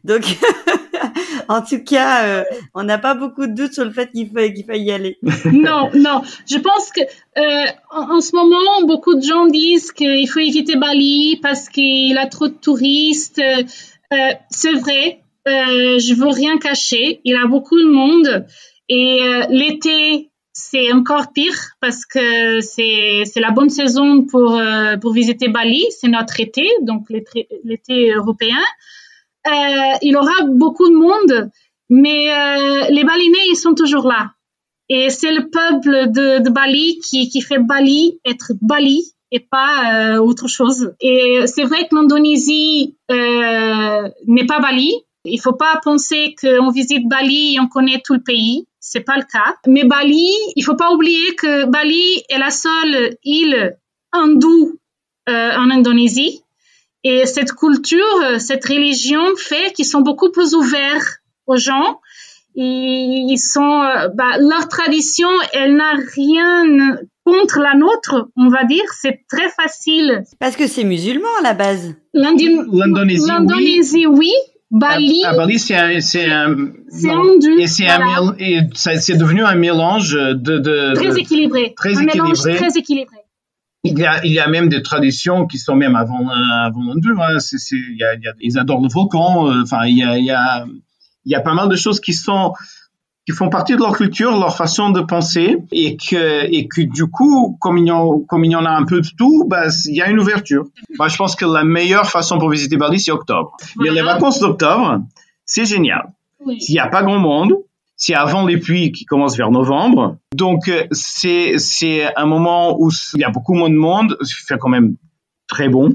Donc, 0.05 0.23
en 1.49 1.63
tout 1.63 1.83
cas, 1.83 2.25
euh, 2.25 2.45
on 2.75 2.83
n'a 2.85 2.99
pas 2.99 3.15
beaucoup 3.15 3.47
de 3.47 3.53
doutes 3.55 3.75
sur 3.75 3.85
le 3.85 3.91
fait 3.91 4.11
qu'il 4.11 4.29
faut 4.29 4.37
qu'il 4.37 4.65
faille 4.65 4.85
y 4.85 4.93
aller. 4.93 5.19
non, 5.45 5.91
non. 5.95 6.23
Je 6.49 6.59
pense 6.59 6.91
que 6.91 7.01
euh, 7.39 7.71
en, 7.91 8.21
ce 8.21 8.35
moment, 8.35 8.87
beaucoup 8.87 9.15
de 9.15 9.23
gens 9.23 9.47
disent 9.47 9.93
qu'il 9.93 10.29
faut 10.29 10.41
éviter 10.41 10.77
Bali 10.77 11.39
parce 11.43 11.69
qu'il 11.69 12.17
a 12.19 12.27
trop 12.27 12.49
de 12.49 12.55
touristes. 12.55 13.41
Euh, 13.41 14.31
c'est 14.51 14.73
vrai. 14.73 15.22
Je 15.47 16.15
veux 16.15 16.29
rien 16.29 16.59
cacher. 16.59 17.21
Il 17.25 17.37
a 17.37 17.47
beaucoup 17.47 17.79
de 17.79 17.89
monde 17.89 18.47
et 18.89 19.21
l'été 19.51 20.33
c'est 20.53 20.93
encore 20.93 21.33
pire 21.33 21.57
parce 21.81 22.05
que 22.05 22.61
c'est 22.61 23.23
c'est 23.25 23.41
la 23.41 23.51
bonne 23.51 23.71
saison 23.71 24.25
pour 24.25 24.57
euh, 24.57 24.97
pour 24.99 25.13
visiter 25.13 25.49
Bali, 25.49 25.85
c'est 25.91 26.09
notre 26.09 26.41
été, 26.41 26.69
donc 26.83 27.07
l'été 27.11 28.13
européen. 28.13 28.59
Euh, 29.47 29.51
il 30.03 30.17
aura 30.17 30.45
beaucoup 30.47 30.89
de 30.89 30.95
monde, 30.95 31.51
mais 31.89 32.31
euh, 32.31 32.87
les 32.91 33.05
Balinais 33.05 33.49
ils 33.49 33.57
sont 33.57 33.75
toujours 33.75 34.07
là. 34.07 34.33
Et 34.89 35.09
c'est 35.11 35.33
le 35.33 35.49
peuple 35.49 36.13
de, 36.13 36.43
de 36.43 36.51
Bali 36.51 37.01
qui 37.01 37.31
qui 37.31 37.41
fait 37.41 37.59
Bali 37.59 38.21
être 38.27 38.53
Bali 38.61 39.15
et 39.31 39.41
pas 39.41 40.19
autre 40.21 40.47
chose. 40.47 40.93
Et 41.01 41.47
c'est 41.47 41.65
vrai 41.65 41.89
que 41.89 41.95
l'Indonésie 41.95 42.99
n'est 43.09 44.47
pas 44.47 44.61
Bali. 44.61 44.93
Il 45.25 45.41
faut 45.41 45.55
pas 45.55 45.81
penser 45.83 46.35
qu'on 46.41 46.71
visite 46.71 47.09
Bali 47.09 47.55
et 47.55 47.61
on 47.61 47.69
connaît 47.69 48.01
tout 48.05 48.15
le 48.15 48.23
pays 48.23 48.67
c'est 48.83 49.01
pas 49.01 49.17
le 49.17 49.23
cas. 49.23 49.55
Mais 49.67 49.85
Bali, 49.85 50.29
il 50.57 50.63
faut 50.65 50.75
pas 50.75 50.93
oublier 50.93 51.35
que 51.37 51.65
Bali 51.67 52.23
est 52.29 52.39
la 52.39 52.51
seule 52.51 53.17
île 53.25 53.79
hindoue 54.13 54.79
euh, 55.29 55.57
en 55.57 55.71
Indonésie. 55.71 56.43
Et 57.05 57.25
cette 57.25 57.53
culture, 57.53 58.05
cette 58.39 58.65
religion 58.65 59.23
fait 59.37 59.73
qu'ils 59.73 59.87
sont 59.87 60.03
beaucoup 60.03 60.31
plus 60.31 60.55
ouverts 60.55 61.19
aux 61.47 61.57
gens. 61.57 62.01
Ils 62.55 63.39
sont, 63.39 63.83
euh, 63.83 64.09
bah, 64.15 64.37
leur 64.39 64.69
tradition, 64.69 65.29
elle 65.53 65.77
n'a 65.77 65.95
rien 66.15 66.99
contre 67.25 67.61
la 67.61 67.75
nôtre, 67.75 68.29
on 68.37 68.49
va 68.49 68.65
dire. 68.65 68.85
C'est 69.01 69.25
très 69.29 69.49
facile. 69.51 70.25
Parce 70.39 70.57
que 70.57 70.67
c'est 70.67 70.85
musulman 70.85 71.29
à 71.39 71.43
la 71.43 71.55
base. 71.55 71.95
L'Indonésie, 73.27 74.07
oui. 74.07 74.33
Bali. 74.73 75.23
À, 75.25 75.37
Bali, 75.37 75.59
c'est 75.59 75.77
un, 75.77 76.01
c'est 76.01 76.31
un, 76.31 76.57
et 77.59 77.67
c'est 77.67 77.87
un, 77.87 78.35
et 78.39 78.61
c'est 78.75 79.19
devenu 79.19 79.45
un 79.45 79.55
mélange 79.55 80.13
de, 80.15 80.59
de 80.59 80.95
très 80.95 81.19
équilibré, 81.19 81.75
très 81.77 81.99
un 81.99 82.03
équilibré. 82.03 82.57
très 82.57 82.79
équilibré. 82.79 83.17
Il 83.85 83.99
y, 83.99 84.07
a, 84.07 84.25
il 84.25 84.33
y 84.33 84.39
a 84.39 84.47
même 84.47 84.69
des 84.69 84.81
traditions 84.81 85.47
qui 85.47 85.59
sont 85.59 85.75
même 85.75 85.97
avant, 85.97 86.29
avant. 86.29 86.81
Hein. 86.93 87.41
C'est, 87.41 87.59
c'est, 87.59 87.77
il 87.77 87.99
y 87.99 88.05
a, 88.05 88.15
il 88.15 88.23
y 88.23 88.29
a, 88.29 88.33
ils 88.41 88.57
adorent 88.57 88.81
le 88.81 88.89
volcan. 88.89 89.51
Euh, 89.51 89.63
enfin, 89.63 89.85
il 89.87 89.99
y 89.99 90.05
a, 90.05 90.17
il 90.19 90.25
y 90.25 90.31
a, 90.31 90.65
il 91.25 91.33
y 91.33 91.35
a 91.35 91.41
pas 91.41 91.53
mal 91.53 91.69
de 91.69 91.77
choses 91.77 92.01
qui 92.01 92.13
sont 92.15 92.53
qui 93.27 93.33
font 93.33 93.49
partie 93.49 93.75
de 93.75 93.79
leur 93.79 93.97
culture, 93.97 94.33
leur 94.33 94.57
façon 94.57 94.91
de 94.91 95.01
penser, 95.01 95.59
et 95.71 95.97
que, 95.97 96.45
et 96.53 96.67
que 96.67 96.83
du 96.83 97.07
coup, 97.07 97.57
comme 97.61 97.79
il 97.79 97.87
y 97.87 97.93
en, 97.93 98.21
comme 98.21 98.45
il 98.45 98.51
y 98.51 98.57
en 98.57 98.65
a 98.65 98.71
un 98.71 98.85
peu 98.85 99.01
de 99.01 99.09
tout, 99.17 99.45
bah, 99.49 99.67
il 99.87 99.95
y 99.95 100.03
a 100.03 100.11
une 100.11 100.19
ouverture. 100.19 100.65
Moi, 100.99 101.09
je 101.09 101.17
pense 101.17 101.37
que 101.37 101.45
la 101.45 101.63
meilleure 101.63 102.11
façon 102.11 102.39
pour 102.39 102.51
visiter 102.51 102.77
Bali, 102.77 102.99
c'est 102.99 103.13
octobre. 103.13 103.57
Mais 103.77 103.91
les 103.91 104.03
vacances 104.03 104.41
d'octobre, 104.41 105.03
c'est 105.45 105.65
génial. 105.65 106.13
S'il 106.59 106.75
n'y 106.75 106.81
a 106.81 106.89
pas 106.89 107.05
grand 107.05 107.19
monde, 107.19 107.55
c'est 107.97 108.15
avant 108.15 108.45
les 108.45 108.57
pluies 108.57 108.91
qui 108.91 109.05
commencent 109.05 109.37
vers 109.37 109.53
novembre. 109.53 110.17
Donc, 110.35 110.67
euh, 110.69 110.85
c'est, 110.91 111.59
c'est 111.59 112.13
un 112.17 112.27
moment 112.27 112.77
où 112.81 112.91
il 113.15 113.21
y 113.21 113.25
a 113.25 113.31
beaucoup 113.31 113.55
moins 113.55 113.71
de 113.71 113.77
monde. 113.77 114.17
Il 114.21 114.27
fait 114.27 114.59
quand 114.59 114.69
même 114.69 114.97
très 115.47 115.69
bon. 115.69 115.91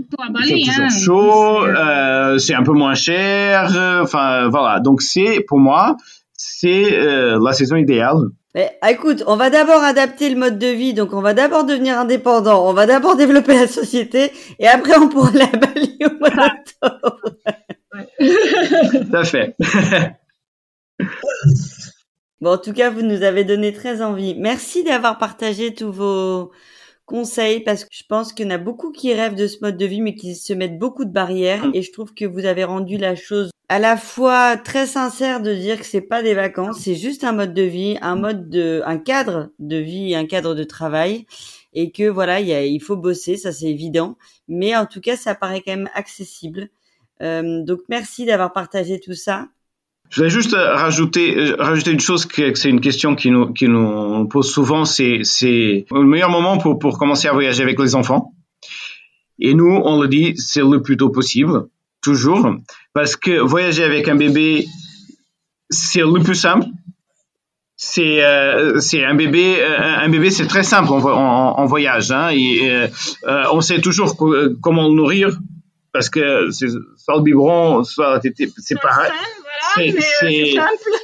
il 0.45 0.71
fait 0.71 0.87
toujours 0.87 1.63
hein. 1.63 1.65
chaud, 1.65 1.65
euh, 1.65 2.37
c'est 2.37 2.53
un 2.53 2.63
peu 2.63 2.71
moins 2.71 2.93
cher. 2.93 3.71
Enfin, 4.01 4.47
voilà. 4.47 4.79
Donc, 4.79 5.01
c'est, 5.01 5.43
pour 5.45 5.59
moi, 5.59 5.97
c'est 6.37 6.93
euh, 6.93 7.39
la 7.43 7.51
saison 7.51 7.75
idéale. 7.75 8.29
Mais, 8.55 8.77
écoute, 8.87 9.23
on 9.27 9.35
va 9.35 9.49
d'abord 9.49 9.83
adapter 9.83 10.29
le 10.29 10.37
mode 10.37 10.57
de 10.57 10.67
vie, 10.67 10.93
donc 10.93 11.13
on 11.13 11.21
va 11.21 11.33
d'abord 11.33 11.65
devenir 11.65 11.97
indépendant, 11.97 12.67
on 12.67 12.73
va 12.73 12.85
d'abord 12.85 13.15
développer 13.17 13.55
la 13.55 13.67
société, 13.67 14.31
et 14.59 14.67
après 14.67 14.97
on 14.97 15.09
pourra 15.09 15.31
la 15.31 15.47
balayer 15.47 16.05
au 16.05 16.19
mois 16.19 16.29
d'octobre. 16.29 17.21
Tout 19.09 19.15
à 19.15 19.23
fait. 19.23 19.55
bon, 22.41 22.51
en 22.51 22.57
tout 22.57 22.73
cas, 22.73 22.89
vous 22.89 23.01
nous 23.01 23.23
avez 23.23 23.43
donné 23.43 23.73
très 23.73 24.01
envie. 24.01 24.35
Merci 24.35 24.83
d'avoir 24.83 25.17
partagé 25.17 25.73
tous 25.73 25.91
vos 25.91 26.51
conseils 27.07 27.61
parce 27.61 27.83
que 27.83 27.89
je 27.91 28.03
pense 28.07 28.33
qu'il 28.33 28.45
y 28.45 28.49
en 28.49 28.53
a 28.53 28.59
beaucoup 28.59 28.91
qui 28.91 29.13
rêvent 29.13 29.33
de 29.33 29.47
ce 29.47 29.57
mode 29.61 29.77
de 29.77 29.85
vie 29.85 30.01
mais 30.01 30.13
qui 30.13 30.35
se 30.35 30.53
mettent 30.53 30.77
beaucoup 30.77 31.05
de 31.05 31.11
barrières 31.11 31.65
mm. 31.65 31.71
et 31.73 31.81
je 31.81 31.91
trouve 31.91 32.13
que 32.13 32.25
vous 32.25 32.45
avez 32.45 32.65
rendu 32.65 32.97
la 32.97 33.15
chose 33.15 33.49
à 33.69 33.79
la 33.79 33.97
fois 33.97 34.55
très 34.55 34.85
sincère 34.85 35.41
de 35.41 35.53
dire 35.53 35.79
que 35.79 35.85
c'est 35.85 36.01
pas 36.01 36.23
des 36.23 36.33
vacances, 36.33 36.79
c'est 36.79 36.95
juste 36.95 37.23
un 37.23 37.33
mode 37.33 37.53
de 37.53 37.63
vie, 37.63 37.97
un 38.01 38.15
mode 38.15 38.49
de, 38.49 38.81
un 38.85 38.97
cadre 38.97 39.49
de 39.59 39.75
vie, 39.77 40.15
un 40.15 40.25
cadre 40.25 40.55
de 40.55 40.63
travail 40.63 41.25
et 41.73 41.91
que 41.91 42.07
voilà, 42.07 42.39
il, 42.39 42.47
y 42.47 42.53
a, 42.53 42.65
il 42.65 42.81
faut 42.81 42.95
bosser, 42.95 43.35
ça 43.35 43.51
c'est 43.51 43.65
évident, 43.65 44.17
mais 44.47 44.75
en 44.75 44.85
tout 44.85 45.01
cas 45.01 45.17
ça 45.17 45.35
paraît 45.35 45.61
quand 45.61 45.75
même 45.75 45.89
accessible. 45.95 46.69
Euh, 47.21 47.63
donc 47.63 47.79
merci 47.89 48.25
d'avoir 48.25 48.53
partagé 48.53 48.99
tout 48.99 49.15
ça. 49.15 49.47
Je 50.09 50.15
voudrais 50.15 50.29
juste 50.29 50.53
euh, 50.53 50.73
rajouter, 50.73 51.37
euh, 51.37 51.55
rajouter 51.59 51.91
une 51.91 51.99
chose 51.99 52.25
que, 52.25 52.53
c'est 52.55 52.69
une 52.69 52.79
question 52.79 53.15
qui 53.15 53.29
nous, 53.29 53.51
qui 53.53 53.67
nous 53.67 54.27
pose 54.27 54.49
souvent, 54.49 54.85
c'est, 54.85 55.19
c'est 55.23 55.85
le 55.91 56.03
meilleur 56.03 56.29
moment 56.29 56.57
pour, 56.57 56.79
pour 56.79 56.97
commencer 56.97 57.27
à 57.27 57.33
voyager 57.33 57.63
avec 57.63 57.79
les 57.79 57.95
enfants. 57.95 58.33
Et 59.39 59.53
nous, 59.53 59.81
on 59.83 60.01
le 60.01 60.07
dit, 60.07 60.33
c'est 60.37 60.61
le 60.61 60.81
plus 60.81 60.97
tôt 60.97 61.09
possible, 61.09 61.65
toujours, 62.01 62.55
parce 62.93 63.15
que 63.15 63.39
voyager 63.39 63.83
avec 63.83 64.07
un 64.07 64.15
bébé, 64.15 64.65
c'est 65.69 65.99
le 65.99 66.23
plus 66.23 66.35
simple. 66.35 66.65
C'est, 67.75 68.23
euh, 68.23 68.79
c'est 68.79 69.03
un 69.03 69.13
bébé, 69.13 69.63
un 69.63 70.09
bébé, 70.09 70.31
c'est 70.31 70.47
très 70.47 70.63
simple 70.63 70.91
en, 70.91 71.03
en, 71.03 71.65
voyage. 71.65 72.11
Hein, 72.11 72.29
et, 72.31 72.87
on 73.51 73.61
sait 73.61 73.81
toujours 73.81 74.15
comment 74.61 74.87
le 74.87 74.95
nourrir, 74.95 75.37
parce 75.91 76.09
que 76.09 76.49
c'est 76.49 76.69
soit 76.69 77.17
le 77.17 77.21
biberon, 77.21 77.83
soit 77.83 78.19
c'est 78.57 78.81
pareil. 78.81 79.11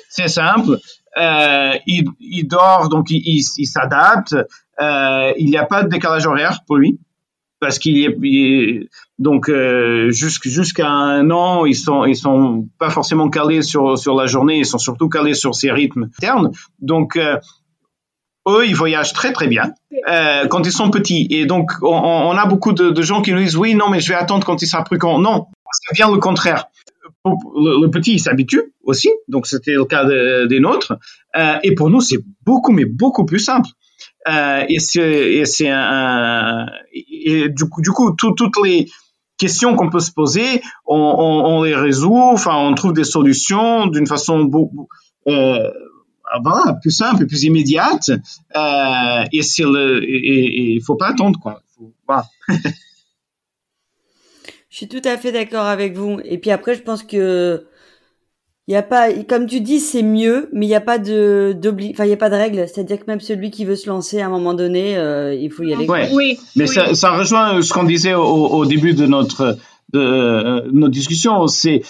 C'est 0.09 0.27
simple. 0.27 0.77
Euh, 1.17 1.73
il, 1.85 2.05
il, 2.19 2.47
dort, 2.47 2.89
donc 2.89 3.09
il, 3.09 3.21
il, 3.57 3.65
s'adapte. 3.67 4.35
Euh, 4.81 5.31
il 5.37 5.47
n'y 5.47 5.57
a 5.57 5.65
pas 5.65 5.83
de 5.83 5.89
décalage 5.89 6.25
horaire 6.25 6.61
pour 6.65 6.77
lui 6.77 6.99
parce 7.63 7.79
qu'il 7.79 7.97
est, 8.03 8.89
donc 9.19 9.47
euh, 9.47 10.11
jusqu'à 10.11 10.89
un 10.89 11.31
an 11.31 11.65
ils 11.65 11.77
sont 11.77 12.03
ils 12.03 12.15
sont 12.17 12.67
pas 12.77 12.89
forcément 12.89 13.29
calés 13.29 13.61
sur 13.61 13.97
sur 13.97 14.15
la 14.15 14.25
journée 14.25 14.57
ils 14.57 14.65
sont 14.65 14.77
surtout 14.77 15.07
calés 15.07 15.33
sur 15.33 15.55
ses 15.55 15.71
rythmes 15.71 16.09
internes. 16.17 16.51
Donc 16.79 17.15
euh, 17.15 17.37
eux 18.49 18.67
ils 18.67 18.75
voyagent 18.75 19.13
très 19.13 19.31
très 19.31 19.47
bien 19.47 19.71
euh, 20.09 20.45
quand 20.47 20.65
ils 20.65 20.73
sont 20.73 20.89
petits. 20.89 21.25
Et 21.29 21.45
donc 21.45 21.71
on, 21.81 21.87
on 21.87 22.37
a 22.37 22.45
beaucoup 22.45 22.73
de, 22.73 22.89
de, 22.89 23.01
gens 23.01 23.21
qui 23.21 23.31
nous 23.31 23.39
disent 23.39 23.55
oui 23.55 23.75
non 23.75 23.89
mais 23.89 24.01
je 24.01 24.09
vais 24.09 24.19
attendre 24.19 24.45
quand 24.45 24.61
il 24.61 24.67
sera 24.67 24.83
plus 24.83 24.97
grand. 24.97 25.19
Non 25.19 25.47
c'est 25.71 25.95
bien 25.95 26.11
le 26.11 26.17
contraire 26.17 26.65
le, 27.25 27.87
petit 27.87 28.19
s'habitue 28.19 28.73
aussi, 28.83 29.09
donc 29.27 29.47
c'était 29.47 29.73
le 29.73 29.85
cas 29.85 30.05
des 30.05 30.59
nôtres. 30.59 30.97
Euh, 31.35 31.57
et 31.63 31.73
pour 31.75 31.89
nous, 31.89 32.01
c'est 32.01 32.19
beaucoup, 32.45 32.71
mais 32.71 32.85
beaucoup 32.85 33.25
plus 33.25 33.39
simple. 33.39 33.69
Euh, 34.27 34.65
et 34.69 34.79
c'est 34.79 35.69
un, 35.69 36.65
et 36.93 37.49
du 37.49 37.65
coup, 37.65 37.81
du 37.81 37.91
coup 37.91 38.13
toutes 38.13 38.57
les 38.63 38.87
questions 39.37 39.75
qu'on 39.75 39.89
peut 39.89 39.99
se 39.99 40.11
poser, 40.11 40.61
on, 40.85 40.97
on, 40.97 41.57
on, 41.57 41.63
les 41.63 41.75
résout, 41.75 42.13
enfin, 42.15 42.55
on 42.55 42.73
trouve 42.75 42.93
des 42.93 43.03
solutions 43.03 43.87
d'une 43.87 44.07
façon 44.07 44.43
beaucoup, 44.45 44.87
euh, 45.27 45.69
voilà, 46.41 46.73
plus 46.81 46.91
simple, 46.91 47.25
plus 47.27 47.43
immédiate. 47.43 48.09
Euh, 48.55 49.23
et 49.31 49.41
le, 49.59 50.03
et 50.03 50.73
il 50.75 50.81
faut 50.83 50.95
pas 50.95 51.09
attendre 51.09 51.39
quoi. 51.39 51.61
Voilà. 52.07 52.25
Je 54.73 54.77
suis 54.77 54.87
tout 54.87 55.03
à 55.05 55.17
fait 55.17 55.31
d'accord 55.31 55.67
avec 55.67 55.95
vous. 55.95 56.19
Et 56.25 56.39
puis 56.39 56.49
après, 56.49 56.73
je 56.73 56.81
pense 56.81 57.03
que 57.03 57.63
il 58.67 58.73
y 58.73 58.75
a 58.75 58.81
pas, 58.81 59.13
comme 59.29 59.45
tu 59.45 59.61
dis, 59.61 59.79
c'est 59.79 60.01
mieux, 60.01 60.49
mais 60.51 60.65
il 60.65 60.69
n'y 60.69 60.73
a 60.73 60.81
pas 60.81 60.97
de 60.97 61.55
d'obli, 61.55 61.91
enfin 61.91 62.05
il 62.05 62.09
y 62.09 62.13
a 62.13 62.17
pas 62.17 62.31
de 62.31 62.35
règle. 62.35 62.65
C'est-à-dire 62.67 62.97
que 62.97 63.03
même 63.05 63.19
celui 63.19 63.51
qui 63.51 63.65
veut 63.65 63.75
se 63.75 63.87
lancer 63.87 64.19
à 64.19 64.25
un 64.25 64.29
moment 64.29 64.55
donné, 64.55 64.97
euh, 64.97 65.35
il 65.35 65.51
faut 65.51 65.61
y 65.61 65.75
aller. 65.75 65.85
Oui. 66.11 66.39
Mais 66.55 66.65
Ça, 66.65 67.11
rejoint 67.11 67.61
ce 67.61 67.71
qu'on 67.71 67.83
disait 67.83 68.15
au, 68.15 68.23
au, 68.23 68.65
début 68.65 68.95
de 68.95 69.05
notre 69.05 69.59
de 69.93 70.67
nos 70.71 70.87
discussions, 70.87 71.45
c'est 71.45 71.83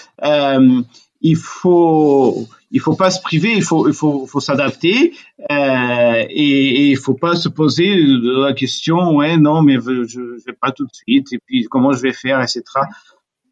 il 1.21 1.37
faut 1.37 2.49
il 2.73 2.81
faut 2.81 2.95
pas 2.95 3.11
se 3.11 3.21
priver, 3.21 3.53
il 3.55 3.63
faut 3.63 3.87
il 3.87 3.93
faut, 3.93 4.25
faut 4.25 4.39
s'adapter 4.41 5.13
euh, 5.49 6.25
et, 6.29 6.89
il 6.89 6.97
faut 6.97 7.13
pas 7.13 7.35
se 7.35 7.47
poser 7.47 7.95
la 7.95 8.53
question 8.53 9.15
ouais 9.15 9.37
non 9.37 9.61
mais 9.61 9.75
je, 9.75 10.03
je 10.03 10.43
vais 10.45 10.57
pas 10.59 10.71
tout 10.71 10.85
de 10.85 10.93
suite 10.93 11.31
et 11.31 11.39
puis 11.45 11.65
comment 11.69 11.93
je 11.93 12.01
vais 12.01 12.13
faire 12.13 12.41
etc. 12.41 12.63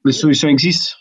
Les 0.04 0.12
solutions 0.12 0.50
existent. 0.50 0.96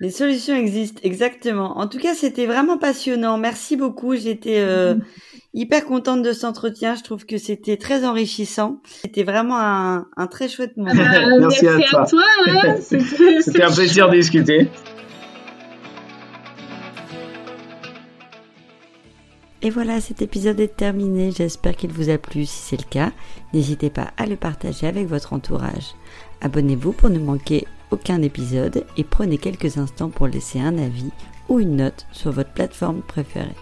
Les 0.00 0.10
solutions 0.10 0.54
existent 0.54 1.00
exactement. 1.02 1.78
En 1.78 1.86
tout 1.86 1.98
cas, 1.98 2.14
c'était 2.14 2.46
vraiment 2.46 2.78
passionnant. 2.78 3.38
Merci 3.38 3.76
beaucoup. 3.76 4.16
J'étais 4.16 4.58
euh, 4.58 4.96
hyper 5.54 5.86
contente 5.86 6.22
de 6.22 6.32
cet 6.32 6.44
entretien. 6.44 6.96
Je 6.96 7.02
trouve 7.02 7.24
que 7.24 7.38
c'était 7.38 7.76
très 7.76 8.04
enrichissant. 8.04 8.82
C'était 9.02 9.22
vraiment 9.22 9.58
un, 9.58 10.06
un, 10.16 10.26
très 10.26 10.48
chouette 10.48 10.76
moment. 10.76 10.90
Ah, 10.94 11.20
merci, 11.38 11.66
à 11.66 11.78
toi. 11.78 12.06
toi 12.10 12.76
C'était 12.80 13.62
un 13.62 13.72
plaisir 13.72 14.10
de 14.10 14.16
discuter. 14.16 14.68
Et 19.64 19.70
voilà, 19.70 19.98
cet 20.02 20.20
épisode 20.20 20.60
est 20.60 20.76
terminé. 20.76 21.30
J'espère 21.30 21.74
qu'il 21.74 21.90
vous 21.90 22.10
a 22.10 22.18
plu. 22.18 22.44
Si 22.44 22.58
c'est 22.58 22.76
le 22.76 22.86
cas, 22.88 23.12
n'hésitez 23.54 23.88
pas 23.88 24.08
à 24.18 24.26
le 24.26 24.36
partager 24.36 24.86
avec 24.86 25.08
votre 25.08 25.32
entourage. 25.32 25.94
Abonnez-vous 26.42 26.92
pour 26.92 27.08
ne 27.08 27.18
manquer 27.18 27.66
aucun 27.90 28.20
épisode 28.20 28.84
et 28.98 29.04
prenez 29.04 29.38
quelques 29.38 29.78
instants 29.78 30.10
pour 30.10 30.26
laisser 30.26 30.60
un 30.60 30.76
avis 30.76 31.10
ou 31.48 31.60
une 31.60 31.76
note 31.76 32.06
sur 32.12 32.30
votre 32.30 32.52
plateforme 32.52 33.00
préférée. 33.00 33.56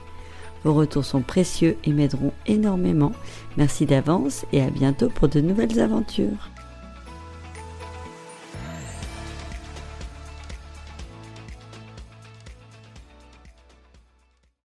Vos 0.64 0.74
retours 0.74 1.04
sont 1.04 1.22
précieux 1.22 1.76
et 1.84 1.92
m'aideront 1.92 2.32
énormément. 2.46 3.12
Merci 3.56 3.86
d'avance 3.86 4.44
et 4.52 4.60
à 4.60 4.70
bientôt 4.70 5.08
pour 5.08 5.28
de 5.28 5.40
nouvelles 5.40 5.78
aventures. 5.78 6.51